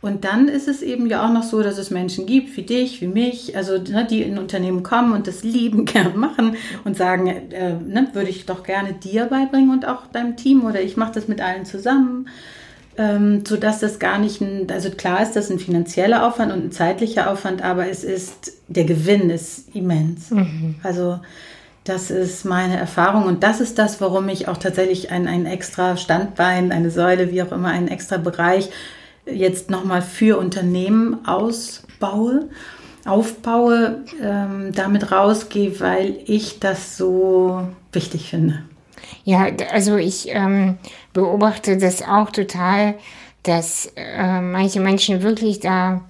Und 0.00 0.24
dann 0.24 0.48
ist 0.48 0.66
es 0.66 0.80
eben 0.80 1.06
ja 1.06 1.24
auch 1.24 1.32
noch 1.32 1.42
so, 1.42 1.62
dass 1.62 1.76
es 1.76 1.90
Menschen 1.90 2.24
gibt, 2.24 2.56
wie 2.56 2.62
dich, 2.62 3.02
wie 3.02 3.06
mich, 3.06 3.56
also 3.56 3.74
ne, 3.78 4.06
die 4.10 4.22
in 4.22 4.38
Unternehmen 4.38 4.82
kommen 4.82 5.12
und 5.12 5.26
das 5.26 5.44
lieben 5.44 5.84
gern 5.84 6.18
machen 6.18 6.56
und 6.84 6.96
sagen, 6.96 7.26
äh, 7.26 7.74
ne, 7.74 8.08
würde 8.14 8.30
ich 8.30 8.46
doch 8.46 8.64
gerne 8.64 8.94
dir 8.94 9.26
beibringen 9.26 9.70
und 9.70 9.86
auch 9.86 10.06
deinem 10.06 10.36
Team 10.36 10.64
oder 10.64 10.80
ich 10.80 10.96
mache 10.96 11.12
das 11.12 11.28
mit 11.28 11.40
allen 11.40 11.66
zusammen, 11.66 12.26
ähm, 12.98 13.44
sodass 13.46 13.80
das 13.80 13.98
gar 13.98 14.18
nicht 14.18 14.40
ein, 14.40 14.66
also 14.70 14.90
klar 14.90 15.22
ist 15.22 15.36
das 15.36 15.50
ein 15.50 15.58
finanzieller 15.58 16.26
Aufwand 16.26 16.52
und 16.52 16.64
ein 16.66 16.72
zeitlicher 16.72 17.30
Aufwand, 17.30 17.62
aber 17.62 17.88
es 17.88 18.04
ist, 18.04 18.52
der 18.68 18.84
Gewinn 18.84 19.30
ist 19.30 19.74
immens. 19.74 20.30
Mhm. 20.30 20.76
Also 20.82 21.20
das 21.84 22.10
ist 22.10 22.44
meine 22.44 22.76
Erfahrung 22.76 23.24
und 23.24 23.42
das 23.42 23.60
ist 23.60 23.78
das, 23.78 24.00
warum 24.00 24.28
ich 24.28 24.48
auch 24.48 24.58
tatsächlich 24.58 25.10
ein, 25.10 25.26
ein 25.26 25.46
extra 25.46 25.96
Standbein, 25.96 26.72
eine 26.72 26.90
Säule, 26.90 27.30
wie 27.32 27.42
auch 27.42 27.52
immer, 27.52 27.68
einen 27.68 27.88
extra 27.88 28.18
Bereich 28.18 28.70
jetzt 29.26 29.70
nochmal 29.70 30.02
für 30.02 30.38
Unternehmen 30.38 31.26
ausbaue, 31.26 32.48
aufbaue, 33.06 34.04
ähm, 34.22 34.72
damit 34.74 35.10
rausgehe, 35.10 35.80
weil 35.80 36.18
ich 36.26 36.60
das 36.60 36.96
so 36.96 37.68
wichtig 37.92 38.28
finde. 38.28 38.62
Ja, 39.24 39.46
also 39.72 39.96
ich 39.96 40.28
ähm, 40.28 40.78
beobachte 41.12 41.76
das 41.76 42.02
auch 42.02 42.30
total, 42.30 42.94
dass 43.42 43.92
äh, 43.96 44.40
manche 44.40 44.80
Menschen 44.80 45.22
wirklich 45.22 45.60
da 45.60 46.02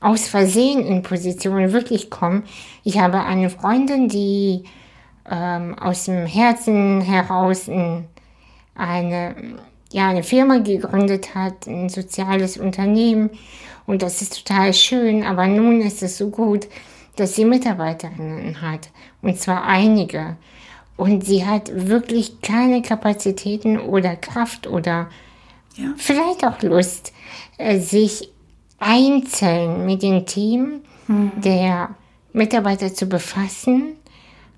aus 0.00 0.28
Versehen 0.28 0.86
in 0.86 1.02
Positionen 1.02 1.72
wirklich 1.72 2.10
kommen. 2.10 2.44
Ich 2.82 2.98
habe 2.98 3.20
eine 3.20 3.48
Freundin, 3.50 4.08
die 4.08 4.64
ähm, 5.30 5.78
aus 5.78 6.04
dem 6.04 6.26
Herzen 6.26 7.00
heraus 7.00 7.68
in 7.68 8.04
eine, 8.74 9.34
ja, 9.92 10.08
eine 10.08 10.22
Firma 10.22 10.58
gegründet 10.58 11.34
hat, 11.34 11.66
ein 11.66 11.88
soziales 11.88 12.58
Unternehmen. 12.58 13.30
Und 13.86 14.02
das 14.02 14.20
ist 14.22 14.44
total 14.44 14.74
schön, 14.74 15.22
aber 15.22 15.46
nun 15.46 15.80
ist 15.80 16.02
es 16.02 16.18
so 16.18 16.30
gut, 16.30 16.66
dass 17.16 17.36
sie 17.36 17.44
Mitarbeiterinnen 17.44 18.60
hat. 18.60 18.90
Und 19.22 19.38
zwar 19.38 19.64
einige. 19.64 20.36
Und 20.96 21.24
sie 21.24 21.44
hat 21.44 21.70
wirklich 21.74 22.40
keine 22.40 22.82
Kapazitäten 22.82 23.80
oder 23.80 24.16
Kraft 24.16 24.66
oder 24.66 25.08
ja. 25.76 25.92
vielleicht 25.96 26.44
auch 26.44 26.62
Lust, 26.62 27.12
äh, 27.58 27.80
sich 27.80 28.30
einzeln 28.78 29.86
mit 29.86 30.02
dem 30.02 30.26
Team 30.26 30.82
mhm. 31.08 31.32
der 31.36 31.90
Mitarbeiter 32.32 32.92
zu 32.94 33.06
befassen 33.06 33.96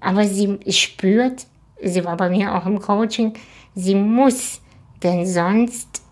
aber 0.07 0.25
sie 0.25 0.59
spürt, 0.71 1.47
sie 1.83 2.05
war 2.05 2.17
bei 2.17 2.31
mir 2.31 2.55
auch 2.55 2.67
im 2.67 2.81
Coaching, 2.81 3.35
sie 3.75 3.95
muss, 3.95 4.61
denn 5.03 5.27
sonst 5.27 6.03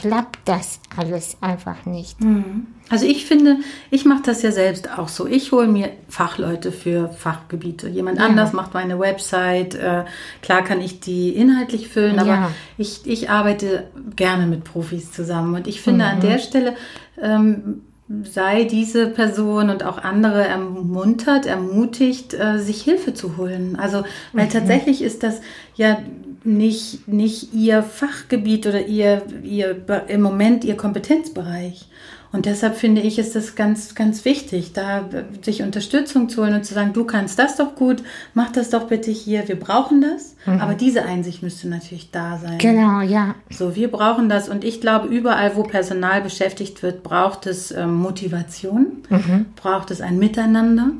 klappt 0.00 0.38
das 0.46 0.80
alles 0.96 1.36
einfach 1.40 1.84
nicht. 1.84 2.20
Mhm. 2.20 2.66
Also 2.88 3.06
ich 3.06 3.26
finde, 3.26 3.58
ich 3.90 4.04
mache 4.04 4.22
das 4.24 4.42
ja 4.42 4.50
selbst 4.50 4.98
auch 4.98 5.08
so. 5.08 5.26
Ich 5.26 5.52
hole 5.52 5.68
mir 5.68 5.90
Fachleute 6.08 6.72
für 6.72 7.08
Fachgebiete. 7.08 7.88
Jemand 7.88 8.18
ja. 8.18 8.26
anders 8.26 8.52
macht 8.52 8.74
meine 8.74 8.98
Website. 8.98 9.74
Äh, 9.74 10.04
klar 10.42 10.62
kann 10.62 10.80
ich 10.80 11.00
die 11.00 11.30
inhaltlich 11.30 11.88
füllen, 11.88 12.18
aber 12.18 12.30
ja. 12.30 12.50
ich, 12.78 13.06
ich 13.06 13.30
arbeite 13.30 13.88
gerne 14.16 14.46
mit 14.46 14.64
Profis 14.64 15.12
zusammen. 15.12 15.54
Und 15.54 15.66
ich 15.66 15.80
finde 15.82 16.04
mhm. 16.04 16.10
an 16.10 16.20
der 16.20 16.38
Stelle 16.38 16.74
ähm, 17.20 17.82
sei 18.24 18.64
diese 18.64 19.06
Person 19.06 19.70
und 19.70 19.84
auch 19.84 19.98
andere 19.98 20.44
ermuntert, 20.44 21.46
ermutigt, 21.46 22.34
äh, 22.34 22.58
sich 22.58 22.82
Hilfe 22.82 23.14
zu 23.14 23.36
holen. 23.36 23.76
Also, 23.76 24.02
weil 24.32 24.46
mhm. 24.46 24.50
tatsächlich 24.50 25.02
ist 25.02 25.22
das 25.22 25.40
ja 25.76 25.98
nicht, 26.42 27.06
nicht 27.06 27.54
ihr 27.54 27.82
Fachgebiet 27.82 28.66
oder 28.66 28.86
ihr, 28.86 29.22
ihr 29.42 29.76
im 30.08 30.22
Moment 30.22 30.64
ihr 30.64 30.76
Kompetenzbereich. 30.76 31.86
Und 32.32 32.46
deshalb 32.46 32.76
finde 32.76 33.00
ich, 33.00 33.18
ist 33.18 33.34
das 33.34 33.56
ganz, 33.56 33.96
ganz 33.96 34.24
wichtig, 34.24 34.72
da 34.72 35.08
sich 35.42 35.62
Unterstützung 35.62 36.28
zu 36.28 36.42
holen 36.42 36.54
und 36.54 36.64
zu 36.64 36.74
sagen, 36.74 36.92
du 36.92 37.04
kannst 37.04 37.40
das 37.40 37.56
doch 37.56 37.74
gut, 37.74 38.04
mach 38.34 38.52
das 38.52 38.70
doch 38.70 38.86
bitte 38.86 39.10
hier, 39.10 39.48
wir 39.48 39.58
brauchen 39.58 40.00
das. 40.00 40.36
Mhm. 40.46 40.60
Aber 40.60 40.74
diese 40.74 41.04
Einsicht 41.04 41.42
müsste 41.42 41.68
natürlich 41.68 42.12
da 42.12 42.38
sein. 42.38 42.58
Genau, 42.58 43.00
ja. 43.00 43.34
So, 43.50 43.74
wir 43.74 43.90
brauchen 43.90 44.28
das. 44.28 44.48
Und 44.48 44.62
ich 44.62 44.80
glaube, 44.80 45.08
überall, 45.08 45.56
wo 45.56 45.64
Personal 45.64 46.22
beschäftigt 46.22 46.84
wird, 46.84 47.02
braucht 47.02 47.46
es 47.46 47.72
ähm, 47.72 47.94
Motivation, 47.94 49.02
mhm. 49.08 49.46
braucht 49.56 49.90
es 49.90 50.00
ein 50.00 50.18
Miteinander. 50.18 50.92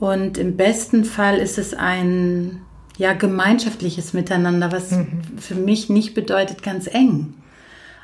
Und 0.00 0.38
im 0.38 0.56
besten 0.56 1.04
Fall 1.04 1.36
ist 1.36 1.58
es 1.58 1.74
ein 1.74 2.62
ja, 2.96 3.12
gemeinschaftliches 3.12 4.14
Miteinander, 4.14 4.72
was 4.72 4.92
mhm. 4.92 5.20
für 5.36 5.54
mich 5.54 5.90
nicht 5.90 6.14
bedeutet 6.14 6.62
ganz 6.62 6.86
eng. 6.86 7.34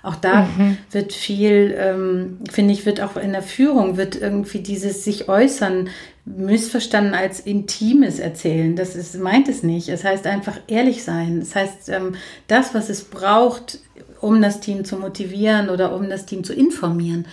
Auch 0.08 0.16
da 0.16 0.48
mhm. 0.56 0.78
wird 0.90 1.12
viel, 1.12 1.76
ähm, 1.78 2.38
finde 2.50 2.72
ich, 2.72 2.86
wird 2.86 3.02
auch 3.02 3.18
in 3.18 3.32
der 3.32 3.42
Führung, 3.42 3.98
wird 3.98 4.16
irgendwie 4.16 4.60
dieses 4.60 5.04
sich 5.04 5.28
äußern 5.28 5.90
missverstanden 6.24 7.12
als 7.14 7.40
intimes 7.40 8.18
Erzählen. 8.18 8.74
Das 8.74 8.96
ist, 8.96 9.18
meint 9.18 9.48
es 9.48 9.62
nicht. 9.62 9.90
Es 9.90 10.04
heißt 10.04 10.26
einfach 10.26 10.56
ehrlich 10.66 11.04
sein. 11.04 11.40
Das 11.40 11.54
heißt, 11.54 11.90
ähm, 11.90 12.14
das, 12.46 12.74
was 12.74 12.88
es 12.88 13.04
braucht, 13.04 13.80
um 14.22 14.40
das 14.40 14.60
Team 14.60 14.86
zu 14.86 14.96
motivieren 14.96 15.68
oder 15.68 15.94
um 15.94 16.08
das 16.08 16.24
Team 16.24 16.42
zu 16.42 16.54
informieren, 16.54 17.26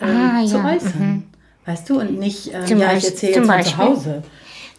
ähm, 0.00 0.08
ah, 0.08 0.46
zu 0.46 0.58
ja. 0.58 0.72
äußern. 0.72 1.00
Mhm. 1.00 1.22
Weißt 1.66 1.90
du? 1.90 1.98
Und 1.98 2.16
nicht, 2.16 2.52
ähm, 2.54 2.78
ja, 2.78 2.92
ich 2.96 3.06
erzähle 3.06 3.34
jetzt 3.34 3.46
von 3.46 3.62
zu 3.64 3.76
Hause. 3.76 4.22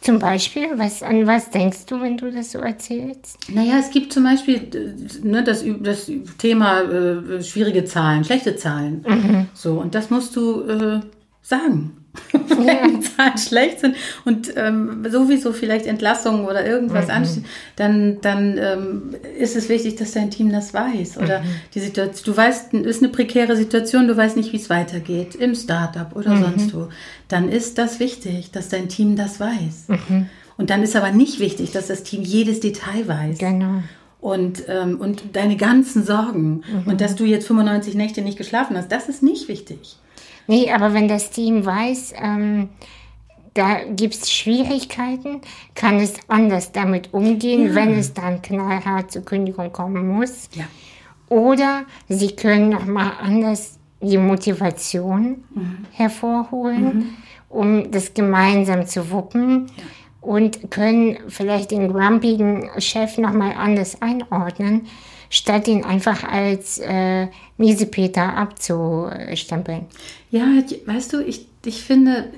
Zum 0.02 0.18
Beispiel, 0.18 0.68
was, 0.78 1.04
an 1.04 1.28
was 1.28 1.52
denkst 1.52 1.86
du, 1.86 2.02
wenn 2.02 2.18
du 2.18 2.32
das 2.32 2.52
so 2.52 2.58
erzählst? 2.58 3.38
Naja, 3.50 3.76
es 3.80 3.92
gibt 3.92 4.12
zum 4.12 4.24
Beispiel 4.24 4.68
ne, 5.22 5.44
das, 5.44 5.64
das 5.82 6.12
Thema 6.40 6.82
äh, 6.82 7.44
schwierige 7.44 7.86
Zahlen, 7.86 8.24
schlechte 8.24 8.56
Zahlen. 8.56 9.06
Mhm. 9.08 9.48
So, 9.54 9.80
und 9.80 9.94
das 9.94 10.10
musst 10.10 10.36
du 10.36 10.64
äh, 10.64 11.02
sagen. 11.44 12.01
wenn 12.34 12.68
ja. 12.68 12.88
die 12.88 13.00
Zahlen 13.00 13.38
schlecht 13.38 13.80
sind 13.80 13.96
und 14.26 14.54
ähm, 14.56 15.06
sowieso 15.10 15.54
vielleicht 15.54 15.86
Entlassungen 15.86 16.46
oder 16.46 16.66
irgendwas 16.66 17.06
mhm. 17.06 17.12
ansteht, 17.12 17.44
dann, 17.76 18.20
dann 18.22 18.58
ähm, 18.58 19.16
ist 19.40 19.56
es 19.56 19.70
wichtig, 19.70 19.96
dass 19.96 20.12
dein 20.12 20.30
Team 20.30 20.52
das 20.52 20.74
weiß. 20.74 21.18
Oder 21.18 21.40
mhm. 21.40 21.46
die 21.74 21.80
Situation, 21.80 22.34
du 22.34 22.38
weißt, 22.38 22.74
ist 22.74 23.02
eine 23.02 23.12
prekäre 23.12 23.56
Situation, 23.56 24.08
du 24.08 24.18
weißt 24.18 24.36
nicht, 24.36 24.52
wie 24.52 24.58
es 24.58 24.70
weitergeht, 24.70 25.36
im 25.36 25.56
Startup 25.56 26.16
oder 26.16 26.36
mhm. 26.36 26.42
sonst 26.44 26.74
wo. 26.74 26.90
Dann 27.28 27.50
ist 27.50 27.78
das 27.78 28.00
wichtig, 28.00 28.52
dass 28.52 28.70
dein 28.70 28.90
Team 28.90 29.16
das 29.16 29.40
weiß. 29.40 29.88
Mhm. 29.88 30.28
Und 30.58 30.70
dann 30.70 30.84
ist 30.84 30.96
aber 30.96 31.12
nicht 31.12 31.40
wichtig, 31.40 31.72
dass 31.72 31.88
das 31.88 32.04
Team 32.04 32.22
jedes 32.22 32.60
Detail 32.60 33.08
weiß. 33.08 33.38
Genau 33.38 33.82
und, 34.22 34.66
ähm, 34.68 35.02
und 35.02 35.36
deine 35.36 35.58
ganzen 35.58 36.06
Sorgen 36.06 36.64
mhm. 36.72 36.84
und 36.92 37.02
dass 37.02 37.16
du 37.16 37.26
jetzt 37.26 37.48
95 37.48 37.96
Nächte 37.96 38.22
nicht 38.22 38.38
geschlafen 38.38 38.78
hast, 38.78 38.92
das 38.92 39.10
ist 39.10 39.24
nicht 39.24 39.48
wichtig. 39.48 39.98
Nee, 40.48 40.72
aber 40.72 40.94
wenn 40.94 41.08
das 41.08 41.30
Team 41.30 41.66
weiß, 41.66 42.14
ähm, 42.18 42.70
da 43.54 43.80
gibt 43.84 44.16
es 44.16 44.32
Schwierigkeiten, 44.32 45.42
kann 45.76 46.00
es 46.00 46.14
anders 46.28 46.72
damit 46.72 47.14
umgehen, 47.14 47.68
ja. 47.68 47.76
wenn 47.76 47.92
es 47.98 48.14
dann 48.14 48.42
knallhart 48.42 49.12
zur 49.12 49.24
Kündigung 49.24 49.72
kommen 49.74 50.08
muss. 50.08 50.50
Ja. 50.54 50.66
Oder 51.28 51.84
sie 52.08 52.36
können 52.36 52.70
nochmal 52.70 53.12
anders 53.22 53.80
die 54.02 54.18
Motivation 54.18 55.44
mhm. 55.54 55.86
hervorholen, 55.92 56.84
mhm. 56.84 57.10
um 57.50 57.92
das 57.92 58.14
gemeinsam 58.14 58.86
zu 58.86 59.12
wuppen. 59.12 59.68
Ja. 59.78 59.84
Und 60.22 60.70
können 60.70 61.18
vielleicht 61.30 61.72
den 61.72 61.92
grumpigen 61.92 62.70
Chef 62.78 63.18
nochmal 63.18 63.54
anders 63.58 64.04
einordnen, 64.04 64.86
statt 65.32 65.68
ihn 65.68 65.84
einfach 65.84 66.24
als 66.24 66.78
äh, 66.78 67.28
Miesepeter 67.58 68.36
abzustempeln. 68.38 69.88
Ja, 70.30 70.46
weißt 70.86 71.14
du, 71.14 71.24
ich, 71.24 71.48
ich 71.66 71.82
finde, 71.82 72.32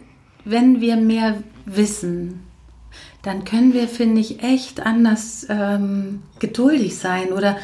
wenn 0.46 0.80
wir 0.80 0.96
mehr 0.96 1.44
wissen, 1.66 2.44
dann 3.24 3.44
können 3.46 3.74
wir, 3.74 3.88
finde 3.88 4.22
ich, 4.22 4.44
echt 4.44 4.86
anders 4.86 5.46
ähm, 5.50 6.22
geduldig 6.40 6.96
sein 6.98 7.32
oder 7.34 7.58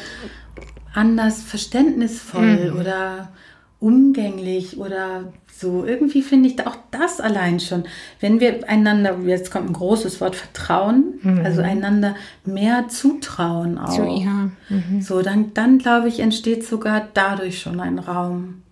anders 0.92 1.42
verständnisvoll 1.42 2.70
Mhm. 2.72 2.78
oder 2.80 3.32
umgänglich 3.78 4.78
oder 4.78 5.32
so. 5.60 5.84
Irgendwie 5.84 6.22
finde 6.22 6.48
ich 6.48 6.66
auch 6.66 6.76
das 6.90 7.20
allein 7.20 7.60
schon, 7.60 7.84
wenn 8.20 8.40
wir 8.40 8.68
einander, 8.68 9.18
jetzt 9.26 9.50
kommt 9.50 9.68
ein 9.70 9.72
großes 9.74 10.20
Wort, 10.20 10.34
Vertrauen, 10.36 11.40
also 11.44 11.62
einander 11.62 12.14
mehr 12.44 12.88
zutrauen 12.88 13.78
auch. 13.78 13.96
Mhm. 13.98 14.04
So, 14.04 14.20
ja. 14.22 14.50
Mhm. 14.68 15.02
So, 15.02 15.22
dann, 15.22 15.54
dann 15.54 15.78
glaube 15.78 16.08
ich, 16.08 16.20
entsteht 16.20 16.66
sogar 16.66 17.08
dadurch 17.14 17.60
schon 17.60 17.80
ein 17.80 17.98
Raum. 17.98 18.62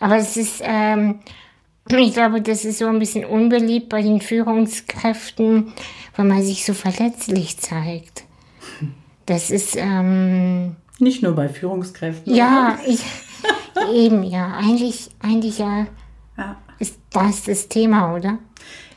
Aber 0.00 0.16
es 0.16 0.36
ist, 0.36 0.60
ähm, 0.62 1.20
ich 1.88 2.12
glaube, 2.14 2.42
das 2.42 2.64
ist 2.64 2.78
so 2.78 2.86
ein 2.86 2.98
bisschen 2.98 3.24
unbeliebt 3.24 3.88
bei 3.88 4.02
den 4.02 4.20
Führungskräften, 4.20 5.72
weil 6.16 6.26
man 6.26 6.42
sich 6.42 6.64
so 6.64 6.74
verletzlich 6.74 7.58
zeigt. 7.58 8.24
Das 9.26 9.50
ist, 9.50 9.74
ähm, 9.74 10.76
Nicht 11.00 11.20
nur 11.24 11.32
bei 11.32 11.48
Führungskräften. 11.48 12.32
ja, 12.32 12.78
ich, 12.86 13.00
eben, 13.92 14.22
ja, 14.22 14.54
eigentlich, 14.56 15.10
eigentlich 15.20 15.58
ja, 15.58 15.86
ja. 16.36 16.56
ist 16.78 16.98
das 17.10 17.44
das 17.44 17.68
Thema, 17.68 18.14
oder? 18.14 18.38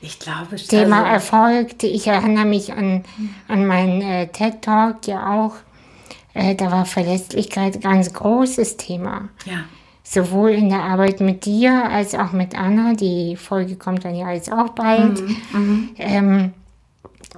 Ich 0.01 0.19
glaube, 0.19 0.55
Thema 0.55 1.03
also, 1.03 1.13
Erfolg. 1.13 1.83
Ich 1.83 2.07
erinnere 2.07 2.45
mich 2.45 2.71
an, 2.71 3.03
an 3.47 3.65
meinen 3.65 4.01
äh, 4.01 4.27
TED-Talk 4.27 5.07
ja 5.07 5.43
auch. 5.43 5.55
Äh, 6.33 6.55
da 6.55 6.71
war 6.71 6.85
Verlässlichkeit 6.85 7.75
ein 7.75 7.81
ganz 7.81 8.13
großes 8.13 8.77
Thema. 8.77 9.29
ja. 9.45 9.65
Sowohl 10.01 10.51
in 10.51 10.69
der 10.69 10.81
Arbeit 10.81 11.19
mit 11.19 11.45
dir 11.45 11.87
als 11.91 12.15
auch 12.15 12.31
mit 12.31 12.57
Anna. 12.57 12.95
Die 12.95 13.35
Folge 13.35 13.75
kommt 13.75 14.05
dann 14.05 14.15
ja 14.15 14.31
jetzt 14.31 14.51
auch 14.51 14.69
bald. 14.69 15.21
Ähm, 15.99 16.53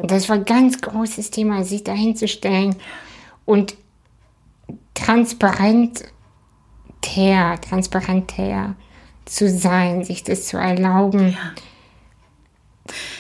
das 0.02 0.30
war 0.30 0.38
ein 0.38 0.46
ganz 0.46 0.80
großes 0.80 1.32
Thema, 1.32 1.66
sich 1.66 1.84
dahin 1.84 2.16
zu 2.16 2.30
stellen 2.30 2.78
und 7.06 7.62
transparent 7.62 8.28
transparenter 8.28 8.76
zu 9.26 9.50
sein, 9.50 10.04
sich 10.04 10.24
das 10.24 10.48
zu 10.48 10.58
erlauben. 10.58 11.38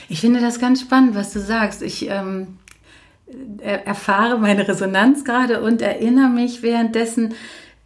Ich 0.09 0.21
finde 0.21 0.41
das 0.41 0.59
ganz 0.59 0.82
spannend, 0.82 1.15
was 1.15 1.32
du 1.32 1.39
sagst. 1.39 1.82
Ich 1.82 2.09
ähm, 2.09 2.57
er- 3.61 3.88
erfahre 3.88 4.38
meine 4.38 4.67
Resonanz 4.67 5.23
gerade 5.23 5.61
und 5.61 5.82
erinnere 5.82 6.29
mich 6.29 6.63
währenddessen 6.63 7.34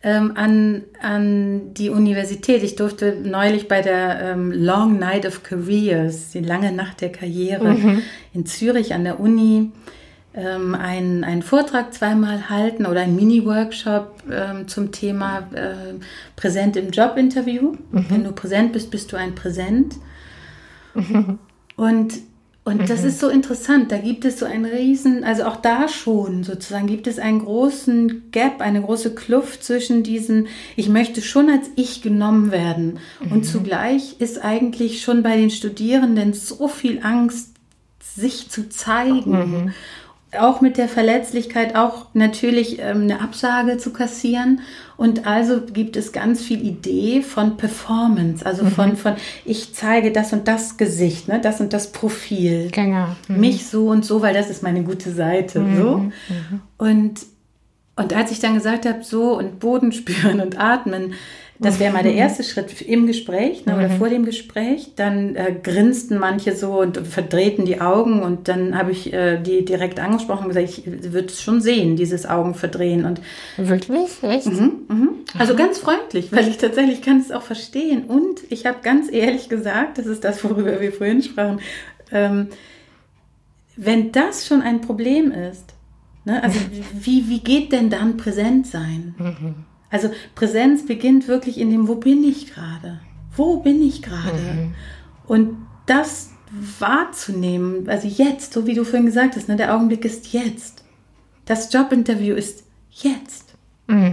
ähm, 0.02 0.34
an, 0.36 0.84
an 1.02 1.74
die 1.74 1.90
Universität. 1.90 2.64
Ich 2.64 2.76
durfte 2.76 3.16
neulich 3.24 3.68
bei 3.68 3.82
der 3.82 4.22
ähm, 4.22 4.52
Long 4.52 4.98
Night 4.98 5.26
of 5.26 5.44
Careers, 5.44 6.32
die 6.32 6.40
lange 6.40 6.72
Nacht 6.72 7.02
der 7.02 7.12
Karriere 7.12 8.02
in 8.34 8.46
Zürich 8.46 8.94
an 8.94 9.04
der 9.04 9.20
Uni, 9.20 9.72
ähm, 10.36 10.76
einen, 10.76 11.24
einen 11.24 11.42
Vortrag 11.42 11.94
zweimal 11.94 12.50
halten 12.50 12.86
oder 12.86 13.02
einen 13.02 13.16
Mini-Workshop 13.16 14.24
ähm, 14.30 14.68
zum 14.68 14.92
Thema 14.92 15.48
äh, 15.54 15.96
Präsent 16.36 16.76
im 16.76 16.92
Jobinterview. 16.92 17.76
Wenn 17.92 18.24
du 18.24 18.32
präsent 18.32 18.74
bist, 18.74 18.92
bist 18.92 19.12
du 19.12 19.18
ein 19.18 19.36
Präsent. 19.36 19.96
Und, 21.78 22.14
und 22.64 22.90
das 22.90 23.04
ist 23.04 23.20
so 23.20 23.28
interessant. 23.28 23.92
Da 23.92 23.98
gibt 23.98 24.24
es 24.24 24.40
so 24.40 24.46
einen 24.46 24.64
riesen, 24.64 25.26
also 25.26 25.44
auch 25.44 25.58
da 25.58 25.90
schon 25.90 26.46
sozusagen, 26.46 26.88
gibt 26.88 27.06
es 27.06 27.20
einen 27.20 27.40
großen 27.40 28.32
Gap, 28.32 28.62
eine 28.62 28.82
große 28.82 29.14
Kluft 29.14 29.62
zwischen 29.62 30.04
diesen, 30.04 30.48
ich 30.78 30.88
möchte 30.88 31.22
schon 31.22 31.50
als 31.50 31.70
ich 31.76 32.02
genommen 32.02 32.52
werden. 32.52 33.00
Und 33.30 33.44
zugleich 33.44 34.16
ist 34.20 34.42
eigentlich 34.42 35.02
schon 35.02 35.22
bei 35.22 35.36
den 35.36 35.50
Studierenden 35.50 36.32
so 36.32 36.70
viel 36.70 37.02
Angst, 37.04 37.56
sich 38.00 38.50
zu 38.50 38.70
zeigen. 38.70 39.74
Auch 40.40 40.62
mit 40.62 40.78
der 40.78 40.88
Verletzlichkeit, 40.88 41.76
auch 41.76 42.08
natürlich 42.14 42.80
ähm, 42.80 43.04
eine 43.04 43.22
Absage 43.22 43.78
zu 43.78 43.92
kassieren. 43.92 44.62
Und 44.98 45.28
also 45.28 45.62
gibt 45.62 45.98
es 45.98 46.12
ganz 46.12 46.42
viel 46.42 46.66
Idee 46.66 47.22
von 47.22 47.58
Performance, 47.58 48.46
also 48.46 48.66
von, 48.66 48.96
von 48.96 49.16
ich 49.44 49.74
zeige 49.74 50.12
das 50.12 50.32
und 50.32 50.48
das 50.48 50.78
Gesicht, 50.78 51.28
ne, 51.28 51.40
das 51.42 51.60
und 51.60 51.74
das 51.74 51.92
Profil. 51.92 52.70
Genau. 52.72 53.08
Mich 53.28 53.66
so 53.68 53.90
und 53.90 54.06
so, 54.06 54.22
weil 54.22 54.34
das 54.34 54.50
ist 54.50 54.64
meine 54.64 54.84
gute 54.84 55.12
Seite. 55.12 55.66
So. 55.76 56.12
Und, 56.78 57.26
und 57.98 58.14
als 58.14 58.32
ich 58.32 58.40
dann 58.40 58.54
gesagt 58.54 58.86
habe, 58.86 59.04
so 59.04 59.38
und 59.38 59.60
Boden 59.60 59.92
spüren 59.92 60.40
und 60.40 60.60
atmen, 60.60 61.14
das 61.58 61.80
wäre 61.80 61.94
mal 61.94 62.04
der 62.04 62.14
erste 62.14 62.44
Schritt 62.44 62.82
im 62.82 63.08
Gespräch 63.08 63.66
ne, 63.66 63.78
oder 63.78 63.90
vor 63.90 64.10
dem 64.10 64.26
Gespräch. 64.26 64.92
Dann 64.98 65.36
äh, 65.36 65.56
grinsten 65.62 66.18
manche 66.18 66.54
so 66.54 66.82
und 66.82 67.08
verdrehten 67.08 67.66
die 67.66 67.80
Augen 67.80 68.22
und 68.24 68.50
dann 68.50 68.78
habe 68.78 68.92
ich 68.92 69.14
äh, 69.14 69.42
die 69.42 69.64
direkt 69.64 70.00
angesprochen 70.00 70.44
und 70.44 70.50
gesagt, 70.50 70.68
ich 70.68 70.86
würde 70.86 71.28
es 71.28 71.42
schon 71.42 71.62
sehen, 71.62 71.96
dieses 71.96 72.26
Augenverdrehen. 72.26 73.06
Und 73.06 73.22
Wirklich? 73.56 74.22
Echt? 74.22 74.48
also 75.38 75.56
ganz 75.56 75.80
freundlich, 75.80 76.32
weil 76.34 76.48
ich 76.48 76.58
tatsächlich 76.58 77.02
kann 77.02 77.22
es 77.22 77.32
auch 77.32 77.44
verstehen. 77.44 78.04
Und 78.04 78.42
ich 78.50 78.66
habe 78.66 78.80
ganz 78.84 79.10
ehrlich 79.10 79.48
gesagt, 79.48 79.98
das 79.98 80.08
ist 80.08 80.26
das, 80.26 80.44
worüber 80.44 80.82
wir 80.82 80.92
vorhin 80.92 81.24
sprachen, 81.24 81.62
ähm, 82.12 82.48
wenn 83.78 84.12
das 84.12 84.46
schon 84.46 84.62
ein 84.62 84.82
Problem 84.82 85.32
ist, 85.32 85.74
ne, 86.26 86.44
also 86.44 86.60
wie, 86.94 87.30
wie 87.30 87.40
geht 87.40 87.72
denn 87.72 87.90
dann 87.90 88.18
präsent 88.18 88.68
sein? 88.68 89.16
Also 89.96 90.10
Präsenz 90.36 90.86
beginnt 90.86 91.30
wirklich 91.30 91.58
in 91.58 91.72
dem, 91.72 91.88
wo 91.88 91.96
bin 91.96 92.22
ich 92.24 92.54
gerade? 92.54 93.00
Wo 93.38 93.62
bin 93.62 93.82
ich 93.82 94.02
gerade? 94.02 94.74
Und 95.26 95.56
das 95.86 96.32
wahrzunehmen, 96.80 97.88
also 97.88 98.08
jetzt, 98.08 98.52
so 98.52 98.68
wie 98.68 98.74
du 98.74 98.84
vorhin 98.84 99.06
gesagt 99.06 99.38
hast, 99.38 99.48
ne, 99.48 99.56
der 99.56 99.74
Augenblick 99.74 100.04
ist 100.04 100.34
jetzt. 100.34 100.84
Das 101.46 101.72
Jobinterview 101.72 102.36
ist 102.36 102.66
jetzt. 102.92 103.54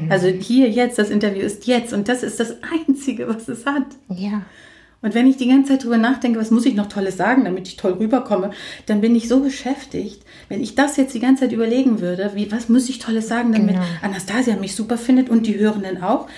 Also 0.08 0.28
hier 0.28 0.70
jetzt, 0.70 0.98
das 0.98 1.10
Interview 1.10 1.42
ist 1.42 1.66
jetzt 1.66 1.92
und 1.92 2.06
das 2.06 2.22
ist 2.22 2.38
das 2.38 2.56
Einzige, 2.62 3.26
was 3.28 3.48
es 3.48 3.66
hat. 3.66 3.86
Ja. 4.08 4.42
Und 5.02 5.14
wenn 5.14 5.26
ich 5.26 5.36
die 5.36 5.48
ganze 5.48 5.72
Zeit 5.72 5.84
drüber 5.84 5.98
nachdenke, 5.98 6.38
was 6.38 6.50
muss 6.52 6.64
ich 6.64 6.74
noch 6.74 6.86
Tolles 6.86 7.16
sagen, 7.16 7.44
damit 7.44 7.66
ich 7.68 7.76
toll 7.76 7.92
rüberkomme, 7.94 8.52
dann 8.86 9.00
bin 9.00 9.14
ich 9.16 9.28
so 9.28 9.40
beschäftigt. 9.40 10.22
Wenn 10.48 10.62
ich 10.62 10.74
das 10.76 10.96
jetzt 10.96 11.12
die 11.14 11.20
ganze 11.20 11.42
Zeit 11.44 11.52
überlegen 11.52 12.00
würde, 12.00 12.30
wie, 12.34 12.50
was 12.52 12.68
muss 12.68 12.88
ich 12.88 13.00
Tolles 13.00 13.26
sagen, 13.28 13.52
damit 13.52 13.74
Genau. 13.74 13.86
Anastasia 14.00 14.54
mich 14.56 14.74
super 14.76 14.96
findet 14.96 15.28
und 15.28 15.46
die 15.46 15.58
Hörenden 15.58 16.02
auch, 16.02 16.28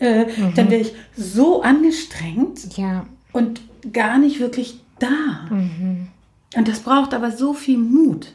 äh, 0.00 0.26
dann 0.54 0.70
wäre 0.70 0.82
ich 0.82 0.92
so 1.16 1.62
angestrengt 1.62 2.76
Ja. 2.76 3.06
und 3.32 3.62
gar 3.92 4.18
nicht 4.18 4.38
wirklich 4.38 4.80
da. 4.98 5.48
Und 5.50 6.68
das 6.68 6.80
braucht 6.80 7.14
aber 7.14 7.30
so 7.30 7.54
viel 7.54 7.78
Mut. 7.78 8.32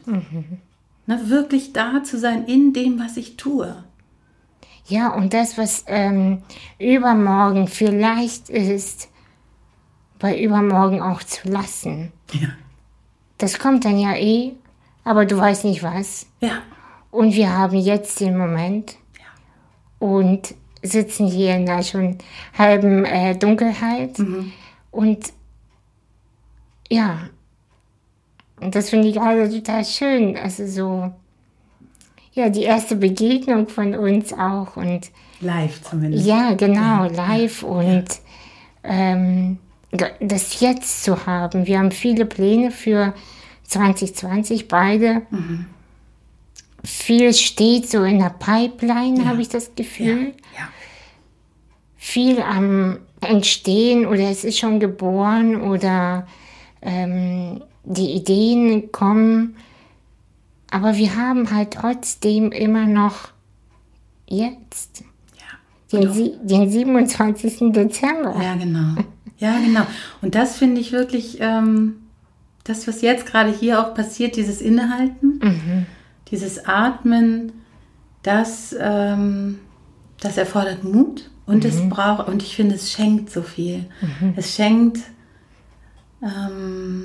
Ne, 1.06 1.20
wirklich 1.24 1.72
da 1.72 2.02
zu 2.04 2.18
sein 2.18 2.44
in 2.46 2.72
dem, 2.72 2.98
was 3.00 3.16
ich 3.16 3.36
tue. 3.36 3.74
Ja, 4.86 5.14
und 5.14 5.32
das, 5.32 5.56
was 5.58 5.84
ähm, 5.86 6.42
übermorgen 6.78 7.66
vielleicht 7.68 8.48
ist, 8.48 9.08
bei 10.20 10.40
übermorgen 10.40 11.02
auch 11.02 11.22
zu 11.22 11.48
lassen. 11.48 12.12
Ja. 12.32 12.48
Das 13.38 13.58
kommt 13.58 13.84
dann 13.84 13.98
ja 13.98 14.14
eh, 14.14 14.52
aber 15.02 15.26
du 15.26 15.36
weißt 15.36 15.64
nicht 15.64 15.82
was. 15.82 16.26
Ja. 16.40 16.62
Und 17.10 17.34
wir 17.34 17.56
haben 17.56 17.76
jetzt 17.76 18.20
den 18.20 18.36
Moment 18.36 18.96
und 19.98 20.54
sitzen 20.82 21.26
hier 21.26 21.56
in 21.56 21.66
der 21.66 21.82
schon 21.82 22.18
halben 22.56 23.04
äh, 23.04 23.36
Dunkelheit. 23.36 24.18
Und 24.90 25.32
ja, 26.88 27.28
und 28.60 28.74
das 28.74 28.90
finde 28.90 29.08
ich 29.08 29.14
gerade 29.14 29.50
total 29.50 29.84
schön. 29.84 30.36
Also 30.36 30.66
so, 30.66 31.12
ja, 32.32 32.48
die 32.48 32.62
erste 32.62 32.96
Begegnung 32.96 33.68
von 33.68 33.94
uns 33.94 34.32
auch. 34.32 34.76
Und 34.76 35.10
Live 35.40 35.82
zumindest. 35.82 36.26
ja, 36.26 36.54
genau, 36.54 37.08
live 37.08 37.62
und 37.62 38.04
ähm, 38.84 39.58
das 39.92 40.60
jetzt 40.60 41.02
zu 41.02 41.26
haben. 41.26 41.66
Wir 41.66 41.78
haben 41.78 41.90
viele 41.90 42.24
Pläne 42.24 42.70
für 42.70 43.14
2020, 43.64 44.68
beide. 44.68 45.22
Viel 46.84 47.34
steht 47.34 47.90
so 47.90 48.04
in 48.04 48.18
der 48.18 48.30
Pipeline, 48.30 49.26
habe 49.26 49.42
ich 49.42 49.48
das 49.48 49.74
Gefühl. 49.74 50.34
Ja. 50.56 50.68
Viel 51.96 52.40
am 52.40 52.98
Entstehen 53.20 54.06
oder 54.06 54.30
es 54.30 54.44
ist 54.44 54.58
schon 54.58 54.80
geboren 54.80 55.60
oder 55.60 56.26
ähm, 56.80 57.62
die 57.84 58.12
Ideen 58.12 58.90
kommen. 58.92 59.56
Aber 60.70 60.96
wir 60.96 61.16
haben 61.16 61.50
halt 61.50 61.72
trotzdem 61.72 62.52
immer 62.52 62.86
noch 62.86 63.28
jetzt. 64.26 65.04
Ja. 65.92 66.00
Den, 66.00 66.46
den 66.46 66.70
27. 66.70 67.72
Dezember. 67.72 68.40
Ja, 68.40 68.54
genau. 68.54 68.94
Ja, 69.40 69.58
genau. 69.58 69.86
Und 70.22 70.34
das 70.36 70.56
finde 70.56 70.80
ich 70.80 70.92
wirklich, 70.92 71.38
ähm, 71.40 71.96
das, 72.64 72.86
was 72.86 73.00
jetzt 73.02 73.26
gerade 73.26 73.50
hier 73.50 73.80
auch 73.80 73.94
passiert, 73.94 74.36
dieses 74.36 74.60
Innehalten, 74.60 75.40
dieses 76.30 76.64
Atmen, 76.66 77.52
das, 78.22 78.76
ähm, 78.78 79.58
Das 80.22 80.36
erfordert 80.36 80.84
Mut 80.84 81.30
und 81.46 81.64
es 81.64 81.76
braucht, 81.88 82.28
und 82.28 82.42
ich 82.42 82.54
finde, 82.54 82.74
es 82.74 82.92
schenkt 82.92 83.30
so 83.30 83.40
viel. 83.40 83.86
Es 84.36 84.54
schenkt 84.54 84.98
ähm, 86.22 87.04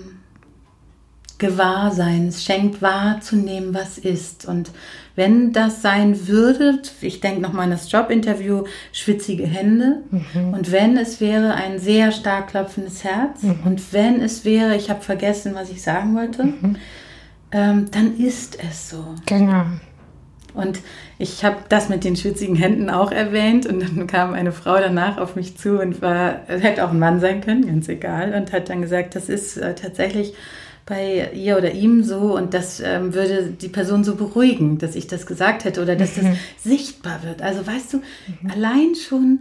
Gewahrsein, 1.37 2.27
es 2.27 2.43
schenkt 2.43 2.81
wahrzunehmen, 2.81 3.73
was 3.73 3.97
ist. 3.97 4.45
Und 4.45 4.71
wenn 5.15 5.53
das 5.53 5.81
sein 5.81 6.27
würde, 6.27 6.79
ich 7.01 7.21
denke 7.21 7.41
nochmal 7.41 7.65
an 7.65 7.71
das 7.71 7.91
Jobinterview, 7.91 8.63
schwitzige 8.91 9.45
Hände. 9.45 10.03
Und 10.51 10.71
wenn 10.71 10.97
es 10.97 11.21
wäre 11.21 11.53
ein 11.53 11.79
sehr 11.79 12.11
stark 12.11 12.47
klopfendes 12.49 13.03
Herz. 13.03 13.43
Und 13.65 13.93
wenn 13.93 14.21
es 14.21 14.45
wäre, 14.45 14.75
ich 14.75 14.89
habe 14.89 15.01
vergessen, 15.01 15.55
was 15.55 15.69
ich 15.69 15.81
sagen 15.81 16.15
wollte, 16.15 16.53
ähm, 17.51 17.85
dann 17.91 18.17
ist 18.17 18.57
es 18.61 18.89
so. 18.89 19.15
Genau. 19.25 19.63
Und 20.53 20.79
ich 21.17 21.43
habe 21.43 21.57
das 21.69 21.89
mit 21.89 22.03
den 22.03 22.15
schwitzigen 22.15 22.55
Händen 22.55 22.89
auch 22.89 23.11
erwähnt 23.11 23.65
und 23.65 23.81
dann 23.81 24.07
kam 24.07 24.33
eine 24.33 24.53
Frau 24.53 24.77
danach 24.77 25.17
auf 25.17 25.35
mich 25.35 25.57
zu 25.57 25.79
und 25.79 26.01
war, 26.01 26.39
hätte 26.47 26.85
auch 26.85 26.91
ein 26.91 26.99
Mann 26.99 27.19
sein 27.19 27.41
können, 27.41 27.67
ganz 27.67 27.89
egal, 27.89 28.33
und 28.33 28.53
hat 28.53 28.69
dann 28.69 28.81
gesagt, 28.81 29.15
das 29.15 29.27
ist 29.27 29.57
äh, 29.57 29.75
tatsächlich 29.75 30.33
bei 30.85 31.31
ihr 31.33 31.57
oder 31.57 31.71
ihm 31.71 32.03
so 32.03 32.37
und 32.37 32.53
das 32.53 32.79
ähm, 32.79 33.13
würde 33.13 33.51
die 33.59 33.69
Person 33.69 34.03
so 34.03 34.15
beruhigen, 34.15 34.77
dass 34.77 34.95
ich 34.95 35.07
das 35.07 35.25
gesagt 35.25 35.65
hätte 35.65 35.81
oder 35.81 35.95
dass 35.95 36.15
das 36.15 36.25
sichtbar 36.63 37.23
wird. 37.23 37.41
Also 37.41 37.65
weißt 37.65 37.93
du, 37.93 38.01
allein 38.47 38.93
schon 38.95 39.39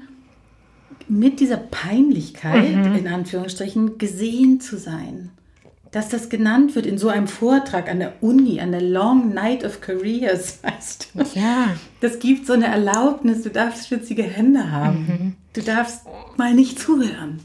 mit 1.06 1.40
dieser 1.40 1.58
Peinlichkeit, 1.58 2.64
in 2.96 3.08
Anführungsstrichen, 3.08 3.98
gesehen 3.98 4.60
zu 4.60 4.78
sein. 4.78 5.30
Dass 5.90 6.08
das 6.08 6.28
genannt 6.28 6.74
wird 6.74 6.86
in 6.86 6.98
so 6.98 7.08
einem 7.08 7.28
Vortrag 7.28 7.88
an 7.90 7.98
der 8.00 8.14
Uni, 8.22 8.58
an 8.60 8.72
der 8.72 8.80
Long 8.80 9.32
Night 9.34 9.64
of 9.64 9.80
Careers, 9.82 10.60
weißt 10.62 11.10
du. 11.14 11.38
Ja. 11.38 11.76
Das 12.00 12.18
gibt 12.20 12.46
so 12.46 12.54
eine 12.54 12.66
Erlaubnis, 12.66 13.42
du 13.42 13.50
darfst 13.50 13.88
schwitzige 13.88 14.22
Hände 14.22 14.72
haben. 14.72 15.36
Du 15.52 15.60
darfst 15.60 16.00
mal 16.36 16.54
nicht 16.54 16.80
zuhören. 16.80 17.38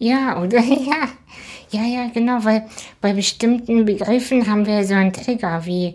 Ja, 0.00 0.42
oder 0.42 0.58
ja. 0.60 1.08
Ja, 1.70 1.82
ja, 1.82 2.08
genau, 2.12 2.44
weil 2.44 2.66
bei 3.00 3.12
bestimmten 3.12 3.84
Begriffen 3.84 4.48
haben 4.48 4.66
wir 4.66 4.84
so 4.84 4.94
einen 4.94 5.12
Trigger 5.12 5.64
wie 5.66 5.94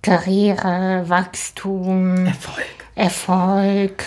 Karriere, 0.00 1.04
Wachstum, 1.08 2.26
Erfolg. 2.26 2.66
Erfolg, 2.94 4.04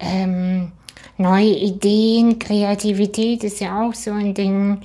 ähm, 0.00 0.72
neue 1.16 1.56
Ideen, 1.56 2.38
Kreativität 2.40 3.44
ist 3.44 3.60
ja 3.60 3.82
auch 3.82 3.94
so 3.94 4.10
ein 4.10 4.34
Ding. 4.34 4.82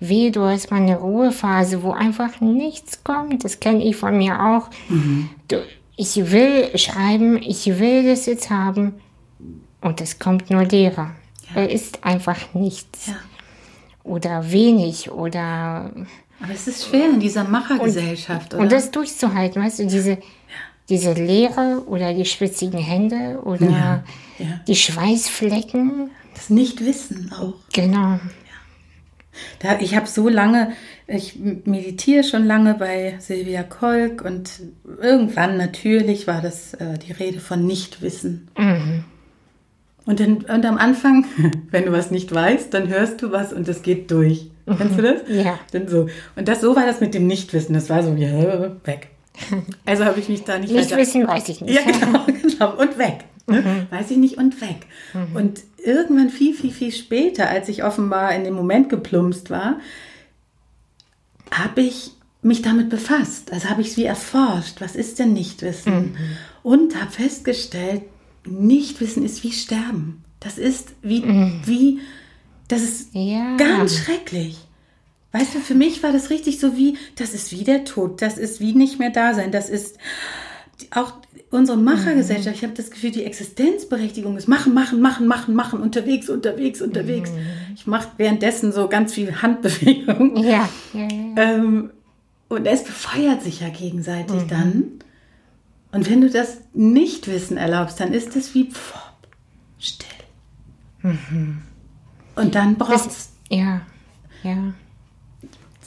Weh, 0.00 0.30
du 0.30 0.42
hast 0.42 0.70
mal 0.70 0.82
eine 0.82 0.96
Ruhephase, 0.96 1.82
wo 1.82 1.92
einfach 1.92 2.40
nichts 2.40 3.02
kommt. 3.02 3.44
Das 3.44 3.60
kenne 3.60 3.84
ich 3.84 3.96
von 3.96 4.18
mir 4.18 4.40
auch. 4.40 4.68
Du, 5.48 5.62
ich 5.96 6.30
will 6.30 6.76
schreiben, 6.76 7.40
ich 7.40 7.78
will 7.78 8.04
das 8.04 8.26
jetzt 8.26 8.50
haben 8.50 8.94
und 9.80 10.00
es 10.00 10.18
kommt 10.18 10.50
nur 10.50 10.64
Leere. 10.64 11.12
Ja. 11.54 11.62
Es 11.62 11.82
ist 11.82 12.04
einfach 12.04 12.36
nichts. 12.52 13.06
Ja. 13.06 13.14
Oder 14.06 14.50
wenig 14.52 15.10
oder 15.10 15.90
Aber 16.40 16.52
es 16.54 16.66
ist 16.68 16.86
schwer 16.88 17.10
in 17.10 17.20
dieser 17.20 17.44
Machergesellschaft, 17.44 18.54
oder? 18.54 18.62
und 18.62 18.70
das 18.72 18.90
durchzuhalten, 18.90 19.62
weißt 19.62 19.80
du, 19.80 19.86
diese, 19.86 20.18
diese 20.88 21.12
Leere 21.12 21.82
oder 21.86 22.14
die 22.14 22.24
schwitzigen 22.24 22.78
Hände 22.80 23.40
oder 23.44 23.66
Ja, 23.68 24.04
ja. 24.38 24.60
die 24.68 24.76
Schweißflecken. 24.76 26.10
das 26.34 26.50
Nichtwissen 26.50 27.32
auch. 27.32 27.54
Genau. 27.72 28.20
Da, 29.58 29.78
ich 29.80 29.94
habe 29.96 30.06
so 30.06 30.28
lange, 30.30 30.72
ich 31.06 31.36
meditiere 31.64 32.24
schon 32.24 32.46
lange 32.46 32.74
bei 32.74 33.16
Silvia 33.18 33.62
Kolk 33.64 34.22
und 34.22 34.50
irgendwann 35.02 35.56
natürlich 35.58 36.26
war 36.26 36.40
das 36.40 36.72
äh, 36.74 36.96
die 36.98 37.12
Rede 37.12 37.40
von 37.40 37.66
Nichtwissen. 37.66 38.48
Und, 40.06 40.20
dann, 40.20 40.36
und 40.38 40.64
am 40.64 40.78
Anfang, 40.78 41.26
wenn 41.70 41.84
du 41.84 41.92
was 41.92 42.10
nicht 42.10 42.32
weißt, 42.34 42.72
dann 42.72 42.88
hörst 42.88 43.20
du 43.22 43.32
was 43.32 43.52
und 43.52 43.68
es 43.68 43.82
geht 43.82 44.10
durch. 44.10 44.50
Kennst 44.66 44.98
du 44.98 45.02
das? 45.02 45.20
Ja. 45.28 45.58
Dann 45.72 45.86
so. 45.88 46.08
Und 46.34 46.48
das 46.48 46.60
so 46.60 46.74
war 46.74 46.86
das 46.86 47.00
mit 47.00 47.12
dem 47.14 47.26
Nichtwissen. 47.26 47.74
Das 47.74 47.88
war 47.90 48.02
so 48.02 48.16
wie 48.16 48.24
äh, 48.24 48.70
weg. 48.84 49.08
Also 49.84 50.04
habe 50.04 50.18
ich 50.18 50.28
mich 50.28 50.44
da 50.44 50.58
nicht 50.58 50.72
Nicht 50.72 50.86
weiter- 50.90 50.96
wissen, 51.00 51.26
weiß 51.28 51.48
ich 51.50 51.60
nicht. 51.60 51.74
Ja, 51.74 51.82
genau, 51.82 52.24
genau. 52.42 52.80
Und 52.80 52.98
weg. 52.98 53.24
Ne? 53.48 53.86
Weiß 53.90 54.10
ich 54.10 54.16
nicht 54.16 54.38
und 54.38 54.60
weg. 54.60 54.86
Und 55.34 55.60
irgendwann 55.76 56.30
viel, 56.30 56.52
viel, 56.52 56.72
viel 56.72 56.90
später, 56.90 57.48
als 57.48 57.68
ich 57.68 57.84
offenbar 57.84 58.34
in 58.34 58.42
dem 58.42 58.54
Moment 58.54 58.88
geplumpst 58.88 59.50
war, 59.50 59.76
habe 61.52 61.82
ich 61.82 62.10
mich 62.42 62.62
damit 62.62 62.88
befasst. 62.88 63.52
Also 63.52 63.68
habe 63.70 63.82
ich 63.82 63.88
es 63.90 63.96
wie 63.96 64.04
erforscht. 64.04 64.80
Was 64.80 64.96
ist 64.96 65.18
denn 65.20 65.32
Nichtwissen? 65.32 66.16
Und 66.64 67.00
habe 67.00 67.10
festgestellt, 67.12 68.02
Nichtwissen 68.46 69.24
ist 69.24 69.42
wie 69.44 69.52
Sterben. 69.52 70.22
Das 70.40 70.58
ist 70.58 70.90
wie, 71.02 71.22
wie, 71.64 71.98
das 72.68 72.82
ist 72.82 73.08
Ja. 73.14 73.56
ganz 73.56 73.96
schrecklich. 73.98 74.58
Weißt 75.32 75.54
du, 75.54 75.58
für 75.60 75.74
mich 75.74 76.02
war 76.02 76.12
das 76.12 76.30
richtig 76.30 76.60
so 76.60 76.76
wie, 76.76 76.96
das 77.16 77.34
ist 77.34 77.52
wie 77.52 77.64
der 77.64 77.84
Tod, 77.84 78.22
das 78.22 78.38
ist 78.38 78.60
wie 78.60 78.72
nicht 78.72 78.98
mehr 78.98 79.10
da 79.10 79.34
sein, 79.34 79.50
das 79.52 79.68
ist 79.68 79.98
auch 80.92 81.12
unsere 81.50 81.76
Machergesellschaft. 81.78 82.56
Ich 82.56 82.62
habe 82.62 82.72
das 82.74 82.90
Gefühl, 82.90 83.10
die 83.10 83.24
Existenzberechtigung 83.24 84.36
ist 84.36 84.48
machen, 84.48 84.72
machen, 84.74 85.00
machen, 85.00 85.26
machen, 85.26 85.54
machen, 85.54 85.80
unterwegs, 85.80 86.28
unterwegs, 86.28 86.80
unterwegs. 86.82 87.30
Ich 87.74 87.86
mache 87.86 88.08
währenddessen 88.16 88.72
so 88.72 88.88
ganz 88.88 89.14
viel 89.14 89.42
Handbewegung. 89.42 90.36
Ja, 90.42 90.68
ja, 90.92 91.00
ja. 91.02 91.08
Ähm, 91.36 91.90
und 92.48 92.66
es 92.66 92.84
befeuert 92.84 93.42
sich 93.42 93.60
ja 93.60 93.68
gegenseitig 93.68 94.42
dann. 94.48 94.84
Und 95.92 96.10
wenn 96.10 96.20
du 96.20 96.30
das 96.30 96.58
Nichtwissen 96.74 97.56
erlaubst, 97.56 98.00
dann 98.00 98.12
ist 98.12 98.36
es 98.36 98.54
wie 98.54 98.70
pff, 98.70 98.94
still. 99.78 100.08
Und 102.34 102.54
dann 102.54 102.76
braucht 102.76 103.10
es. 103.10 103.30
ja, 103.48 103.82
ja. 104.42 104.74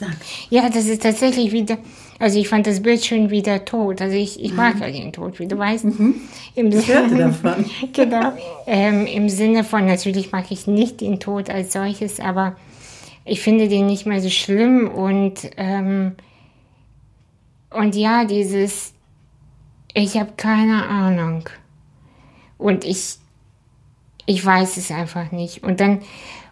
Sag. 0.00 0.16
Ja, 0.48 0.70
das 0.70 0.86
ist 0.86 1.02
tatsächlich 1.02 1.52
wieder, 1.52 1.76
also 2.18 2.38
ich 2.38 2.48
fand 2.48 2.66
das 2.66 2.82
Bild 2.82 3.04
schon 3.04 3.28
wieder 3.28 3.66
tot. 3.66 4.00
Also 4.00 4.16
ich, 4.16 4.42
ich 4.42 4.54
mag 4.54 4.80
ja 4.80 4.90
den 4.90 5.12
Tod, 5.12 5.38
wie 5.38 5.46
du 5.46 5.58
weißt. 5.58 5.84
Im 6.54 6.68
Ich 6.72 6.88
hörte 6.88 7.16
davon. 7.16 7.66
genau. 7.92 8.32
Ähm, 8.66 9.04
Im 9.04 9.28
Sinne 9.28 9.62
von, 9.62 9.84
natürlich 9.84 10.32
mag 10.32 10.50
ich 10.50 10.66
nicht 10.66 11.02
den 11.02 11.20
Tod 11.20 11.50
als 11.50 11.74
solches, 11.74 12.18
aber 12.18 12.56
ich 13.26 13.42
finde 13.42 13.68
den 13.68 13.86
nicht 13.86 14.06
mehr 14.06 14.22
so 14.22 14.30
schlimm 14.30 14.88
und, 14.88 15.50
ähm, 15.58 16.12
und 17.68 17.94
ja, 17.94 18.24
dieses, 18.24 18.94
ich 19.94 20.16
habe 20.16 20.32
keine 20.36 20.86
Ahnung. 20.86 21.48
Und 22.58 22.84
ich, 22.84 23.16
ich 24.26 24.44
weiß 24.44 24.76
es 24.76 24.90
einfach 24.90 25.32
nicht. 25.32 25.62
Und 25.62 25.80
dann, 25.80 26.02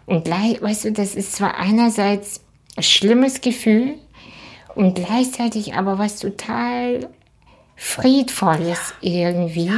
und 0.05 0.25
gleich, 0.25 0.61
weißt 0.61 0.85
du, 0.85 0.91
das 0.91 1.15
ist 1.15 1.33
zwar 1.33 1.57
einerseits 1.57 2.41
ein 2.75 2.83
schlimmes 2.83 3.41
Gefühl 3.41 3.95
und 4.75 4.95
gleichzeitig 4.95 5.75
aber 5.75 5.99
was 5.99 6.19
total 6.19 7.09
Friedvolles 7.75 8.93
irgendwie. 9.01 9.71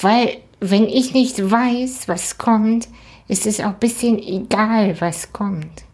Weil, 0.00 0.38
wenn 0.60 0.84
ich 0.84 1.12
nicht 1.14 1.50
weiß, 1.50 2.08
was 2.08 2.38
kommt, 2.38 2.88
ist 3.28 3.46
es 3.46 3.60
auch 3.60 3.66
ein 3.66 3.78
bisschen 3.78 4.18
egal, 4.18 5.00
was 5.00 5.32
kommt. 5.32 5.84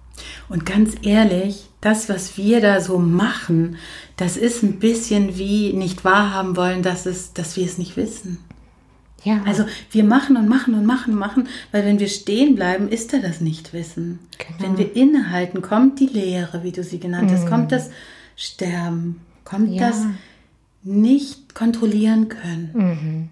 Und 0.49 0.67
ganz 0.67 0.95
ehrlich, 1.03 1.69
das, 1.81 2.09
was 2.09 2.37
wir 2.37 2.61
da 2.61 2.81
so 2.81 2.99
machen, 2.99 3.77
das 4.21 4.37
ist 4.37 4.63
ein 4.63 4.79
bisschen 4.79 5.39
wie 5.39 5.73
nicht 5.73 6.05
wahrhaben 6.05 6.57
wollen, 6.57 6.83
dass, 6.83 7.07
es, 7.07 7.33
dass 7.33 7.57
wir 7.57 7.65
es 7.65 7.79
nicht 7.79 7.97
wissen. 7.97 8.39
Ja, 9.23 9.43
Also 9.47 9.65
wir 9.91 10.05
machen 10.05 10.37
und 10.37 10.49
machen 10.49 10.75
und 10.75 10.87
machen 10.87 11.13
und 11.13 11.19
machen, 11.19 11.49
weil 11.73 11.85
wenn 11.85 11.99
wir 11.99 12.09
stehen 12.09 12.55
bleiben, 12.55 12.89
ist 12.89 13.13
da 13.13 13.19
das 13.19 13.41
Nichtwissen. 13.41 14.19
Genau. 14.39 14.51
Wenn 14.61 14.79
wir 14.79 14.97
innehalten, 14.97 15.61
kommt 15.61 16.01
die 16.01 16.07
Leere, 16.07 16.63
wie 16.63 16.73
du 16.73 16.83
sie 16.83 16.99
genannt 17.01 17.31
hast, 17.31 17.47
kommt 17.47 17.71
das 17.73 17.91
Sterben, 18.37 19.21
kommt 19.45 19.71
Ja. 19.75 19.89
das 19.89 20.05
nicht 20.83 21.55
kontrollieren 21.55 22.29
können. 22.29 23.31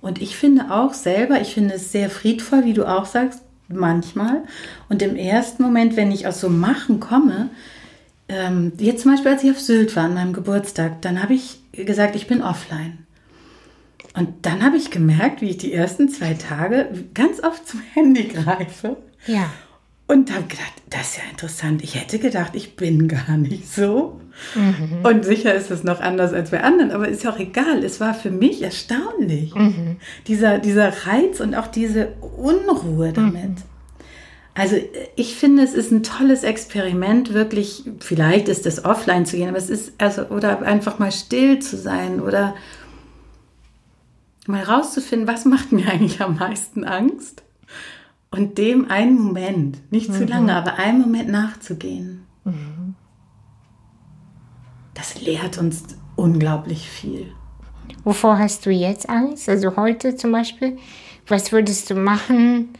Und 0.00 0.22
ich 0.22 0.36
finde 0.36 0.70
auch 0.70 0.94
selber, 0.94 1.40
ich 1.40 1.54
finde 1.54 1.74
es 1.74 1.90
sehr 1.90 2.08
friedvoll, 2.10 2.64
wie 2.64 2.74
du 2.74 2.84
auch 2.86 3.06
sagst, 3.06 3.40
manchmal. 3.68 4.42
Und 4.88 5.02
im 5.02 5.16
ersten 5.16 5.62
Moment, 5.62 5.96
wenn 5.96 6.12
ich 6.12 6.26
aus 6.28 6.40
so 6.40 6.48
Machen 6.48 7.00
komme, 7.00 7.48
ähm, 8.28 8.72
jetzt 8.78 9.02
zum 9.02 9.12
Beispiel, 9.12 9.32
als 9.32 9.44
ich 9.44 9.50
auf 9.50 9.60
Sylt 9.60 9.94
war 9.96 10.04
an 10.04 10.14
meinem 10.14 10.32
Geburtstag, 10.32 11.02
dann 11.02 11.22
habe 11.22 11.34
ich 11.34 11.60
gesagt, 11.72 12.16
ich 12.16 12.26
bin 12.26 12.42
offline. 12.42 12.98
Und 14.16 14.28
dann 14.46 14.62
habe 14.62 14.76
ich 14.76 14.90
gemerkt, 14.90 15.40
wie 15.40 15.50
ich 15.50 15.58
die 15.58 15.72
ersten 15.72 16.08
zwei 16.08 16.34
Tage 16.34 16.88
ganz 17.14 17.42
oft 17.42 17.66
zum 17.66 17.80
Handy 17.94 18.24
greife. 18.24 18.96
ja, 19.26 19.50
Und 20.06 20.32
habe 20.32 20.44
gedacht, 20.46 20.72
das 20.90 21.10
ist 21.10 21.16
ja 21.16 21.22
interessant. 21.30 21.82
Ich 21.82 21.96
hätte 21.96 22.18
gedacht, 22.18 22.52
ich 22.54 22.76
bin 22.76 23.08
gar 23.08 23.36
nicht 23.36 23.72
so. 23.72 24.20
Und 25.02 25.24
sicher 25.24 25.54
ist 25.54 25.70
es 25.70 25.82
noch 25.84 26.00
anders 26.00 26.32
als 26.32 26.50
bei 26.50 26.62
anderen, 26.62 26.90
aber 26.92 27.08
ist 27.08 27.24
ja 27.24 27.30
auch 27.32 27.38
egal. 27.38 27.82
Es 27.84 28.00
war 28.00 28.14
für 28.14 28.30
mich 28.30 28.62
erstaunlich. 28.62 29.52
Dieser, 30.26 30.58
dieser 30.58 30.88
Reiz 31.06 31.40
und 31.40 31.54
auch 31.54 31.66
diese 31.68 32.08
Unruhe 32.36 33.12
damit. 33.12 33.58
Also 34.54 34.76
ich 35.16 35.34
finde, 35.34 35.64
es 35.64 35.74
ist 35.74 35.90
ein 35.90 36.04
tolles 36.04 36.44
Experiment, 36.44 37.34
wirklich, 37.34 37.90
vielleicht 37.98 38.48
ist 38.48 38.66
es 38.66 38.84
offline 38.84 39.26
zu 39.26 39.36
gehen, 39.36 39.48
aber 39.48 39.58
es 39.58 39.68
ist, 39.68 39.92
also, 39.98 40.26
oder 40.26 40.62
einfach 40.62 41.00
mal 41.00 41.10
still 41.10 41.58
zu 41.58 41.76
sein 41.76 42.20
oder 42.20 42.54
mal 44.46 44.62
rauszufinden, 44.62 45.26
was 45.26 45.44
macht 45.44 45.72
mir 45.72 45.88
eigentlich 45.90 46.20
am 46.20 46.36
meisten 46.36 46.84
Angst 46.84 47.42
und 48.30 48.58
dem 48.58 48.90
einen 48.90 49.18
Moment, 49.20 49.92
nicht 49.92 50.12
zu 50.12 50.24
lange, 50.24 50.54
aber 50.54 50.74
einen 50.76 51.00
Moment 51.00 51.30
nachzugehen. 51.30 52.24
Das 54.94 55.20
lehrt 55.20 55.58
uns 55.58 55.84
unglaublich 56.14 56.88
viel. 56.88 57.32
Wovor 58.04 58.38
hast 58.38 58.66
du 58.66 58.70
jetzt 58.70 59.08
Angst? 59.08 59.48
Also 59.48 59.76
heute 59.76 60.16
zum 60.16 60.32
Beispiel, 60.32 60.78
was 61.26 61.52
würdest 61.52 61.90
du 61.90 61.94
machen, 61.94 62.70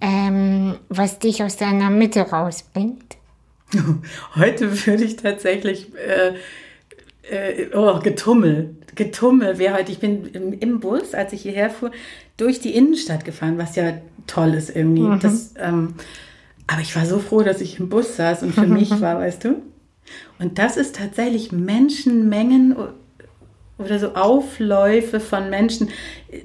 ähm, 0.00 0.76
was 0.88 1.18
dich 1.18 1.42
aus 1.42 1.56
deiner 1.56 1.90
Mitte 1.90 2.20
rausbringt? 2.20 3.16
Heute 4.36 4.86
würde 4.86 5.04
ich 5.04 5.16
tatsächlich 5.16 5.88
äh, 5.94 6.34
äh, 7.30 7.68
oh, 7.74 7.98
Getummel. 8.00 8.76
Getummel 8.94 9.58
wäre 9.58 9.74
heute. 9.74 9.92
Ich 9.92 9.98
bin 9.98 10.26
im, 10.26 10.52
im, 10.52 10.80
Bus, 10.80 11.14
als 11.14 11.32
ich 11.32 11.42
hierher 11.42 11.70
fuhr, 11.70 11.90
durch 12.36 12.60
die 12.60 12.74
Innenstadt 12.74 13.24
gefahren, 13.24 13.58
was 13.58 13.76
ja 13.76 13.94
toll 14.26 14.54
ist 14.54 14.74
irgendwie. 14.74 15.02
Mhm. 15.02 15.20
Das, 15.20 15.54
ähm, 15.58 15.94
aber 16.66 16.80
ich 16.80 16.96
war 16.96 17.04
so 17.04 17.18
froh, 17.18 17.42
dass 17.42 17.60
ich 17.60 17.78
im 17.78 17.88
Bus 17.88 18.16
saß 18.16 18.42
und 18.42 18.54
für 18.54 18.66
mich 18.66 18.90
war, 19.00 19.18
weißt 19.18 19.44
du? 19.44 19.62
Und 20.38 20.58
das 20.58 20.76
ist 20.76 20.96
tatsächlich 20.96 21.52
Menschenmengen 21.52 22.76
oder 23.78 23.98
so 23.98 24.14
Aufläufe 24.14 25.20
von 25.20 25.50
Menschen, 25.50 25.90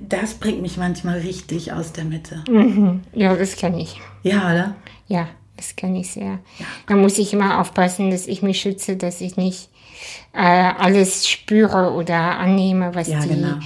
das 0.01 0.34
bringt 0.34 0.61
mich 0.61 0.77
manchmal 0.77 1.19
richtig 1.19 1.71
aus 1.71 1.93
der 1.93 2.03
Mitte. 2.03 2.43
Mhm. 2.49 3.01
Ja, 3.13 3.36
das 3.36 3.55
kenne 3.55 3.82
ich. 3.82 3.99
Ja, 4.23 4.51
oder? 4.51 4.75
Ja, 5.07 5.27
das 5.57 5.75
kenne 5.75 6.01
ich 6.01 6.11
sehr. 6.11 6.39
Ja. 6.59 6.65
Da 6.88 6.95
muss 6.95 7.17
ich 7.17 7.34
immer 7.34 7.59
aufpassen, 7.59 8.11
dass 8.11 8.27
ich 8.27 8.41
mich 8.41 8.59
schütze, 8.59 8.97
dass 8.97 9.21
ich 9.21 9.38
nicht 9.38 9.69
äh, 10.34 10.39
alles 10.39 11.29
spüre 11.29 11.93
oder 11.93 12.38
annehme, 12.38 12.93
was, 12.95 13.07
ja, 13.07 13.19
die, 13.21 13.29
genau. 13.29 13.59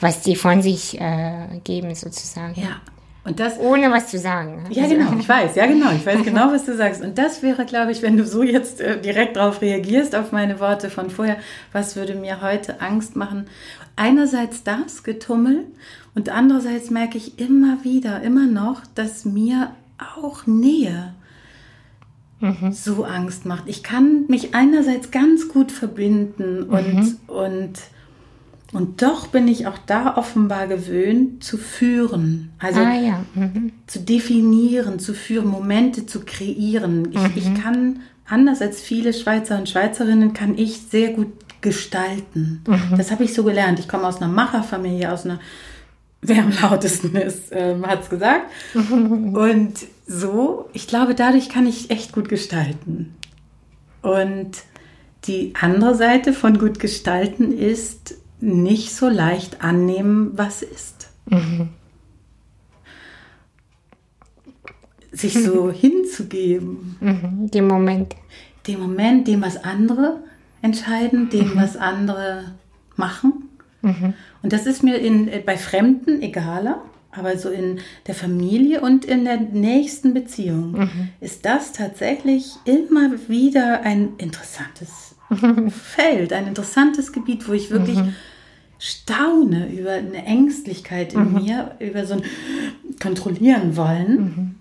was 0.00 0.22
die 0.22 0.36
von 0.36 0.62
sich 0.62 1.00
äh, 1.00 1.60
geben, 1.64 1.94
sozusagen. 1.94 2.60
Ja. 2.60 2.80
Und 3.24 3.38
das, 3.38 3.58
Ohne 3.58 3.90
was 3.92 4.08
zu 4.08 4.18
sagen. 4.18 4.64
Ja, 4.70 4.82
also, 4.84 4.96
genau, 4.96 5.12
ich 5.16 5.28
weiß, 5.28 5.54
ja, 5.54 5.66
genau, 5.66 5.92
ich 5.92 6.04
weiß 6.04 6.22
genau, 6.24 6.52
was 6.52 6.64
du 6.64 6.76
sagst. 6.76 7.02
Und 7.02 7.18
das 7.18 7.42
wäre, 7.42 7.64
glaube 7.64 7.92
ich, 7.92 8.02
wenn 8.02 8.16
du 8.16 8.26
so 8.26 8.42
jetzt 8.42 8.80
äh, 8.80 9.00
direkt 9.00 9.36
darauf 9.36 9.60
reagierst, 9.60 10.16
auf 10.16 10.32
meine 10.32 10.58
Worte 10.58 10.90
von 10.90 11.08
vorher, 11.08 11.36
was 11.72 11.94
würde 11.94 12.14
mir 12.14 12.40
heute 12.40 12.80
Angst 12.80 13.14
machen? 13.14 13.46
Einerseits 13.94 14.64
das 14.64 15.04
Getummel 15.04 15.66
und 16.14 16.30
andererseits 16.30 16.90
merke 16.90 17.16
ich 17.16 17.38
immer 17.38 17.84
wieder, 17.84 18.22
immer 18.22 18.46
noch, 18.46 18.82
dass 18.94 19.24
mir 19.24 19.70
auch 19.98 20.46
Nähe 20.46 21.14
mhm. 22.40 22.72
so 22.72 23.04
Angst 23.04 23.46
macht. 23.46 23.64
Ich 23.66 23.84
kann 23.84 24.26
mich 24.26 24.54
einerseits 24.54 25.12
ganz 25.12 25.48
gut 25.48 25.70
verbinden 25.70 26.64
und, 26.64 26.94
mhm. 26.94 27.18
und 27.28 27.72
und 28.72 29.02
doch 29.02 29.26
bin 29.26 29.48
ich 29.48 29.66
auch 29.66 29.76
da 29.86 30.16
offenbar 30.16 30.66
gewöhnt 30.66 31.44
zu 31.44 31.58
führen, 31.58 32.52
also 32.58 32.80
ah, 32.80 32.94
ja. 32.94 33.24
mhm. 33.34 33.72
zu 33.86 34.00
definieren, 34.00 34.98
zu 34.98 35.12
führen, 35.12 35.48
Momente 35.48 36.06
zu 36.06 36.20
kreieren. 36.20 37.12
Ich, 37.12 37.18
mhm. 37.18 37.32
ich, 37.34 37.62
kann, 37.62 38.00
anders 38.26 38.62
als 38.62 38.80
viele 38.80 39.12
Schweizer 39.12 39.58
und 39.58 39.68
Schweizerinnen, 39.68 40.32
kann 40.32 40.56
ich 40.56 40.78
sehr 40.90 41.10
gut 41.10 41.32
gestalten. 41.60 42.64
Mhm. 42.66 42.96
Das 42.96 43.10
habe 43.10 43.24
ich 43.24 43.34
so 43.34 43.44
gelernt. 43.44 43.78
Ich 43.78 43.88
komme 43.88 44.06
aus 44.06 44.22
einer 44.22 44.32
Macherfamilie, 44.32 45.12
aus 45.12 45.26
einer, 45.26 45.38
wer 46.22 46.42
am 46.42 46.52
lautesten 46.62 47.14
ist, 47.14 47.52
äh, 47.52 47.76
hat 47.82 48.04
es 48.04 48.08
gesagt. 48.08 48.50
Und 48.74 49.74
so, 50.06 50.70
ich 50.72 50.86
glaube, 50.86 51.14
dadurch 51.14 51.50
kann 51.50 51.66
ich 51.66 51.90
echt 51.90 52.12
gut 52.12 52.30
gestalten. 52.30 53.14
Und 54.00 54.52
die 55.24 55.52
andere 55.60 55.94
Seite 55.94 56.32
von 56.32 56.58
gut 56.58 56.80
gestalten 56.80 57.52
ist, 57.52 58.16
nicht 58.42 58.94
so 58.94 59.08
leicht 59.08 59.62
annehmen, 59.62 60.32
was 60.34 60.62
ist. 60.62 61.08
Mhm. 61.26 61.68
Sich 65.12 65.34
so 65.34 65.70
hinzugeben. 65.72 66.96
Mhm. 67.00 67.50
Dem 67.50 67.68
Moment. 67.68 68.16
Dem 68.66 68.80
Moment, 68.80 69.28
dem 69.28 69.42
was 69.42 69.62
andere 69.62 70.24
entscheiden, 70.60 71.30
dem 71.30 71.50
mhm. 71.50 71.56
was 71.56 71.76
andere 71.76 72.52
machen. 72.96 73.48
Mhm. 73.82 74.14
Und 74.42 74.52
das 74.52 74.66
ist 74.66 74.82
mir 74.82 74.98
in, 74.98 75.30
bei 75.46 75.56
Fremden 75.56 76.20
egaler, 76.20 76.82
aber 77.12 77.36
so 77.36 77.48
in 77.48 77.78
der 78.06 78.14
Familie 78.14 78.80
und 78.80 79.04
in 79.04 79.24
der 79.24 79.38
nächsten 79.38 80.14
Beziehung 80.14 80.72
mhm. 80.72 81.08
ist 81.20 81.44
das 81.44 81.72
tatsächlich 81.72 82.54
immer 82.64 83.10
wieder 83.28 83.82
ein 83.82 84.14
interessantes 84.18 85.14
Feld, 85.70 86.32
ein 86.32 86.48
interessantes 86.48 87.12
Gebiet, 87.12 87.48
wo 87.48 87.52
ich 87.52 87.70
wirklich 87.70 87.98
mhm 87.98 88.14
staune 88.84 89.68
über 89.72 89.92
eine 89.92 90.24
Ängstlichkeit 90.24 91.12
in 91.12 91.32
mhm. 91.32 91.44
mir, 91.44 91.76
über 91.78 92.04
so 92.04 92.14
ein 92.14 92.24
Kontrollieren 93.00 93.76
wollen. 93.76 94.16
Mhm. 94.16 94.54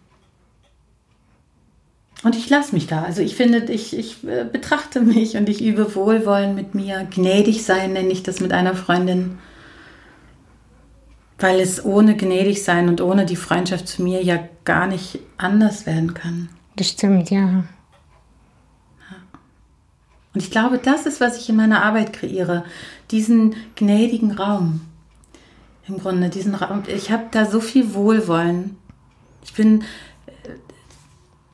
Und 2.22 2.36
ich 2.36 2.48
lasse 2.48 2.76
mich 2.76 2.86
da. 2.86 3.02
Also 3.02 3.24
ich 3.24 3.36
finde, 3.36 3.66
ich, 3.74 3.98
ich 3.98 4.24
äh, 4.24 4.46
betrachte 4.46 5.02
mich 5.02 5.38
und 5.38 5.50
ich 5.50 5.64
übe 5.64 5.96
Wohlwollen 5.96 6.54
mit 6.54 6.76
mir. 6.76 7.08
Gnädig 7.10 7.64
sein 7.64 7.94
nenne 7.94 8.10
ich 8.10 8.22
das 8.22 8.40
mit 8.42 8.54
einer 8.54 8.76
Freundin. 8.76 9.40
Weil 11.40 11.60
es 11.60 11.84
ohne 11.84 12.16
gnädig 12.16 12.64
sein 12.64 12.90
und 12.90 13.02
ohne 13.02 13.26
die 13.26 13.36
Freundschaft 13.36 13.88
zu 13.88 14.04
mir 14.04 14.22
ja 14.24 14.38
gar 14.66 14.86
nicht 14.86 15.18
anders 15.38 15.88
werden 15.88 16.14
kann. 16.14 16.50
Das 16.76 16.90
stimmt, 16.90 17.32
ja. 17.32 17.64
Und 20.34 20.44
ich 20.44 20.52
glaube, 20.52 20.78
das 20.78 21.08
ist, 21.08 21.20
was 21.20 21.40
ich 21.40 21.50
in 21.50 21.56
meiner 21.56 21.84
Arbeit 21.84 22.14
kreiere. 22.14 22.64
Diesen 23.12 23.56
gnädigen 23.76 24.32
Raum. 24.32 24.82
Im 25.88 25.98
Grunde, 25.98 26.30
diesen 26.30 26.56
Raum. 26.56 26.84
Ich 26.88 27.12
habe 27.12 27.26
da 27.32 27.46
so 27.46 27.60
viel 27.60 27.94
Wohlwollen. 27.94 28.78
Ich 29.44 29.54
bin. 29.54 29.84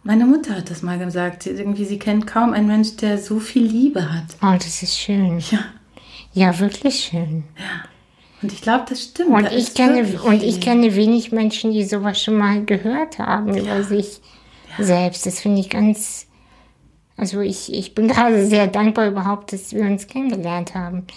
Meine 0.04 0.26
Mutter 0.26 0.56
hat 0.56 0.70
das 0.70 0.84
mal 0.84 0.98
gesagt. 1.00 1.48
Irgendwie, 1.48 1.86
sie 1.86 2.00
kennt 2.00 2.28
kaum 2.28 2.54
einen 2.54 2.68
Mensch, 2.68 2.96
der 2.98 3.18
so 3.18 3.40
viel 3.40 3.66
Liebe 3.66 4.14
hat. 4.14 4.38
Oh, 4.42 4.54
das 4.54 4.84
ist 4.84 4.98
schön. 4.98 5.40
Ja. 5.52 5.60
Ja, 6.34 6.60
wirklich 6.60 7.00
schön. 7.00 7.44
Ja. 7.58 7.90
Und 8.42 8.54
ich 8.54 8.62
glaube, 8.62 8.86
das 8.88 9.02
stimmt. 9.02 9.32
Und, 9.32 9.52
ich 9.52 9.74
kenne, 9.74 10.06
und 10.22 10.44
ich 10.44 10.62
kenne 10.62 10.96
wenig 10.96 11.32
Menschen, 11.32 11.72
die 11.72 11.84
sowas 11.84 12.22
schon 12.22 12.36
mal 12.36 12.64
gehört 12.64 13.18
haben 13.18 13.56
ja. 13.56 13.64
über 13.64 13.84
sich 13.84 14.22
ja. 14.78 14.86
selbst. 14.86 15.26
Das 15.26 15.40
finde 15.40 15.62
ich 15.62 15.70
ganz 15.70 16.28
also 17.18 17.42
ich, 17.42 17.74
ich 17.74 17.96
bin 17.96 18.08
gerade 18.08 18.46
sehr 18.46 18.68
dankbar 18.68 19.08
überhaupt, 19.08 19.52
dass 19.52 19.74
wir 19.74 19.82
uns 19.82 20.06
kennengelernt 20.08 20.76
haben. 20.76 21.08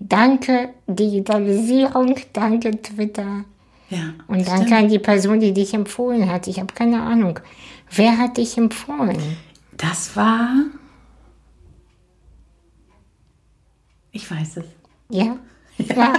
Danke 0.00 0.70
Digitalisierung, 0.86 2.16
danke 2.32 2.70
Twitter. 2.82 3.44
Ja, 3.90 4.14
und 4.28 4.46
danke 4.46 4.66
stimmt. 4.66 4.72
an 4.72 4.88
die 4.88 4.98
Person, 4.98 5.40
die 5.40 5.52
dich 5.52 5.74
empfohlen 5.74 6.30
hat. 6.30 6.46
Ich 6.46 6.58
habe 6.58 6.72
keine 6.72 7.02
Ahnung. 7.02 7.38
Wer 7.90 8.16
hat 8.18 8.38
dich 8.38 8.56
empfohlen? 8.56 9.18
Das 9.76 10.16
war. 10.16 10.48
Ich 14.12 14.28
weiß 14.30 14.58
es. 14.58 14.64
Ja? 15.10 15.36
Ja, 15.78 16.12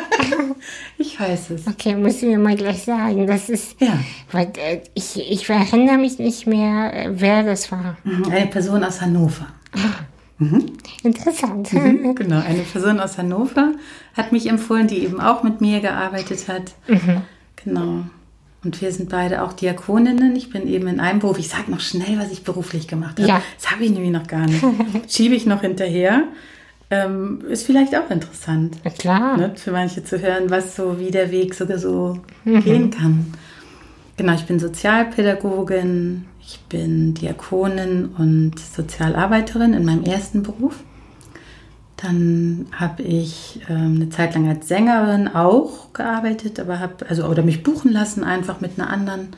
ich 0.98 1.20
weiß 1.20 1.52
es. 1.52 1.68
Okay, 1.68 1.96
muss 1.96 2.18
ich 2.18 2.24
mir 2.24 2.40
mal 2.40 2.56
gleich 2.56 2.84
sagen. 2.84 3.28
Das 3.28 3.50
ist, 3.50 3.80
ja. 3.80 4.00
weil 4.32 4.52
äh, 4.58 4.82
ich, 4.94 5.18
ich 5.18 5.50
erinnere 5.50 5.98
mich 5.98 6.20
nicht 6.20 6.48
mehr, 6.48 6.94
äh, 6.94 7.10
wer 7.14 7.44
das 7.44 7.72
war. 7.72 7.98
Mhm, 8.04 8.26
eine 8.30 8.48
Person 8.48 8.84
aus 8.84 9.02
Hannover. 9.02 9.48
Ah, 9.74 10.06
mhm. 10.42 10.72
Interessant. 11.04 11.74
Mhm, 11.74 12.16
genau, 12.16 12.42
eine 12.42 12.62
Person 12.62 13.00
aus 13.00 13.18
Hannover 13.18 13.74
hat 14.16 14.32
mich 14.32 14.48
empfohlen, 14.48 14.88
die 14.88 15.00
eben 15.00 15.20
auch 15.20 15.44
mit 15.44 15.62
mir 15.62 15.80
gearbeitet 15.80 16.48
hat. 16.48 16.74
Mhm. 16.88 17.22
Genau. 17.64 18.04
Und 18.64 18.80
wir 18.80 18.92
sind 18.92 19.10
beide 19.10 19.42
auch 19.42 19.54
Diakoninnen. 19.54 20.36
Ich 20.36 20.52
bin 20.52 20.68
eben 20.68 20.88
in 20.88 21.00
einem 21.00 21.20
Beruf. 21.20 21.40
Ich 21.40 21.50
sage 21.50 21.72
noch 21.72 21.80
schnell, 21.80 22.20
was 22.20 22.32
ich 22.32 22.44
beruflich 22.44 22.88
gemacht 22.88 23.18
habe. 23.18 23.28
Ja. 23.28 23.42
Das 23.60 23.72
habe 23.72 23.84
ich 23.84 23.92
nämlich 23.92 24.12
noch 24.12 24.28
gar 24.28 24.46
nicht. 24.46 24.64
Schiebe 25.08 25.34
ich 25.34 25.48
noch 25.48 25.62
hinterher. 25.62 26.26
Ähm, 26.92 27.42
ist 27.48 27.66
vielleicht 27.66 27.96
auch 27.96 28.10
interessant. 28.12 28.78
Ja, 28.84 28.92
klar. 28.92 29.38
Ne, 29.38 29.54
für 29.56 29.72
manche 29.72 30.04
zu 30.04 30.22
hören, 30.22 30.50
was 30.50 30.76
so, 30.76 31.00
wie 31.00 31.10
der 31.10 31.32
Weg 31.32 31.56
sogar 31.56 31.80
so 31.80 32.20
mhm. 32.44 32.64
gehen 32.64 32.92
kann. 32.92 33.34
Genau, 34.18 34.34
ich 34.34 34.46
bin 34.46 34.60
Sozialpädagogin, 34.60 36.26
ich 36.52 36.60
bin 36.68 37.14
Diakonin 37.14 38.10
und 38.18 38.60
Sozialarbeiterin 38.60 39.74
in 39.74 39.86
meinem 39.86 40.04
ersten 40.04 40.44
Beruf. 40.44 40.76
Dann 41.98 42.68
habe 42.72 43.04
ich 43.04 43.62
ähm, 43.70 43.96
eine 43.96 44.10
Zeit 44.10 44.34
lang 44.34 44.50
als 44.50 44.68
Sängerin 44.68 45.28
auch 45.28 45.94
gearbeitet, 45.94 46.60
aber 46.60 46.80
habe 46.80 47.08
also 47.08 47.26
oder 47.26 47.44
mich 47.44 47.64
buchen 47.64 47.92
lassen 47.92 48.24
einfach 48.24 48.60
mit 48.60 48.78
einer 48.78 48.90
anderen. 48.90 49.30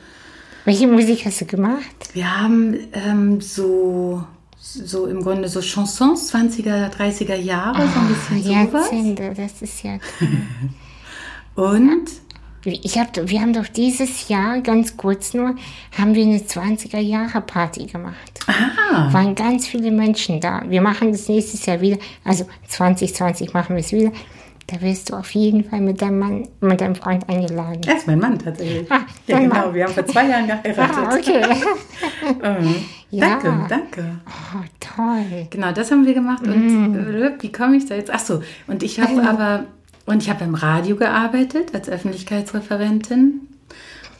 Welche 0.64 0.86
Musik 0.86 1.26
hast 1.26 1.40
du 1.42 1.44
gemacht? 1.44 1.84
Wir 2.14 2.40
haben 2.40 2.76
ähm, 2.92 3.40
so 3.40 4.24
so 4.58 5.06
im 5.06 5.22
Grunde 5.22 5.48
so 5.48 5.60
Chansons 5.60 6.34
20er, 6.34 6.90
30er 6.90 7.34
Jahre, 7.34 7.82
oh, 7.82 7.86
so 7.86 8.00
ein 8.00 8.06
ah, 8.06 8.08
bisschen 8.08 8.42
sowas. 8.42 8.90
Jahrzehnte, 8.90 9.34
das 9.36 9.60
ist 9.60 9.82
ja 9.82 9.98
Und? 11.54 12.08
Ich 12.66 12.98
hab, 12.98 13.08
wir 13.28 13.40
haben 13.40 13.52
doch 13.52 13.66
dieses 13.68 14.28
Jahr, 14.28 14.60
ganz 14.60 14.96
kurz 14.96 15.34
nur, 15.34 15.54
haben 15.98 16.14
wir 16.14 16.24
eine 16.24 16.38
20er 16.38 16.98
Jahre 16.98 17.40
Party 17.42 17.86
gemacht. 17.86 18.40
Ah. 18.46 19.12
Waren 19.12 19.34
ganz 19.34 19.66
viele 19.66 19.90
Menschen 19.90 20.40
da. 20.40 20.62
Wir 20.66 20.80
machen 20.80 21.12
das 21.12 21.28
nächstes 21.28 21.66
Jahr 21.66 21.80
wieder, 21.80 21.98
also 22.24 22.46
2020 22.68 23.52
machen 23.52 23.76
wir 23.76 23.80
es 23.80 23.92
wieder. 23.92 24.12
Da 24.66 24.80
wirst 24.80 25.10
du 25.10 25.14
auf 25.16 25.30
jeden 25.32 25.62
Fall 25.64 25.82
mit 25.82 26.00
deinem 26.00 26.18
Mann, 26.18 26.48
mit 26.62 26.80
deinem 26.80 26.94
Freund 26.94 27.28
eingeladen. 27.28 27.82
Er 27.86 27.96
ist 27.98 28.06
mein 28.06 28.18
Mann 28.18 28.38
tatsächlich. 28.38 28.90
Ah, 28.90 29.00
ja, 29.26 29.38
genau. 29.38 29.54
Mann. 29.56 29.74
Wir 29.74 29.84
haben 29.84 29.92
vor 29.92 30.06
zwei 30.06 30.26
Jahren 30.26 30.46
geheiratet. 30.46 30.96
Ah, 30.98 31.14
okay. 31.14 31.42
Mhm. 32.62 32.74
Ja. 33.10 33.28
Danke, 33.38 33.54
danke. 33.68 34.20
Oh, 34.26 34.64
toll. 34.80 35.46
Genau, 35.50 35.70
das 35.72 35.90
haben 35.90 36.04
wir 36.06 36.14
gemacht. 36.14 36.42
Und 36.46 36.92
Mm. 36.92 37.22
äh, 37.22 37.30
wie 37.42 37.52
komme 37.52 37.76
ich 37.76 37.86
da 37.86 37.94
jetzt? 37.94 38.10
Ach 38.12 38.18
so, 38.18 38.42
und 38.66 38.82
ich 38.82 38.98
habe 38.98 39.22
aber, 39.28 39.64
und 40.06 40.22
ich 40.22 40.30
habe 40.30 40.44
im 40.44 40.54
Radio 40.54 40.96
gearbeitet 40.96 41.74
als 41.74 41.88
Öffentlichkeitsreferentin. 41.88 43.48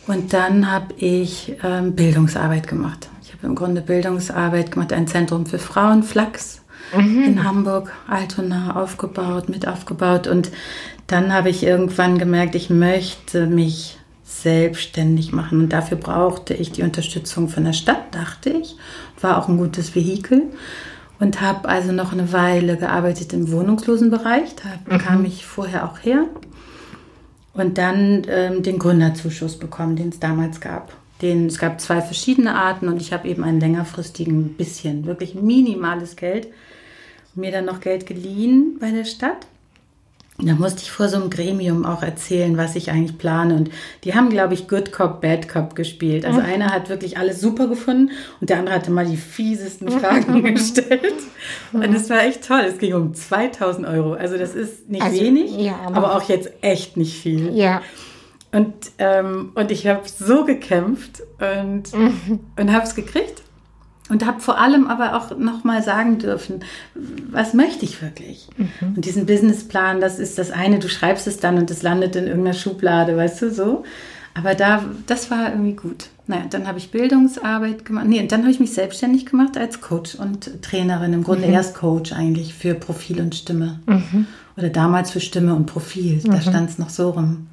Und 0.06 0.32
dann 0.32 0.70
habe 0.70 0.94
ich 0.98 1.56
ähm, 1.62 1.94
Bildungsarbeit 1.94 2.68
gemacht. 2.68 3.08
Ich 3.22 3.32
habe 3.32 3.46
im 3.46 3.54
Grunde 3.54 3.80
Bildungsarbeit 3.80 4.70
gemacht, 4.72 4.92
ein 4.92 5.06
Zentrum 5.06 5.46
für 5.46 5.58
Frauen, 5.58 6.02
Flachs, 6.02 6.60
in 6.92 7.42
Hamburg, 7.42 7.90
Altona 8.06 8.76
aufgebaut, 8.76 9.48
mit 9.48 9.66
aufgebaut. 9.66 10.26
Und 10.26 10.50
dann 11.06 11.32
habe 11.32 11.48
ich 11.50 11.64
irgendwann 11.64 12.18
gemerkt, 12.18 12.54
ich 12.54 12.70
möchte 12.70 13.46
mich 13.46 13.98
selbstständig 14.22 15.32
machen. 15.32 15.60
Und 15.60 15.72
dafür 15.72 15.96
brauchte 15.96 16.54
ich 16.54 16.72
die 16.72 16.82
Unterstützung 16.82 17.48
von 17.48 17.64
der 17.64 17.72
Stadt, 17.72 18.14
dachte 18.14 18.50
ich. 18.50 18.76
War 19.20 19.38
auch 19.38 19.48
ein 19.48 19.56
gutes 19.56 19.94
Vehikel. 19.94 20.42
Und 21.20 21.40
habe 21.40 21.68
also 21.68 21.92
noch 21.92 22.12
eine 22.12 22.32
Weile 22.32 22.76
gearbeitet 22.76 23.32
im 23.32 23.50
Wohnungslosenbereich. 23.50 24.54
Da 24.88 24.98
kam 24.98 25.24
ich 25.24 25.46
vorher 25.46 25.84
auch 25.84 25.98
her. 26.00 26.26
Und 27.52 27.78
dann 27.78 28.22
ähm, 28.28 28.62
den 28.62 28.78
Gründerzuschuss 28.78 29.58
bekommen, 29.58 29.94
den 29.94 30.08
es 30.08 30.18
damals 30.18 30.60
gab. 30.60 30.92
Den, 31.22 31.46
es 31.46 31.58
gab 31.58 31.80
zwei 31.80 32.00
verschiedene 32.00 32.54
Arten 32.54 32.88
und 32.88 33.00
ich 33.00 33.12
habe 33.12 33.28
eben 33.28 33.44
einen 33.44 33.60
längerfristigen, 33.60 34.54
bisschen, 34.54 35.06
wirklich 35.06 35.36
minimales 35.36 36.16
Geld. 36.16 36.48
Mir 37.36 37.52
dann 37.52 37.64
noch 37.64 37.80
Geld 37.80 38.06
geliehen 38.06 38.78
bei 38.80 38.90
der 38.90 39.04
Stadt. 39.04 39.46
Da 40.38 40.54
musste 40.54 40.82
ich 40.82 40.90
vor 40.90 41.08
so 41.08 41.16
einem 41.16 41.30
Gremium 41.30 41.86
auch 41.86 42.02
erzählen, 42.02 42.56
was 42.56 42.74
ich 42.74 42.90
eigentlich 42.90 43.18
plane. 43.18 43.54
Und 43.54 43.70
die 44.02 44.14
haben, 44.16 44.30
glaube 44.30 44.54
ich, 44.54 44.66
Good 44.66 44.90
Cop, 44.90 45.20
Bad 45.20 45.48
Cop 45.48 45.76
gespielt. 45.76 46.24
Also 46.26 46.40
einer 46.40 46.72
hat 46.72 46.88
wirklich 46.88 47.16
alles 47.18 47.40
super 47.40 47.68
gefunden 47.68 48.10
und 48.40 48.50
der 48.50 48.58
andere 48.58 48.74
hatte 48.74 48.90
mal 48.90 49.06
die 49.06 49.16
fiesesten 49.16 49.88
Fragen 49.88 50.42
gestellt. 50.42 51.14
Und 51.72 51.94
es 51.94 52.10
war 52.10 52.24
echt 52.24 52.46
toll. 52.48 52.62
Es 52.66 52.78
ging 52.78 52.94
um 52.94 53.14
2000 53.14 53.86
Euro. 53.86 54.14
Also 54.14 54.36
das 54.36 54.56
ist 54.56 54.88
nicht 54.90 55.02
Also, 55.02 55.20
wenig, 55.20 55.56
ja, 55.56 55.76
aber- 55.86 55.96
aber 55.98 56.16
auch 56.16 56.28
jetzt 56.28 56.50
echt 56.62 56.96
nicht 56.96 57.16
viel. 57.16 57.56
Ja. 57.56 57.80
Und, 58.50 58.74
ähm, 58.98 59.52
und 59.54 59.70
ich 59.70 59.86
habe 59.86 60.02
so 60.06 60.44
gekämpft 60.44 61.22
und, 61.40 61.92
und 61.94 62.72
habe 62.72 62.84
es 62.84 62.96
gekriegt. 62.96 63.43
Und 64.10 64.26
habe 64.26 64.40
vor 64.40 64.58
allem 64.60 64.86
aber 64.86 65.16
auch 65.16 65.36
nochmal 65.38 65.82
sagen 65.82 66.18
dürfen, 66.18 66.60
was 67.30 67.54
möchte 67.54 67.86
ich 67.86 68.02
wirklich? 68.02 68.48
Und 68.94 69.04
diesen 69.06 69.24
Businessplan, 69.24 70.00
das 70.02 70.18
ist 70.18 70.38
das 70.38 70.50
eine, 70.50 70.78
du 70.78 70.88
schreibst 70.90 71.26
es 71.26 71.38
dann 71.38 71.56
und 71.56 71.70
es 71.70 71.82
landet 71.82 72.14
in 72.14 72.26
irgendeiner 72.26 72.54
Schublade, 72.54 73.16
weißt 73.16 73.40
du, 73.42 73.50
so. 73.50 73.84
Aber 74.34 74.54
da, 74.54 74.84
das 75.06 75.30
war 75.30 75.50
irgendwie 75.52 75.74
gut. 75.74 76.08
Naja, 76.26 76.42
dann 76.50 76.66
habe 76.66 76.78
ich 76.78 76.90
Bildungsarbeit 76.90 77.84
gemacht. 77.84 78.06
Nee, 78.06 78.20
und 78.20 78.32
dann 78.32 78.42
habe 78.42 78.50
ich 78.50 78.60
mich 78.60 78.72
selbstständig 78.74 79.26
gemacht 79.26 79.56
als 79.56 79.80
Coach 79.80 80.16
und 80.16 80.62
Trainerin. 80.62 81.12
Im 81.12 81.22
Grunde 81.24 81.46
erst 81.46 81.74
Coach 81.74 82.12
eigentlich 82.12 82.52
für 82.52 82.74
Profil 82.74 83.20
und 83.20 83.34
Stimme. 83.34 83.80
Oder 84.56 84.68
damals 84.70 85.12
für 85.12 85.20
Stimme 85.20 85.54
und 85.54 85.66
Profil. 85.66 86.20
Da 86.24 86.40
stand 86.40 86.68
es 86.68 86.78
noch 86.78 86.90
so 86.90 87.10
rum. 87.10 87.46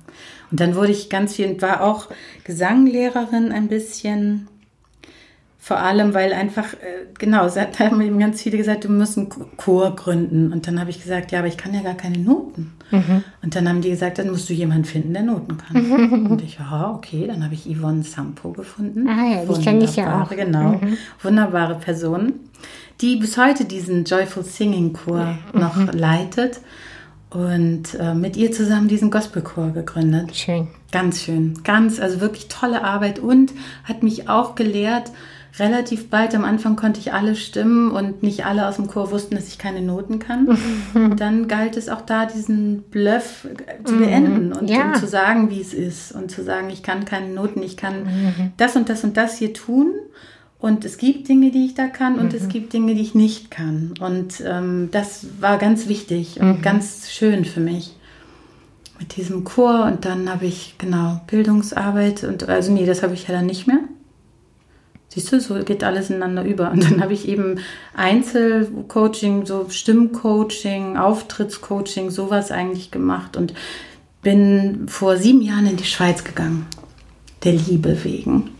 Und 0.49 0.59
dann 0.59 0.75
wurde 0.75 0.91
ich 0.91 1.09
ganz 1.09 1.35
viel 1.35 1.47
und 1.47 1.61
war 1.61 1.81
auch 1.81 2.09
Gesanglehrerin 2.43 3.51
ein 3.51 3.67
bisschen. 3.69 4.47
Vor 5.63 5.77
allem, 5.77 6.15
weil 6.15 6.33
einfach, 6.33 6.73
äh, 6.73 7.05
genau, 7.19 7.43
hat- 7.43 7.79
haben 7.79 8.01
eben 8.01 8.17
ganz 8.17 8.41
viele 8.41 8.57
gesagt, 8.57 8.83
du 8.85 8.89
musst 8.89 9.15
einen 9.17 9.29
Chor 9.57 9.95
gründen. 9.95 10.51
Und 10.51 10.65
dann 10.65 10.79
habe 10.79 10.89
ich 10.89 11.01
gesagt, 11.01 11.31
ja, 11.31 11.37
aber 11.39 11.47
ich 11.49 11.57
kann 11.57 11.71
ja 11.73 11.81
gar 11.81 11.93
keine 11.93 12.17
Noten. 12.17 12.73
Und 13.41 13.55
dann 13.55 13.69
haben 13.69 13.79
die 13.81 13.91
gesagt, 13.91 14.17
dann 14.17 14.29
musst 14.31 14.49
du 14.49 14.53
jemanden 14.53 14.83
finden, 14.85 15.13
der 15.13 15.21
Noten 15.23 15.57
kann. 15.57 16.25
Und 16.29 16.41
ich, 16.41 16.57
ja, 16.59 16.91
okay, 16.93 17.25
dann 17.27 17.41
habe 17.43 17.53
ich 17.53 17.65
Yvonne 17.65 18.03
Sampo 18.03 18.51
gefunden. 18.51 19.07
Ah 19.07 19.23
ja, 19.35 19.45
die 19.45 19.63
kenn 19.63 19.79
ich 19.81 19.95
ja 19.95 20.23
auch. 20.23 20.29
Wunderbare, 20.31 20.79
Genau, 20.81 20.93
wunderbare 21.21 21.75
Person, 21.75 22.33
die 22.99 23.15
bis 23.17 23.37
heute 23.37 23.63
diesen 23.63 24.03
Joyful 24.03 24.43
Singing 24.43 24.91
Chor 24.93 25.37
noch 25.53 25.93
leitet 25.93 26.59
und 27.29 27.93
äh, 27.99 28.13
mit 28.13 28.35
ihr 28.35 28.51
zusammen 28.51 28.87
diesen 28.89 29.09
Gospelchor 29.09 29.69
gegründet. 29.69 30.35
Schön. 30.35 30.67
Ganz 30.91 31.21
schön, 31.21 31.63
ganz, 31.63 31.99
also 31.99 32.19
wirklich 32.19 32.47
tolle 32.49 32.83
Arbeit 32.83 33.19
und 33.19 33.53
hat 33.85 34.03
mich 34.03 34.27
auch 34.27 34.55
gelehrt, 34.55 35.11
relativ 35.59 36.09
bald 36.09 36.33
am 36.35 36.45
Anfang 36.45 36.75
konnte 36.75 36.99
ich 36.99 37.13
alle 37.13 37.35
Stimmen 37.35 37.91
und 37.91 38.23
nicht 38.23 38.45
alle 38.45 38.67
aus 38.67 38.77
dem 38.77 38.87
Chor 38.87 39.11
wussten, 39.11 39.35
dass 39.35 39.47
ich 39.47 39.57
keine 39.57 39.81
Noten 39.81 40.19
kann. 40.19 40.57
Dann 41.17 41.47
galt 41.47 41.75
es 41.77 41.89
auch 41.89 42.01
da, 42.01 42.25
diesen 42.25 42.83
Bluff 42.83 43.45
äh, 43.45 43.83
zu 43.83 43.97
beenden 43.97 44.53
und, 44.53 44.69
Ja. 44.69 44.87
und 44.87 44.97
zu 44.97 45.07
sagen, 45.07 45.49
wie 45.49 45.59
es 45.61 45.73
ist 45.73 46.13
und 46.13 46.31
zu 46.31 46.43
sagen, 46.43 46.69
ich 46.69 46.83
kann 46.83 47.05
keine 47.05 47.33
Noten, 47.33 47.61
ich 47.63 47.75
kann 47.77 48.53
das 48.57 48.75
und 48.75 48.89
das 48.89 49.03
und 49.03 49.17
das 49.17 49.37
hier 49.37 49.53
tun. 49.53 49.93
Und 50.59 50.85
es 50.85 50.99
gibt 50.99 51.27
Dinge, 51.27 51.49
die 51.49 51.65
ich 51.65 51.73
da 51.73 51.87
kann 51.87 52.19
und 52.19 52.35
es 52.35 52.47
gibt 52.47 52.71
Dinge, 52.73 52.93
die 52.93 53.01
ich 53.01 53.15
nicht 53.15 53.49
kann. 53.49 53.95
Und 53.99 54.43
ähm, 54.45 54.89
das 54.91 55.25
war 55.39 55.57
ganz 55.57 55.87
wichtig 55.87 56.39
und 56.39 56.61
ganz 56.61 57.09
schön 57.09 57.45
für 57.45 57.59
mich 57.61 57.95
mit 58.99 59.17
diesem 59.17 59.43
Chor 59.43 59.85
und 59.85 60.05
dann 60.05 60.29
habe 60.31 60.45
ich 60.45 60.75
genau 60.77 61.19
Bildungsarbeit 61.25 62.23
und 62.23 62.47
also 62.47 62.71
nee, 62.71 62.85
das 62.85 63.01
habe 63.01 63.15
ich 63.15 63.27
ja 63.27 63.33
dann 63.33 63.47
nicht 63.47 63.65
mehr. 63.65 63.79
Siehst 65.13 65.33
du, 65.33 65.41
so 65.41 65.55
geht 65.55 65.83
alles 65.83 66.09
ineinander 66.09 66.45
über. 66.45 66.71
Und 66.71 66.89
dann 66.89 67.01
habe 67.01 67.11
ich 67.11 67.27
eben 67.27 67.59
Einzelcoaching, 67.93 69.45
so 69.45 69.67
Stimmcoaching, 69.69 70.95
Auftrittscoaching, 70.95 72.09
sowas 72.09 72.49
eigentlich 72.49 72.91
gemacht 72.91 73.35
und 73.35 73.53
bin 74.21 74.87
vor 74.87 75.17
sieben 75.17 75.41
Jahren 75.41 75.67
in 75.67 75.75
die 75.75 75.83
Schweiz 75.83 76.23
gegangen, 76.23 76.65
der 77.43 77.51
Liebe 77.51 78.05
wegen. 78.05 78.51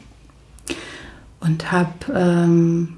Und 1.39 1.71
habe 1.71 1.93
ähm, 2.13 2.97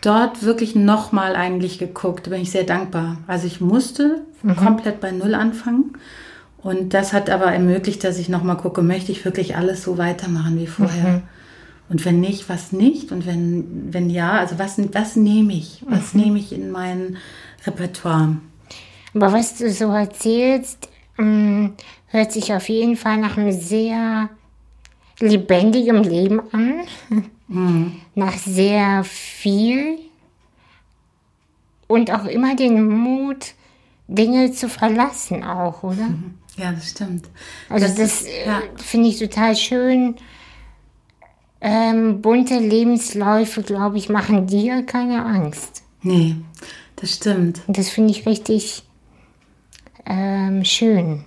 dort 0.00 0.44
wirklich 0.44 0.74
nochmal 0.74 1.36
eigentlich 1.36 1.78
geguckt. 1.78 2.26
Da 2.26 2.30
bin 2.30 2.40
ich 2.40 2.50
sehr 2.50 2.64
dankbar. 2.64 3.18
Also 3.26 3.46
ich 3.46 3.60
musste 3.60 4.22
komplett 4.56 5.02
bei 5.02 5.12
Null 5.12 5.34
anfangen. 5.34 5.92
Und 6.56 6.94
das 6.94 7.12
hat 7.12 7.28
aber 7.28 7.52
ermöglicht, 7.52 8.02
dass 8.02 8.18
ich 8.18 8.30
nochmal 8.30 8.56
gucke, 8.56 8.80
möchte 8.80 9.12
ich 9.12 9.26
wirklich 9.26 9.56
alles 9.56 9.84
so 9.84 9.98
weitermachen 9.98 10.58
wie 10.58 10.66
vorher? 10.66 11.22
Und 11.92 12.06
wenn 12.06 12.20
nicht, 12.20 12.48
was 12.48 12.72
nicht? 12.72 13.12
Und 13.12 13.26
wenn, 13.26 13.92
wenn 13.92 14.08
ja, 14.08 14.32
also 14.32 14.58
was, 14.58 14.78
was 14.94 15.14
nehme 15.14 15.52
ich? 15.52 15.82
Was 15.86 16.14
nehme 16.14 16.38
ich 16.38 16.50
in 16.52 16.70
mein 16.70 17.18
Repertoire? 17.66 18.38
Aber 19.14 19.30
was 19.34 19.58
du 19.58 19.70
so 19.70 19.90
erzählst, 19.90 20.88
ähm, 21.18 21.74
hört 22.06 22.32
sich 22.32 22.54
auf 22.54 22.66
jeden 22.70 22.96
Fall 22.96 23.18
nach 23.18 23.36
einem 23.36 23.52
sehr 23.52 24.30
lebendigem 25.20 26.02
Leben 26.02 26.40
an. 26.52 27.94
Nach 28.14 28.38
sehr 28.38 29.04
viel. 29.04 29.98
Und 31.88 32.10
auch 32.10 32.24
immer 32.24 32.56
den 32.56 32.88
Mut, 32.88 33.48
Dinge 34.08 34.52
zu 34.52 34.70
verlassen 34.70 35.44
auch, 35.44 35.82
oder? 35.82 36.08
Ja, 36.56 36.72
das 36.72 36.88
stimmt. 36.88 37.26
Also 37.68 37.86
Das 37.86 37.96
das, 37.96 38.22
ist- 38.22 38.28
äh, 38.28 38.46
ja. 38.46 38.62
finde 38.76 39.10
ich 39.10 39.18
total 39.18 39.54
schön. 39.56 40.16
Ähm, 41.64 42.20
bunte 42.20 42.58
Lebensläufe, 42.58 43.62
glaube 43.62 43.96
ich, 43.96 44.08
machen 44.08 44.48
dir 44.48 44.82
keine 44.82 45.24
Angst. 45.24 45.84
Nee, 46.02 46.34
das 46.96 47.14
stimmt. 47.14 47.60
Und 47.68 47.78
das 47.78 47.88
finde 47.88 48.10
ich 48.10 48.26
richtig 48.26 48.82
ähm, 50.04 50.64
schön. 50.64 51.24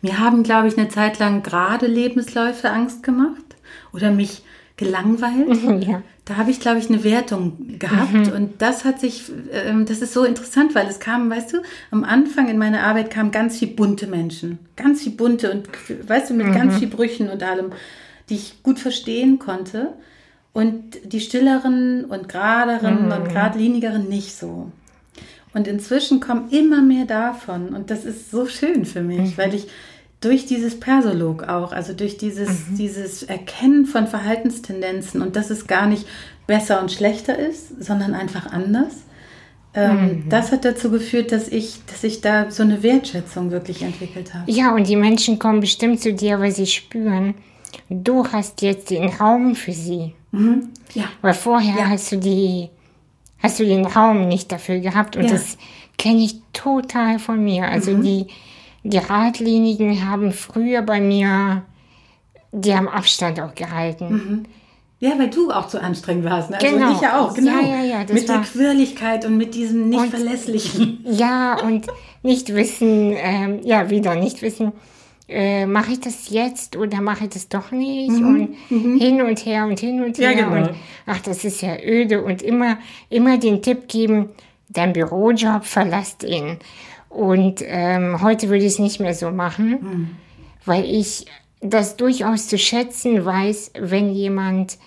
Mir 0.00 0.18
haben, 0.18 0.42
glaube 0.42 0.66
ich, 0.66 0.76
eine 0.76 0.88
Zeit 0.88 1.20
lang 1.20 1.44
gerade 1.44 1.86
Lebensläufe 1.86 2.70
Angst 2.70 3.04
gemacht 3.04 3.56
oder 3.92 4.10
mich 4.10 4.42
gelangweilt. 4.76 5.86
ja. 5.86 6.02
Da 6.24 6.36
habe 6.36 6.50
ich, 6.50 6.60
glaube 6.60 6.78
ich, 6.78 6.88
eine 6.88 7.02
Wertung 7.02 7.78
gehabt 7.78 8.32
und 8.32 8.62
das 8.62 8.84
hat 8.84 9.00
sich, 9.00 9.24
ähm, 9.52 9.86
das 9.86 10.02
ist 10.02 10.12
so 10.12 10.24
interessant, 10.24 10.74
weil 10.74 10.86
es 10.86 11.00
kam, 11.00 11.28
weißt 11.28 11.52
du, 11.52 11.62
am 11.90 12.04
Anfang 12.04 12.48
in 12.48 12.58
meiner 12.58 12.82
Arbeit 12.84 13.10
kamen 13.10 13.32
ganz 13.32 13.58
viel 13.58 13.68
bunte 13.68 14.06
Menschen, 14.06 14.60
ganz 14.76 15.02
viel 15.02 15.12
bunte 15.12 15.50
und, 15.50 15.68
weißt 16.08 16.30
du, 16.30 16.34
mit 16.34 16.52
ganz 16.54 16.78
viel 16.78 16.86
Brüchen 16.86 17.28
und 17.28 17.42
allem, 17.42 17.72
die 18.28 18.34
ich 18.34 18.62
gut 18.62 18.78
verstehen 18.78 19.38
konnte 19.38 19.94
und 20.52 20.98
die 21.04 21.20
stilleren 21.20 22.04
und 22.04 22.28
geraderen 22.28 23.10
und 23.10 23.24
geradlinigeren 23.28 24.08
nicht 24.08 24.36
so. 24.36 24.70
Und 25.54 25.68
inzwischen 25.68 26.20
kommen 26.20 26.50
immer 26.50 26.82
mehr 26.82 27.04
davon. 27.04 27.70
Und 27.70 27.90
das 27.90 28.04
ist 28.04 28.30
so 28.30 28.46
schön 28.46 28.84
für 28.84 29.02
mich, 29.02 29.36
weil 29.36 29.54
ich 29.54 29.68
durch 30.20 30.46
dieses 30.46 30.78
Persolog 30.78 31.48
auch, 31.48 31.72
also 31.72 31.92
durch 31.92 32.16
dieses, 32.16 32.74
dieses 32.78 33.22
Erkennen 33.24 33.86
von 33.86 34.06
Verhaltenstendenzen 34.06 35.20
und 35.20 35.36
dass 35.36 35.50
es 35.50 35.66
gar 35.66 35.86
nicht 35.86 36.06
besser 36.46 36.80
und 36.80 36.92
schlechter 36.92 37.38
ist, 37.38 37.82
sondern 37.82 38.14
einfach 38.14 38.46
anders. 38.46 39.02
Ähm, 39.74 40.24
Das 40.28 40.52
hat 40.52 40.64
dazu 40.64 40.90
geführt, 40.90 41.32
dass 41.32 41.48
ich, 41.48 41.80
dass 41.86 42.04
ich 42.04 42.20
da 42.20 42.50
so 42.50 42.62
eine 42.62 42.82
Wertschätzung 42.82 43.50
wirklich 43.50 43.82
entwickelt 43.82 44.32
habe. 44.34 44.50
Ja, 44.50 44.74
und 44.74 44.86
die 44.86 44.96
Menschen 44.96 45.38
kommen 45.38 45.60
bestimmt 45.60 46.00
zu 46.00 46.12
dir, 46.12 46.38
weil 46.40 46.52
sie 46.52 46.66
spüren, 46.66 47.34
du 47.88 48.26
hast 48.26 48.62
jetzt 48.62 48.90
den 48.90 49.08
Raum 49.08 49.54
für 49.54 49.72
sie. 49.72 50.14
Ja. 50.94 51.04
Weil 51.20 51.34
vorher 51.34 51.76
Ja. 51.78 51.88
hast 51.90 52.10
du 52.12 52.16
die, 52.16 52.68
hast 53.42 53.60
du 53.60 53.64
den 53.64 53.84
Raum 53.86 54.28
nicht 54.28 54.50
dafür 54.52 54.78
gehabt 54.78 55.16
und 55.16 55.24
Ja. 55.24 55.30
das 55.32 55.58
kenne 55.98 56.22
ich 56.24 56.36
total 56.52 57.18
von 57.18 57.42
mir. 57.42 57.68
Also 57.68 57.92
Mhm. 57.92 58.02
die, 58.02 58.26
die 58.84 58.98
Radlinigen 58.98 60.08
haben 60.08 60.32
früher 60.32 60.82
bei 60.82 61.00
mir, 61.00 61.62
die 62.52 62.74
haben 62.74 62.88
Abstand 62.88 63.40
auch 63.40 63.54
gehalten. 63.54 64.46
Ja, 65.00 65.18
weil 65.18 65.30
du 65.30 65.50
auch 65.50 65.66
zu 65.66 65.80
anstrengend 65.82 66.24
warst. 66.24 66.50
Ne? 66.50 66.58
Also 66.60 66.76
Genau. 66.76 66.92
ich 66.92 67.00
ja 67.00 67.20
auch, 67.20 67.34
genau. 67.34 67.60
Ja, 67.60 67.76
ja, 67.78 67.82
ja, 67.82 67.98
Mit 68.12 68.28
der 68.28 68.38
Quirligkeit 68.40 69.24
und 69.26 69.36
mit 69.36 69.54
diesem 69.54 69.88
nicht 69.88 69.98
Und- 70.00 70.10
verlässlichen. 70.10 71.04
Ja, 71.10 71.58
und 71.60 71.86
nicht 72.22 72.54
wissen, 72.54 73.12
ähm, 73.16 73.60
ja, 73.64 73.90
wieder 73.90 74.14
nicht 74.14 74.42
wissen, 74.42 74.72
äh, 75.32 75.66
mache 75.66 75.92
ich 75.92 76.00
das 76.00 76.28
jetzt 76.30 76.76
oder 76.76 77.00
mache 77.00 77.24
ich 77.24 77.30
das 77.30 77.48
doch 77.48 77.70
nicht? 77.72 78.10
Und 78.10 78.54
hin 78.68 79.22
und 79.22 79.44
her 79.46 79.66
und 79.66 79.80
hin 79.80 80.02
und 80.02 80.18
Mhm, 80.18 80.22
Ja, 80.24 80.30
her. 80.30 80.44
genau. 80.44 80.56
Und 80.68 80.76
ach, 81.06 81.20
das 81.20 81.44
ist 81.44 81.62
ja 81.62 81.76
öde. 81.82 82.22
Und 82.22 82.42
immer, 82.42 82.78
immer 83.08 83.38
den 83.38 83.62
Tipp 83.62 83.88
geben, 83.88 84.30
dein 84.68 84.92
Bürojob, 84.92 85.64
verlasst 85.64 86.22
ihn. 86.24 86.58
Und 87.08 87.62
ähm, 87.66 88.22
heute 88.22 88.48
würde 88.48 88.64
ich 88.64 88.72
es 88.72 88.78
nicht 88.78 89.00
mehr 89.00 89.14
so 89.14 89.30
machen, 89.30 89.70
Mhm. 89.80 90.10
weil 90.64 90.84
ich 90.84 91.26
das 91.60 91.96
durchaus 91.96 92.48
zu 92.48 92.58
schätzen 92.58 93.24
weiß, 93.24 93.72
wenn 93.78 94.12
jemand 94.12 94.78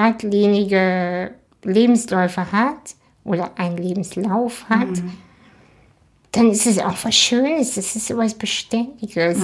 geradlinige 0.00 1.32
Lebensläufe 1.62 2.52
hat 2.52 2.94
oder 3.24 3.52
einen 3.58 3.76
Lebenslauf 3.76 4.68
hat, 4.68 4.88
Mhm. 4.88 5.12
Dann 6.32 6.50
ist 6.50 6.66
es 6.66 6.78
auch 6.78 6.96
was 7.02 7.14
Schönes, 7.14 7.74
das 7.74 7.96
ist 7.96 8.08
sowas 8.08 8.34
Beständiges. 8.34 9.38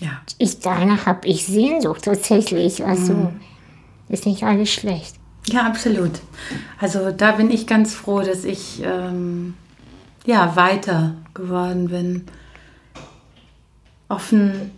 Ja. 0.00 0.20
Ich, 0.38 0.60
danach 0.60 1.06
habe 1.06 1.26
ich 1.28 1.44
Sehnsucht 1.46 2.04
tatsächlich, 2.04 2.84
also 2.84 3.14
Mhm. 3.14 3.40
ist 4.08 4.26
nicht 4.26 4.42
alles 4.42 4.70
schlecht. 4.72 5.14
Ja, 5.48 5.62
absolut. 5.66 6.12
Also 6.78 7.10
da 7.10 7.32
bin 7.32 7.50
ich 7.50 7.66
ganz 7.66 7.94
froh, 7.94 8.20
dass 8.20 8.44
ich 8.44 8.82
ähm, 8.84 9.54
ja 10.26 10.54
weiter 10.56 11.14
geworden 11.34 11.88
bin. 11.88 12.26
Offen. 14.08 14.72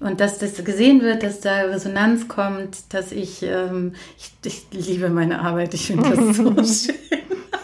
Und 0.00 0.20
dass 0.20 0.38
das 0.38 0.62
gesehen 0.64 1.00
wird, 1.00 1.22
dass 1.22 1.40
da 1.40 1.62
Resonanz 1.62 2.28
kommt, 2.28 2.92
dass 2.92 3.10
ich, 3.12 3.42
ähm, 3.42 3.94
ich, 4.18 4.32
ich 4.44 4.86
liebe 4.86 5.08
meine 5.08 5.40
Arbeit, 5.40 5.72
ich 5.74 5.86
finde 5.86 6.10
das 6.10 6.36
so 6.36 6.42
schön. 6.92 6.96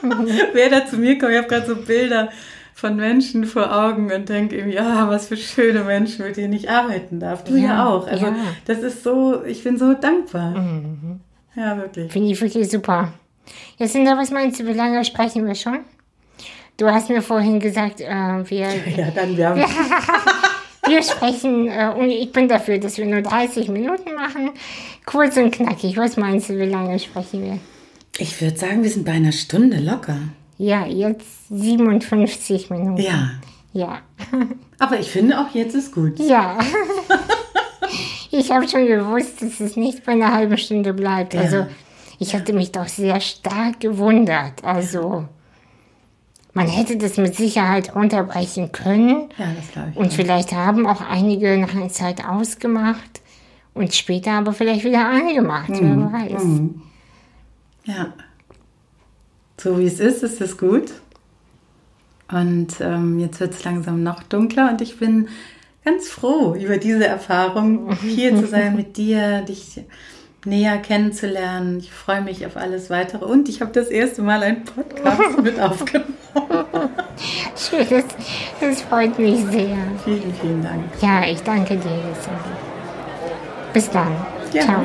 Wer 0.53 0.70
da 0.70 0.86
zu 0.86 0.96
mir 0.96 1.18
kommt, 1.18 1.32
ich 1.32 1.38
habe 1.38 1.48
gerade 1.48 1.66
so 1.66 1.76
Bilder 1.76 2.30
von 2.74 2.96
Menschen 2.96 3.44
vor 3.44 3.70
Augen 3.76 4.11
und 4.11 4.28
denke 4.28 4.57
irgendwie, 4.57 4.76
ja, 4.76 5.09
was 5.09 5.28
für 5.28 5.36
schöne 5.36 5.84
Menschen, 5.84 6.24
mit 6.24 6.36
denen 6.36 6.55
ich 6.55 6.70
arbeiten 6.70 7.20
darf. 7.20 7.44
Du 7.44 7.55
ja, 7.55 7.62
Ja, 7.62 7.88
auch. 7.88 8.07
Also 8.07 8.26
ja. 8.26 8.36
das 8.64 8.78
ist 8.78 9.03
so, 9.03 9.44
ich 9.44 9.62
bin 9.62 9.76
so 9.76 9.92
dankbar. 9.92 10.55
Ja, 11.55 11.76
wirklich. 11.76 12.11
Finde 12.11 12.32
ich 12.32 12.40
wirklich 12.40 12.70
super. 12.70 13.12
Jetzt 13.76 13.94
Linda, 13.94 14.16
was 14.16 14.30
meinst 14.30 14.61
du, 14.61 14.66
wie 14.66 14.72
lange 14.72 15.05
sprechen 15.05 15.46
wir 15.46 15.55
schon? 15.55 15.80
Du 16.76 16.86
hast 16.90 17.11
mir 17.11 17.20
vorhin 17.20 17.61
gesagt, 17.61 18.01
äh, 18.01 18.07
wir, 18.09 18.68
Ja, 18.96 19.11
dann 19.14 19.36
wir 19.36 19.48
haben 19.48 19.61
wir 20.86 21.03
sprechen 21.03 21.68
äh, 21.68 21.92
und 21.94 22.09
ich 22.09 22.32
bin 22.32 22.48
dafür, 22.48 22.78
dass 22.78 22.96
wir 22.96 23.05
nur 23.05 23.20
30 23.20 23.68
Minuten 23.68 24.14
machen. 24.14 24.53
Kurz 25.05 25.36
und 25.36 25.51
knackig. 25.51 25.96
Was 25.98 26.16
meinst 26.16 26.48
du, 26.48 26.59
wie 26.59 26.64
lange 26.64 26.98
sprechen 26.98 27.44
wir? 27.44 27.59
Ich 28.19 28.41
würde 28.41 28.59
sagen, 28.59 28.83
wir 28.83 28.91
sind 28.91 29.05
bei 29.05 29.13
einer 29.13 29.33
Stunde 29.33 29.79
locker. 29.79 30.19
Ja, 30.59 30.87
jetzt 30.87 31.49
57 31.49 32.71
Minuten. 32.71 33.01
Ja. 33.01 33.31
Ja. 33.73 34.01
Aber 34.79 34.99
ich 34.99 35.11
finde 35.11 35.39
auch 35.39 35.55
jetzt 35.55 35.75
ist 35.75 35.95
gut. 35.95 36.19
Ja. 36.19 36.59
ich 38.31 38.51
habe 38.51 38.69
schon 38.69 38.87
gewusst, 38.87 39.43
dass 39.43 39.61
es 39.61 39.77
nicht 39.77 40.05
bei 40.05 40.13
einer 40.13 40.33
halben 40.33 40.59
Stunde 40.59 40.93
bleibt. 40.93 41.35
Also 41.35 41.67
ich 42.19 42.35
hatte 42.35 42.53
mich 42.53 42.73
doch 42.73 42.89
sehr 42.89 43.21
stark 43.21 43.81
gewundert. 43.81 44.63
Also 44.65 45.27
man 46.53 46.67
hätte 46.67 46.97
das 46.97 47.17
mit 47.17 47.37
Sicherheit 47.37 47.95
runterbrechen 47.95 48.73
können. 48.73 49.29
Ja, 49.39 49.47
das 49.57 49.71
glaube 49.73 49.91
ich. 49.93 49.97
Und 49.97 50.13
vielleicht 50.13 50.53
haben 50.53 50.87
auch 50.87 51.01
einige 51.01 51.57
nach 51.59 51.75
einer 51.75 51.89
Zeit 51.89 52.25
ausgemacht 52.25 53.21
und 53.73 53.95
später 53.95 54.33
aber 54.33 54.53
vielleicht 54.53 54.85
wieder 54.85 55.07
angemacht. 55.07 55.71
Wer 55.71 56.13
weiß. 56.13 56.43
Ja. 57.85 58.12
So 59.57 59.78
wie 59.78 59.87
es 59.87 60.01
ist, 60.01 60.22
ist 60.22 60.41
es 60.41 60.57
gut. 60.57 60.93
Und 62.31 62.81
ähm, 62.81 63.18
jetzt 63.18 63.41
wird 63.41 63.55
es 63.55 63.64
langsam 63.64 64.03
noch 64.03 64.22
dunkler 64.22 64.70
und 64.70 64.81
ich 64.81 64.99
bin 64.99 65.28
ganz 65.85 66.09
froh 66.09 66.55
über 66.55 66.78
diese 66.78 67.07
Erfahrung, 67.07 67.93
hier 67.97 68.37
zu 68.37 68.47
sein 68.47 68.76
mit 68.76 68.97
dir, 68.97 69.43
dich 69.43 69.81
näher 70.45 70.78
kennenzulernen. 70.78 71.78
Ich 71.78 71.93
freue 71.93 72.22
mich 72.22 72.47
auf 72.47 72.57
alles 72.57 72.89
weitere 72.89 73.24
und 73.24 73.49
ich 73.49 73.61
habe 73.61 73.72
das 73.72 73.89
erste 73.89 74.22
Mal 74.22 74.43
einen 74.43 74.64
Podcast 74.64 75.43
mit 75.43 75.61
aufgenommen. 75.61 76.14
Schön, 77.57 77.87
das, 77.91 78.05
das 78.61 78.83
freut 78.83 79.18
mich 79.18 79.41
sehr. 79.47 79.76
Vielen, 80.05 80.35
vielen 80.41 80.62
Dank. 80.62 80.85
Ja, 81.03 81.26
ich 81.26 81.43
danke 81.43 81.76
dir. 81.76 82.01
Bis 83.72 83.91
dann. 83.91 84.14
Ja. 84.53 84.62
Ciao. 84.62 84.85